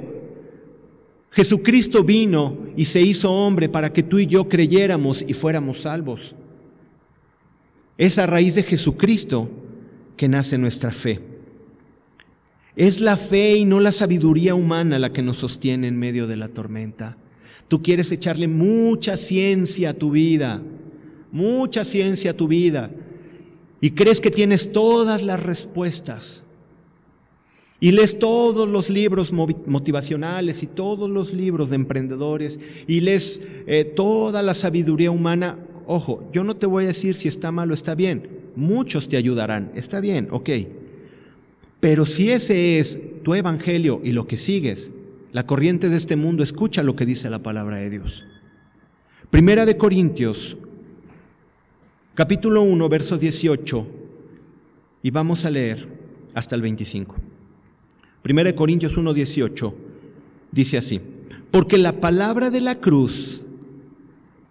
Jesucristo 1.32 2.04
vino 2.04 2.58
y 2.76 2.84
se 2.84 3.00
hizo 3.00 3.32
hombre 3.32 3.68
para 3.68 3.92
que 3.92 4.04
tú 4.04 4.20
y 4.20 4.26
yo 4.26 4.48
creyéramos 4.48 5.24
y 5.26 5.34
fuéramos 5.34 5.78
salvos. 5.78 6.36
Es 8.02 8.18
a 8.18 8.26
raíz 8.26 8.56
de 8.56 8.64
Jesucristo 8.64 9.48
que 10.16 10.26
nace 10.26 10.58
nuestra 10.58 10.90
fe. 10.90 11.20
Es 12.74 13.00
la 13.00 13.16
fe 13.16 13.58
y 13.58 13.64
no 13.64 13.78
la 13.78 13.92
sabiduría 13.92 14.56
humana 14.56 14.98
la 14.98 15.12
que 15.12 15.22
nos 15.22 15.36
sostiene 15.36 15.86
en 15.86 16.00
medio 16.00 16.26
de 16.26 16.34
la 16.34 16.48
tormenta. 16.48 17.16
Tú 17.68 17.80
quieres 17.80 18.10
echarle 18.10 18.48
mucha 18.48 19.16
ciencia 19.16 19.90
a 19.90 19.94
tu 19.94 20.10
vida, 20.10 20.60
mucha 21.30 21.84
ciencia 21.84 22.32
a 22.32 22.36
tu 22.36 22.48
vida, 22.48 22.90
y 23.80 23.92
crees 23.92 24.20
que 24.20 24.32
tienes 24.32 24.72
todas 24.72 25.22
las 25.22 25.40
respuestas. 25.40 26.42
Y 27.78 27.92
lees 27.92 28.18
todos 28.18 28.68
los 28.68 28.90
libros 28.90 29.32
motivacionales 29.32 30.64
y 30.64 30.66
todos 30.66 31.08
los 31.08 31.32
libros 31.32 31.70
de 31.70 31.76
emprendedores 31.76 32.58
y 32.88 32.98
lees 32.98 33.42
eh, 33.68 33.84
toda 33.84 34.42
la 34.42 34.54
sabiduría 34.54 35.12
humana. 35.12 35.56
Ojo, 35.86 36.28
yo 36.32 36.44
no 36.44 36.56
te 36.56 36.66
voy 36.66 36.84
a 36.84 36.88
decir 36.88 37.14
si 37.14 37.28
está 37.28 37.52
mal 37.52 37.70
o 37.70 37.74
está 37.74 37.94
bien. 37.94 38.28
Muchos 38.56 39.08
te 39.08 39.16
ayudarán. 39.16 39.72
Está 39.74 40.00
bien, 40.00 40.28
ok. 40.30 40.50
Pero 41.80 42.06
si 42.06 42.30
ese 42.30 42.78
es 42.78 43.22
tu 43.22 43.34
evangelio 43.34 44.00
y 44.04 44.12
lo 44.12 44.26
que 44.26 44.36
sigues, 44.36 44.92
la 45.32 45.46
corriente 45.46 45.88
de 45.88 45.96
este 45.96 46.16
mundo, 46.16 46.42
escucha 46.42 46.82
lo 46.82 46.94
que 46.94 47.06
dice 47.06 47.30
la 47.30 47.42
palabra 47.42 47.78
de 47.78 47.90
Dios. 47.90 48.24
Primera 49.30 49.64
de 49.64 49.76
Corintios 49.76 50.56
capítulo 52.14 52.62
1, 52.62 52.88
verso 52.88 53.16
18, 53.16 53.86
y 55.02 55.10
vamos 55.10 55.44
a 55.44 55.50
leer 55.50 55.88
hasta 56.34 56.54
el 56.54 56.62
25. 56.62 57.16
Primera 58.22 58.50
de 58.50 58.54
Corintios 58.54 58.96
1, 58.96 59.14
18, 59.14 59.74
dice 60.52 60.78
así, 60.78 61.00
porque 61.50 61.78
la 61.78 62.00
palabra 62.00 62.50
de 62.50 62.60
la 62.60 62.76
cruz 62.76 63.46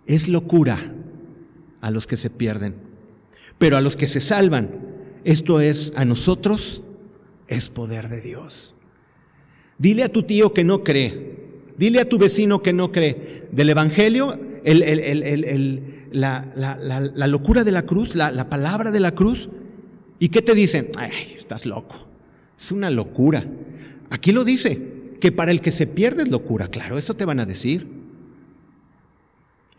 es 0.06 0.28
locura 0.28 0.80
a 1.82 1.92
los 1.92 2.08
que 2.08 2.18
se 2.18 2.30
pierden, 2.30 2.76
pero 3.58 3.78
a 3.78 3.82
los 3.82 3.96
que 3.96 4.08
se 4.08 4.22
salvan, 4.22 4.70
esto 5.24 5.60
es 5.60 5.94
a 5.96 6.06
nosotros, 6.06 6.82
es 7.48 7.70
poder 7.70 8.08
de 8.08 8.22
Dios. 8.22 8.76
Dile 9.78 10.04
a 10.04 10.10
tu 10.10 10.24
tío 10.24 10.54
que 10.54 10.64
no 10.64 10.84
cree, 10.84 11.38
dile 11.78 12.00
a 12.00 12.08
tu 12.08 12.18
vecino 12.18 12.62
que 12.62 12.74
no 12.74 12.92
cree 12.92 13.48
del 13.52 13.70
Evangelio, 13.70 14.38
el, 14.64 16.08
la, 16.12 17.28
locura 17.28 17.64
de 17.64 17.72
la 17.72 17.86
cruz, 17.86 18.16
la, 18.16 18.50
palabra 18.50 18.92
de 18.92 19.00
la 19.00 19.14
cruz. 19.14 19.50
¿Y 20.20 20.30
qué 20.30 20.42
te 20.42 20.54
dicen? 20.54 20.90
Ay, 20.98 21.12
estás 21.38 21.66
loco. 21.66 22.08
Es 22.58 22.72
una 22.72 22.90
locura. 22.92 23.44
Aquí 24.12 24.32
lo 24.32 24.44
dice, 24.44 24.92
que 25.20 25.32
para 25.32 25.52
el 25.52 25.62
que 25.62 25.72
se 25.72 25.88
pierde 25.88 26.24
es 26.24 26.30
locura. 26.30 26.68
Claro, 26.68 26.98
eso 26.98 27.16
te 27.16 27.26
van 27.26 27.40
a 27.40 27.46
decir. 27.46 28.01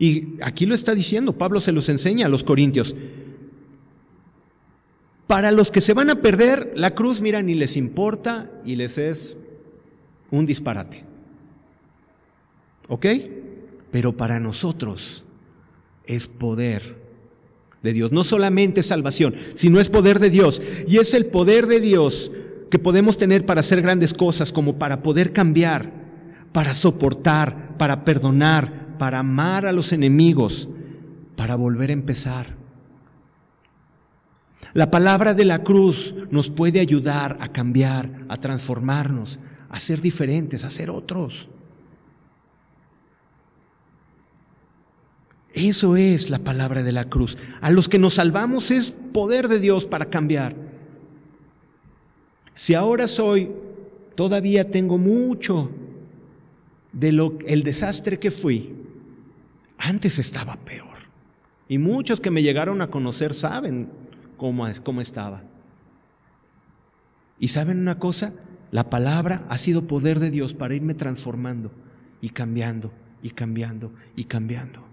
Y 0.03 0.35
aquí 0.43 0.67
lo 0.67 0.75
está 0.75 0.97
diciendo, 0.97 1.33
Pablo 1.33 1.61
se 1.61 1.71
los 1.71 1.89
enseña 1.89 2.27
a 2.27 2.29
los 2.29 2.43
corintios. 2.43 2.97
Para 5.29 5.53
los 5.53 5.71
que 5.71 5.81
se 5.81 5.95
van 5.95 6.11
a 6.11 6.17
perder, 6.17 6.73
la 6.75 6.91
cruz, 6.91 7.21
mira, 7.21 7.41
ni 7.41 7.55
les 7.55 7.77
importa 7.77 8.51
y 8.65 8.75
les 8.75 8.99
es 8.99 9.37
un 10.33 10.45
disparate. 10.45 11.05
¿Ok? 12.89 13.07
Pero 13.93 14.17
para 14.17 14.41
nosotros, 14.41 15.23
es 16.05 16.27
poder 16.27 16.97
de 17.85 17.93
Dios. 17.93 18.11
No 18.11 18.25
solamente 18.25 18.83
salvación, 18.83 19.37
sino 19.55 19.79
es 19.79 19.89
poder 19.89 20.19
de 20.19 20.31
Dios. 20.31 20.61
Y 20.89 20.99
es 20.99 21.15
el 21.15 21.27
poder 21.27 21.69
de 21.69 21.79
Dios 21.79 22.33
que 22.73 22.81
podemos 22.81 23.19
tener 23.19 23.47
para 23.47 23.61
hacer 23.61 23.83
grandes 23.83 24.15
cosas, 24.15 24.51
como 24.51 24.81
para 24.81 25.01
poder 25.01 25.33
cambiar, 25.33 25.93
para 26.51 26.75
soportar, 26.75 27.79
para 27.79 28.05
perdonar, 28.05 28.82
para 29.03 29.19
amar 29.19 29.67
a 29.67 29.73
los 29.73 29.93
enemigos, 29.93 30.69
para 31.35 31.57
volver 31.57 31.91
a 31.91 31.93
empezar. 31.93 32.47
La 34.75 34.93
palabra 34.93 35.35
de 35.35 35.45
la 35.45 35.65
cruz 35.65 36.15
nos 36.31 36.49
puede 36.51 36.79
ayudar 36.79 37.37
a 37.41 37.49
cambiar, 37.49 38.25
a 38.29 38.37
transformarnos, 38.37 39.41
a 39.71 39.81
ser 39.81 40.01
diferentes, 40.01 40.63
a 40.63 40.71
ser 40.71 40.89
otros. 40.89 41.49
Eso 45.53 45.97
es 45.97 46.31
la 46.31 46.39
palabra 46.39 46.85
de 46.85 46.93
la 46.93 47.07
cruz. 47.07 47.37
A 47.61 47.73
los 47.73 47.89
que 47.89 47.99
nos 47.99 48.15
salvamos 48.15 48.71
es 48.71 48.93
poder 48.93 49.49
de 49.49 49.59
Dios 49.59 49.85
para 49.85 50.05
cambiar. 50.05 50.55
Si 52.55 52.75
ahora 52.75 53.09
soy, 53.09 53.51
todavía 54.15 54.71
tengo 54.71 54.97
mucho 54.97 55.73
de 56.93 57.11
lo 57.11 57.37
el 57.49 57.65
desastre 57.65 58.21
que 58.21 58.31
fui, 58.31 58.77
antes 59.83 60.19
estaba 60.19 60.57
peor. 60.57 60.89
Y 61.69 61.79
muchos 61.79 62.21
que 62.21 62.31
me 62.31 62.43
llegaron 62.43 62.81
a 62.81 62.89
conocer 62.89 63.35
saben 63.35 63.89
cómo, 64.37 64.67
es, 64.67 64.81
cómo 64.81 65.01
estaba. 65.01 65.43
Y 67.39 67.49
saben 67.49 67.79
una 67.81 67.99
cosa, 67.99 68.35
la 68.71 68.91
palabra 68.91 69.45
ha 69.49 69.59
sido 69.59 69.87
poder 69.87 70.21
de 70.21 70.31
Dios 70.31 70.55
para 70.55 70.75
irme 70.75 70.95
transformando 70.95 71.73
y 72.21 72.31
cambiando 72.31 72.93
y 73.23 73.31
cambiando 73.31 73.93
y 74.17 74.25
cambiando. 74.25 74.85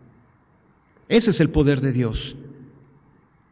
Ese 1.07 1.31
es 1.31 1.39
el 1.39 1.49
poder 1.49 1.81
de 1.81 1.91
Dios. 1.91 2.35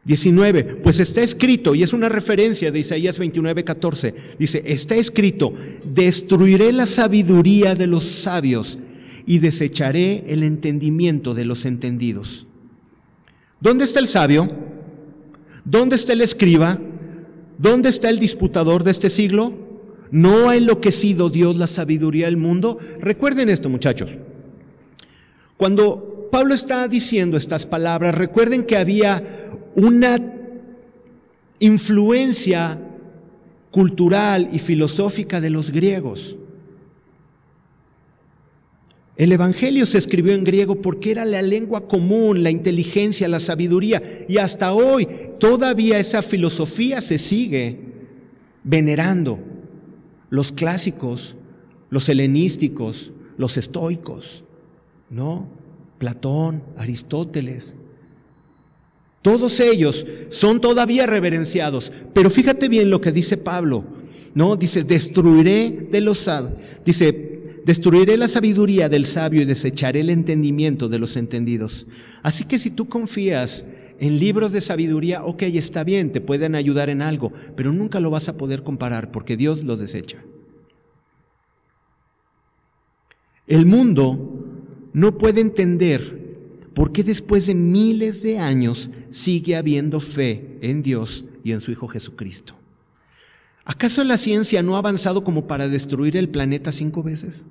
19, 0.04 0.76
pues 0.82 1.00
está 1.00 1.20
escrito, 1.20 1.74
y 1.74 1.82
es 1.82 1.92
una 1.92 2.08
referencia 2.08 2.70
de 2.72 2.78
Isaías 2.78 3.18
29, 3.18 3.62
14, 3.62 4.14
dice, 4.38 4.62
está 4.64 4.94
escrito, 4.94 5.52
destruiré 5.84 6.72
la 6.72 6.86
sabiduría 6.86 7.74
de 7.74 7.86
los 7.86 8.04
sabios 8.04 8.78
y 9.28 9.40
desecharé 9.40 10.24
el 10.28 10.42
entendimiento 10.42 11.34
de 11.34 11.44
los 11.44 11.66
entendidos. 11.66 12.46
¿Dónde 13.60 13.84
está 13.84 14.00
el 14.00 14.06
sabio? 14.06 14.48
¿Dónde 15.66 15.96
está 15.96 16.14
el 16.14 16.22
escriba? 16.22 16.78
¿Dónde 17.58 17.90
está 17.90 18.08
el 18.08 18.18
disputador 18.18 18.84
de 18.84 18.90
este 18.90 19.10
siglo? 19.10 19.52
¿No 20.10 20.48
ha 20.48 20.56
enloquecido 20.56 21.28
Dios 21.28 21.56
la 21.56 21.66
sabiduría 21.66 22.24
del 22.24 22.38
mundo? 22.38 22.78
Recuerden 23.00 23.50
esto, 23.50 23.68
muchachos. 23.68 24.16
Cuando 25.58 26.30
Pablo 26.32 26.54
está 26.54 26.88
diciendo 26.88 27.36
estas 27.36 27.66
palabras, 27.66 28.14
recuerden 28.14 28.64
que 28.64 28.78
había 28.78 29.22
una 29.74 30.18
influencia 31.58 32.78
cultural 33.70 34.48
y 34.52 34.58
filosófica 34.58 35.38
de 35.38 35.50
los 35.50 35.70
griegos. 35.70 36.36
El 39.18 39.32
Evangelio 39.32 39.84
se 39.84 39.98
escribió 39.98 40.32
en 40.32 40.44
griego 40.44 40.76
porque 40.76 41.10
era 41.10 41.24
la 41.24 41.42
lengua 41.42 41.88
común, 41.88 42.44
la 42.44 42.52
inteligencia, 42.52 43.26
la 43.26 43.40
sabiduría. 43.40 44.00
Y 44.28 44.38
hasta 44.38 44.72
hoy 44.72 45.08
todavía 45.40 45.98
esa 45.98 46.22
filosofía 46.22 47.00
se 47.00 47.18
sigue 47.18 47.80
venerando. 48.62 49.40
Los 50.30 50.52
clásicos, 50.52 51.34
los 51.90 52.08
helenísticos, 52.08 53.10
los 53.36 53.56
estoicos, 53.56 54.44
¿no? 55.10 55.48
Platón, 55.98 56.62
Aristóteles. 56.76 57.76
Todos 59.20 59.58
ellos 59.58 60.06
son 60.28 60.60
todavía 60.60 61.08
reverenciados. 61.08 61.90
Pero 62.14 62.30
fíjate 62.30 62.68
bien 62.68 62.88
lo 62.88 63.00
que 63.00 63.10
dice 63.10 63.36
Pablo, 63.36 63.84
¿no? 64.34 64.54
Dice, 64.54 64.84
destruiré 64.84 65.88
de 65.90 66.00
los. 66.02 66.30
Dice, 66.84 67.27
Destruiré 67.68 68.16
la 68.16 68.28
sabiduría 68.28 68.88
del 68.88 69.04
sabio 69.04 69.42
y 69.42 69.44
desecharé 69.44 70.00
el 70.00 70.08
entendimiento 70.08 70.88
de 70.88 70.98
los 70.98 71.18
entendidos. 71.18 71.86
Así 72.22 72.46
que 72.46 72.58
si 72.58 72.70
tú 72.70 72.88
confías 72.88 73.66
en 74.00 74.18
libros 74.18 74.52
de 74.52 74.62
sabiduría, 74.62 75.22
ok, 75.22 75.42
está 75.42 75.84
bien, 75.84 76.10
te 76.10 76.22
pueden 76.22 76.54
ayudar 76.54 76.88
en 76.88 77.02
algo, 77.02 77.30
pero 77.56 77.70
nunca 77.70 78.00
lo 78.00 78.08
vas 78.08 78.30
a 78.30 78.38
poder 78.38 78.62
comparar 78.62 79.12
porque 79.12 79.36
Dios 79.36 79.64
los 79.64 79.80
desecha. 79.80 80.24
El 83.46 83.66
mundo 83.66 84.46
no 84.94 85.18
puede 85.18 85.42
entender 85.42 86.70
por 86.72 86.90
qué 86.90 87.04
después 87.04 87.48
de 87.48 87.54
miles 87.54 88.22
de 88.22 88.38
años 88.38 88.90
sigue 89.10 89.56
habiendo 89.56 90.00
fe 90.00 90.56
en 90.62 90.82
Dios 90.82 91.26
y 91.44 91.52
en 91.52 91.60
su 91.60 91.70
Hijo 91.70 91.86
Jesucristo. 91.86 92.57
¿Acaso 93.68 94.02
la 94.02 94.16
ciencia 94.16 94.62
no 94.62 94.76
ha 94.76 94.78
avanzado 94.78 95.22
como 95.24 95.46
para 95.46 95.68
destruir 95.68 96.16
el 96.16 96.30
planeta 96.30 96.72
cinco 96.72 97.02
veces? 97.02 97.46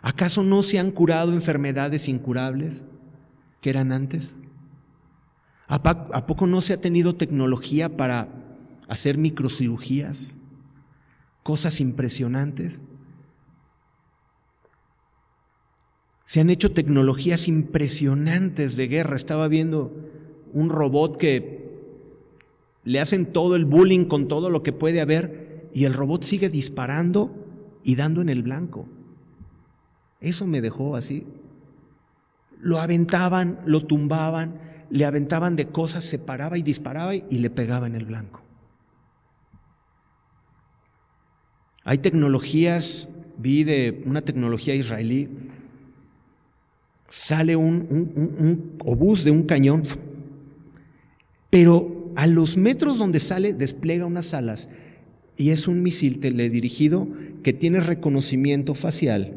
¿Acaso 0.00 0.44
no 0.44 0.62
se 0.62 0.78
han 0.78 0.92
curado 0.92 1.32
enfermedades 1.32 2.08
incurables 2.08 2.84
que 3.60 3.70
eran 3.70 3.90
antes? 3.90 4.38
¿A 5.66 6.26
poco 6.26 6.46
no 6.46 6.60
se 6.60 6.72
ha 6.72 6.80
tenido 6.80 7.16
tecnología 7.16 7.96
para 7.96 8.28
hacer 8.86 9.18
microcirugías? 9.18 10.38
Cosas 11.42 11.80
impresionantes. 11.80 12.80
Se 16.24 16.38
han 16.38 16.48
hecho 16.48 16.70
tecnologías 16.70 17.48
impresionantes 17.48 18.76
de 18.76 18.86
guerra. 18.86 19.16
Estaba 19.16 19.48
viendo 19.48 19.92
un 20.52 20.70
robot 20.70 21.16
que 21.16 21.55
le 22.86 23.00
hacen 23.00 23.26
todo 23.26 23.56
el 23.56 23.64
bullying 23.64 24.04
con 24.04 24.28
todo 24.28 24.48
lo 24.48 24.62
que 24.62 24.72
puede 24.72 25.00
haber 25.00 25.68
y 25.74 25.86
el 25.86 25.92
robot 25.92 26.22
sigue 26.22 26.48
disparando 26.48 27.34
y 27.82 27.96
dando 27.96 28.22
en 28.22 28.28
el 28.28 28.44
blanco. 28.44 28.86
Eso 30.20 30.46
me 30.46 30.60
dejó 30.60 30.94
así. 30.94 31.26
Lo 32.60 32.78
aventaban, 32.80 33.60
lo 33.66 33.84
tumbaban, 33.84 34.60
le 34.88 35.04
aventaban 35.04 35.56
de 35.56 35.66
cosas, 35.66 36.04
se 36.04 36.20
paraba 36.20 36.58
y 36.58 36.62
disparaba 36.62 37.16
y 37.16 37.38
le 37.38 37.50
pegaba 37.50 37.88
en 37.88 37.96
el 37.96 38.04
blanco. 38.04 38.40
Hay 41.82 41.98
tecnologías, 41.98 43.24
vi 43.36 43.64
de 43.64 44.04
una 44.06 44.20
tecnología 44.20 44.76
israelí, 44.76 45.28
sale 47.08 47.56
un, 47.56 47.86
un 47.90 48.78
obús 48.84 49.24
de 49.24 49.32
un 49.32 49.42
cañón, 49.42 49.82
pero 51.50 51.95
a 52.16 52.26
los 52.26 52.56
metros 52.56 52.98
donde 52.98 53.20
sale 53.20 53.52
despliega 53.52 54.06
unas 54.06 54.34
alas 54.34 54.68
y 55.36 55.50
es 55.50 55.68
un 55.68 55.82
misil 55.82 56.18
teledirigido 56.18 57.08
que 57.42 57.52
tiene 57.52 57.80
reconocimiento 57.80 58.74
facial 58.74 59.34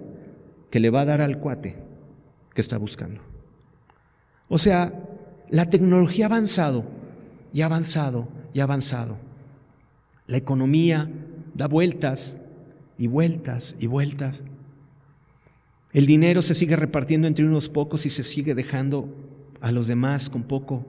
que 0.72 0.80
le 0.80 0.90
va 0.90 1.02
a 1.02 1.06
dar 1.06 1.22
al 1.22 1.40
cuate 1.40 1.78
que 2.54 2.62
está 2.62 2.78
buscando. 2.78 3.22
O 4.48 4.58
sea, 4.58 4.94
la 5.50 5.70
tecnología 5.70 6.26
ha 6.26 6.30
avanzado 6.30 6.86
y 7.54 7.62
avanzado 7.62 8.30
y 8.54 8.62
avanzado. 8.62 9.18
La 10.28 10.38
economía 10.38 11.10
da 11.54 11.68
vueltas 11.68 12.38
y 12.98 13.08
vueltas 13.08 13.76
y 13.80 13.88
vueltas. 13.88 14.44
El 15.92 16.06
dinero 16.06 16.42
se 16.42 16.54
sigue 16.54 16.76
repartiendo 16.76 17.28
entre 17.28 17.46
unos 17.46 17.68
pocos 17.68 18.06
y 18.06 18.10
se 18.10 18.24
sigue 18.24 18.56
dejando 18.56 19.14
a 19.60 19.72
los 19.72 19.88
demás 19.88 20.30
con 20.30 20.44
poco. 20.44 20.86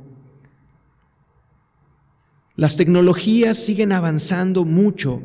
Las 2.61 2.77
tecnologías 2.77 3.57
siguen 3.57 3.91
avanzando 3.91 4.67
mucho 4.67 5.23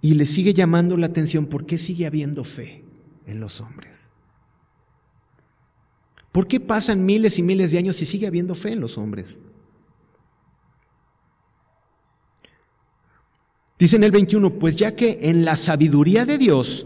y 0.00 0.14
le 0.14 0.26
sigue 0.26 0.52
llamando 0.52 0.96
la 0.96 1.06
atención 1.06 1.46
por 1.46 1.64
qué 1.64 1.78
sigue 1.78 2.06
habiendo 2.06 2.42
fe 2.42 2.84
en 3.26 3.38
los 3.38 3.60
hombres. 3.60 4.10
¿Por 6.32 6.48
qué 6.48 6.58
pasan 6.58 7.06
miles 7.06 7.38
y 7.38 7.44
miles 7.44 7.70
de 7.70 7.78
años 7.78 8.02
y 8.02 8.06
sigue 8.06 8.26
habiendo 8.26 8.56
fe 8.56 8.72
en 8.72 8.80
los 8.80 8.98
hombres? 8.98 9.38
Dice 13.78 13.94
en 13.94 14.02
el 14.02 14.10
21, 14.10 14.58
pues 14.58 14.74
ya 14.74 14.96
que 14.96 15.18
en 15.20 15.44
la 15.44 15.54
sabiduría 15.54 16.24
de 16.24 16.36
Dios 16.36 16.84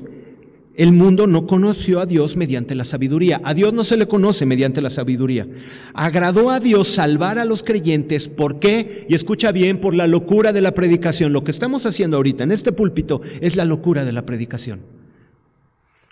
el 0.75 0.93
mundo 0.93 1.27
no 1.27 1.47
conoció 1.47 2.01
a 2.01 2.07
Dios 2.07 2.37
mediante 2.37 2.75
la 2.75 2.85
sabiduría. 2.85 3.41
A 3.45 3.53
Dios 3.53 3.75
no 3.75 3.85
se 3.85 3.99
le 3.99 4.09
conoce 4.09 4.47
mediante 4.47 4.81
la 4.81 4.89
sabiduría. 4.89 5.47
Agradó 5.93 6.51
a 6.51 6.61
Dios 6.61 6.89
salvar 6.89 7.39
a 7.39 7.45
los 7.45 7.63
creyentes. 7.63 8.29
¿Por 8.29 8.59
qué? 8.59 9.07
Y 9.09 9.15
escucha 9.15 9.53
bien, 9.53 9.79
por 9.79 9.95
la 9.95 10.07
locura 10.07 10.53
de 10.53 10.63
la 10.63 10.73
predicación. 10.73 11.35
Lo 11.35 11.45
que 11.45 11.51
estamos 11.51 11.85
haciendo 11.85 12.17
ahorita 12.17 12.45
en 12.45 12.53
este 12.53 12.73
púlpito 12.73 13.21
es 13.41 13.55
la 13.55 13.67
locura 13.67 14.05
de 14.05 14.13
la 14.13 14.25
predicación. 14.25 14.81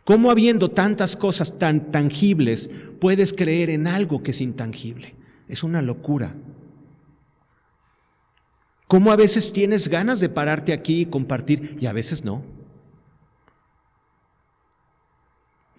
¿Cómo 0.05 0.31
habiendo 0.31 0.71
tantas 0.71 1.17
cosas 1.17 1.59
tan 1.59 1.91
tangibles 1.91 2.71
puedes 3.01 3.33
creer 3.33 3.71
en 3.71 3.87
algo 3.87 4.23
que 4.23 4.33
es 4.33 4.43
intangible? 4.43 5.15
Es 5.49 5.63
una 5.63 5.81
locura. 5.81 6.35
¿Cómo 8.89 9.11
a 9.11 9.17
veces 9.17 9.53
tienes 9.53 9.89
ganas 9.89 10.21
de 10.21 10.29
pararte 10.29 10.75
aquí 10.75 11.03
y 11.03 11.07
compartir 11.07 11.79
y 11.81 11.87
a 11.87 11.93
veces 11.93 12.25
no? 12.25 12.60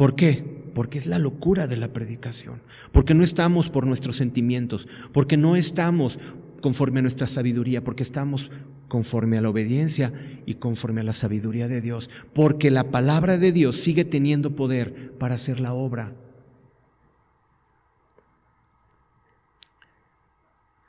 ¿Por 0.01 0.15
qué? 0.15 0.43
Porque 0.73 0.97
es 0.97 1.05
la 1.05 1.19
locura 1.19 1.67
de 1.67 1.77
la 1.77 1.93
predicación, 1.93 2.59
porque 2.91 3.13
no 3.13 3.23
estamos 3.23 3.69
por 3.69 3.85
nuestros 3.85 4.15
sentimientos, 4.15 4.87
porque 5.13 5.37
no 5.37 5.55
estamos 5.55 6.17
conforme 6.59 6.97
a 6.97 7.01
nuestra 7.03 7.27
sabiduría, 7.27 7.83
porque 7.83 8.01
estamos 8.01 8.49
conforme 8.87 9.37
a 9.37 9.41
la 9.41 9.51
obediencia 9.51 10.11
y 10.47 10.55
conforme 10.55 11.01
a 11.01 11.03
la 11.03 11.13
sabiduría 11.13 11.67
de 11.67 11.81
Dios, 11.81 12.09
porque 12.33 12.71
la 12.71 12.89
palabra 12.89 13.37
de 13.37 13.51
Dios 13.51 13.75
sigue 13.75 14.03
teniendo 14.03 14.55
poder 14.55 15.11
para 15.19 15.35
hacer 15.35 15.59
la 15.59 15.73
obra. 15.73 16.15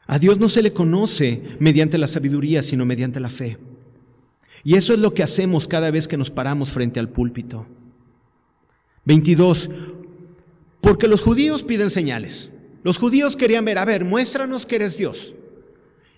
A 0.06 0.18
Dios 0.18 0.38
no 0.38 0.48
se 0.48 0.62
le 0.62 0.72
conoce 0.72 1.42
mediante 1.58 1.98
la 1.98 2.08
sabiduría, 2.08 2.62
sino 2.62 2.86
mediante 2.86 3.20
la 3.20 3.28
fe. 3.28 3.58
Y 4.64 4.76
eso 4.76 4.94
es 4.94 5.00
lo 5.00 5.12
que 5.12 5.22
hacemos 5.22 5.68
cada 5.68 5.90
vez 5.90 6.08
que 6.08 6.16
nos 6.16 6.30
paramos 6.30 6.70
frente 6.70 6.98
al 6.98 7.10
púlpito. 7.10 7.66
22. 9.05 9.70
Porque 10.80 11.09
los 11.09 11.22
judíos 11.22 11.62
piden 11.62 11.90
señales. 11.90 12.50
Los 12.82 12.98
judíos 12.98 13.36
querían 13.36 13.64
ver, 13.64 13.78
a 13.78 13.84
ver, 13.84 14.05
muéstranos 14.05 14.66
que 14.66 14.76
eres 14.76 14.96
Dios. 14.96 15.34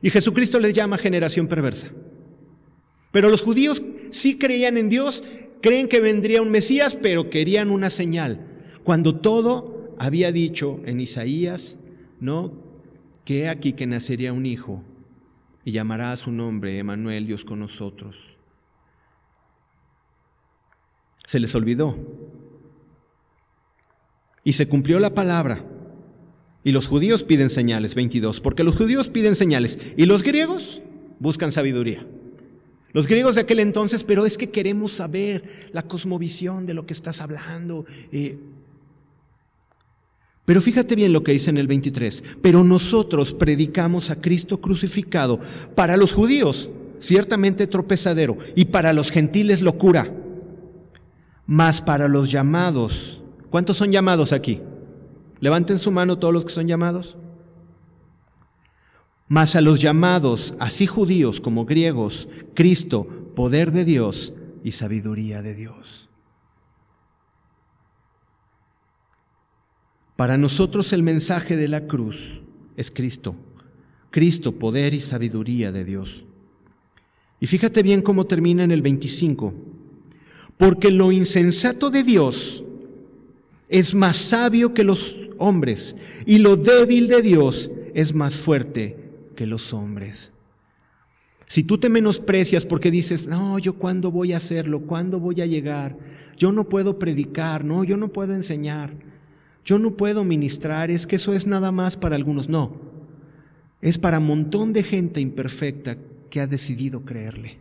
Y 0.01 0.11
Jesucristo 0.11 0.59
les 0.59 0.75
llama 0.75 0.99
generación 0.99 1.47
perversa. 1.47 1.89
Pero 3.13 3.29
los 3.29 3.43
judíos 3.43 3.83
sí 4.11 4.39
creían 4.39 4.77
en 4.77 4.89
Dios, 4.89 5.23
creen 5.63 5.89
que 5.89 6.01
vendría 6.01 6.43
un 6.43 6.51
Mesías, 6.51 6.97
pero 7.01 7.31
querían 7.31 7.71
una 7.71 7.91
señal. 7.91 8.47
Cuando 8.83 9.17
todo 9.17 9.95
había 9.99 10.33
dicho 10.33 10.81
en 10.85 11.01
Isaías, 11.01 11.81
¿no? 12.21 12.53
Que 13.25 13.49
aquí 13.49 13.73
que 13.73 13.87
nacería 13.87 14.33
un 14.33 14.47
hijo 14.47 14.83
y 15.65 15.73
llamará 15.73 16.13
a 16.13 16.17
su 16.17 16.33
nombre 16.33 16.79
Emanuel, 16.79 17.27
Dios 17.27 17.45
con 17.45 17.61
nosotros. 17.61 18.37
Se 21.27 21.41
les 21.41 21.55
olvidó 21.55 21.97
y 24.45 24.53
se 24.53 24.69
cumplió 24.69 25.01
la 25.01 25.15
palabra. 25.15 25.65
Y 26.63 26.73
los 26.73 26.87
judíos 26.87 27.25
piden 27.25 27.51
señales, 27.51 27.95
22, 27.95 28.41
porque 28.41 28.65
los 28.65 28.77
judíos 28.77 29.09
piden 29.09 29.35
señales 29.35 29.79
y 29.97 30.07
los 30.07 30.23
griegos 30.23 30.83
buscan 31.19 31.53
sabiduría. 31.53 32.07
Los 32.95 33.09
griegos 33.09 33.35
de 33.35 33.41
aquel 33.41 33.59
entonces, 33.59 34.05
pero 34.05 34.25
es 34.25 34.39
que 34.39 34.51
queremos 34.51 34.93
saber 34.93 35.43
la 35.73 35.83
cosmovisión 35.83 36.65
de 36.65 36.75
lo 36.75 36.87
que 36.87 36.93
estás 36.93 37.21
hablando. 37.21 37.85
Eh. 38.13 38.39
pero 40.45 40.61
fíjate 40.61 40.95
bien 40.95 41.13
lo 41.13 41.25
que 41.25 41.33
dice 41.33 41.51
en 41.51 41.59
el 41.59 41.67
23. 41.67 42.23
Pero 42.41 42.63
nosotros 42.63 43.35
predicamos 43.35 44.11
a 44.11 44.21
Cristo 44.21 44.61
crucificado 44.61 45.41
para 45.75 45.97
los 45.97 46.13
judíos, 46.13 46.69
ciertamente 47.01 47.67
tropezadero, 47.67 48.39
y 48.55 48.67
para 48.67 48.93
los 48.93 49.11
gentiles 49.11 49.61
locura, 49.61 50.09
mas 51.47 51.83
para 51.83 52.07
los 52.07 52.31
llamados. 52.31 53.24
¿Cuántos 53.55 53.77
son 53.77 53.93
llamados 53.93 54.33
aquí? 54.33 54.61
Levanten 55.39 55.79
su 55.79 55.93
mano 55.93 56.19
todos 56.19 56.35
los 56.35 56.45
que 56.45 56.51
son 56.51 56.67
llamados. 56.67 57.17
Mas 59.29 59.55
a 59.55 59.61
los 59.61 59.81
llamados, 59.81 60.55
así 60.59 60.89
judíos 60.89 61.41
como 61.41 61.65
griegos, 61.65 62.27
Cristo, 62.55 63.07
poder 63.37 63.71
de 63.71 63.85
Dios 63.85 64.33
y 64.65 64.73
sabiduría 64.73 65.41
de 65.41 65.55
Dios. 65.55 66.09
Para 70.17 70.37
nosotros 70.37 70.93
el 70.93 71.05
mensaje 71.05 71.55
de 71.55 71.69
la 71.69 71.87
cruz 71.87 72.43
es 72.77 72.91
Cristo. 72.91 73.37
Cristo, 74.11 74.59
poder 74.59 74.95
y 74.95 75.01
sabiduría 75.01 75.71
de 75.71 75.85
Dios. 75.85 76.25
Y 77.39 77.47
fíjate 77.47 77.85
bien 77.85 78.03
cómo 78.03 78.27
termina 78.27 78.65
en 78.65 78.73
el 78.73 78.83
25. 78.83 79.55
Porque 80.57 80.91
lo 80.91 81.13
insensato 81.13 81.91
de 81.91 82.03
Dios 82.03 82.64
es 83.69 83.95
más 83.95 84.17
sabio 84.17 84.75
que 84.75 84.85
los 84.85 85.17
hombres 85.39 85.97
y 86.27 86.39
lo 86.39 86.57
débil 86.57 87.09
de 87.09 87.23
Dios 87.23 87.71
es 87.95 88.15
más 88.15 88.37
fuerte 88.37 88.97
que 89.37 89.47
los 89.47 89.73
hombres. 89.73 90.33
Si 91.49 91.63
tú 91.63 91.79
te 91.79 91.89
menosprecias 91.89 92.65
porque 92.65 92.91
dices, 92.91 93.29
no, 93.29 93.59
yo 93.59 93.75
cuándo 93.75 94.11
voy 94.11 94.33
a 94.33 94.39
hacerlo, 94.39 94.83
cuándo 94.87 95.21
voy 95.21 95.41
a 95.41 95.47
llegar, 95.47 95.97
yo 96.37 96.53
no 96.53 96.69
puedo 96.69 96.99
predicar, 96.99 97.65
no, 97.65 97.85
yo 97.85 97.97
no 97.97 98.13
puedo 98.13 98.35
enseñar, 98.35 98.93
yo 99.65 99.79
no 99.79 99.97
puedo 99.97 100.25
ministrar, 100.25 100.91
es 100.91 101.07
que 101.07 101.17
eso 101.17 101.33
es 101.33 101.47
nada 101.47 101.71
más 101.71 101.97
para 101.97 102.17
algunos, 102.17 102.49
no, 102.49 102.81
es 103.81 103.99
para 103.99 104.19
un 104.19 104.27
montón 104.27 104.73
de 104.73 104.83
gente 104.83 105.21
imperfecta 105.21 105.97
que 106.31 106.41
ha 106.41 106.47
decidido 106.47 107.05
creerle. 107.05 107.59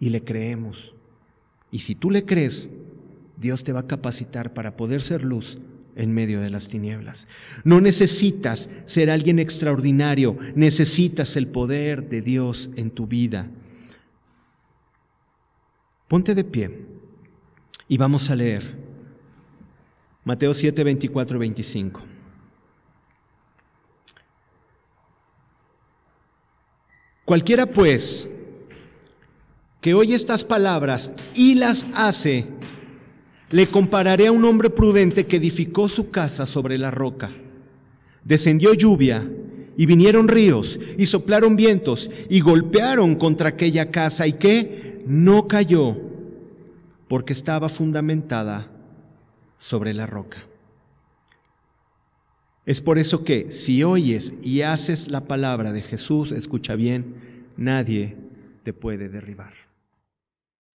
Y 0.00 0.10
le 0.10 0.24
creemos. 0.24 0.94
Y 1.70 1.80
si 1.80 1.94
tú 1.94 2.10
le 2.10 2.24
crees, 2.24 2.70
Dios 3.36 3.64
te 3.64 3.72
va 3.72 3.80
a 3.80 3.86
capacitar 3.86 4.54
para 4.54 4.76
poder 4.76 5.02
ser 5.02 5.24
luz 5.24 5.58
en 5.96 6.12
medio 6.12 6.40
de 6.40 6.50
las 6.50 6.68
tinieblas. 6.68 7.28
No 7.62 7.80
necesitas 7.80 8.68
ser 8.84 9.10
alguien 9.10 9.38
extraordinario, 9.38 10.36
necesitas 10.54 11.36
el 11.36 11.48
poder 11.48 12.08
de 12.08 12.22
Dios 12.22 12.70
en 12.76 12.90
tu 12.90 13.06
vida. 13.06 13.48
Ponte 16.08 16.34
de 16.34 16.44
pie 16.44 16.86
y 17.88 17.96
vamos 17.96 18.30
a 18.30 18.36
leer 18.36 18.84
Mateo 20.24 20.54
7, 20.54 20.84
24 20.84 21.38
25. 21.38 22.02
Cualquiera 27.24 27.66
pues 27.66 28.28
que 29.80 29.92
oye 29.92 30.14
estas 30.14 30.44
palabras 30.44 31.10
y 31.34 31.56
las 31.56 31.86
hace, 31.94 32.46
le 33.50 33.66
compararé 33.66 34.26
a 34.26 34.32
un 34.32 34.44
hombre 34.44 34.70
prudente 34.70 35.26
que 35.26 35.36
edificó 35.36 35.88
su 35.88 36.10
casa 36.10 36.46
sobre 36.46 36.78
la 36.78 36.90
roca. 36.90 37.30
Descendió 38.24 38.74
lluvia 38.74 39.24
y 39.76 39.86
vinieron 39.86 40.28
ríos 40.28 40.78
y 40.98 41.06
soplaron 41.06 41.56
vientos 41.56 42.10
y 42.28 42.40
golpearon 42.40 43.16
contra 43.16 43.50
aquella 43.50 43.90
casa 43.90 44.26
y 44.26 44.34
que 44.34 45.02
no 45.06 45.46
cayó 45.46 45.96
porque 47.08 47.32
estaba 47.32 47.68
fundamentada 47.68 48.70
sobre 49.58 49.92
la 49.92 50.06
roca. 50.06 50.38
Es 52.66 52.80
por 52.80 52.98
eso 52.98 53.24
que 53.24 53.50
si 53.50 53.82
oyes 53.84 54.32
y 54.42 54.62
haces 54.62 55.10
la 55.10 55.26
palabra 55.26 55.72
de 55.72 55.82
Jesús, 55.82 56.32
escucha 56.32 56.76
bien, 56.76 57.44
nadie 57.56 58.16
te 58.62 58.72
puede 58.72 59.10
derribar. 59.10 59.52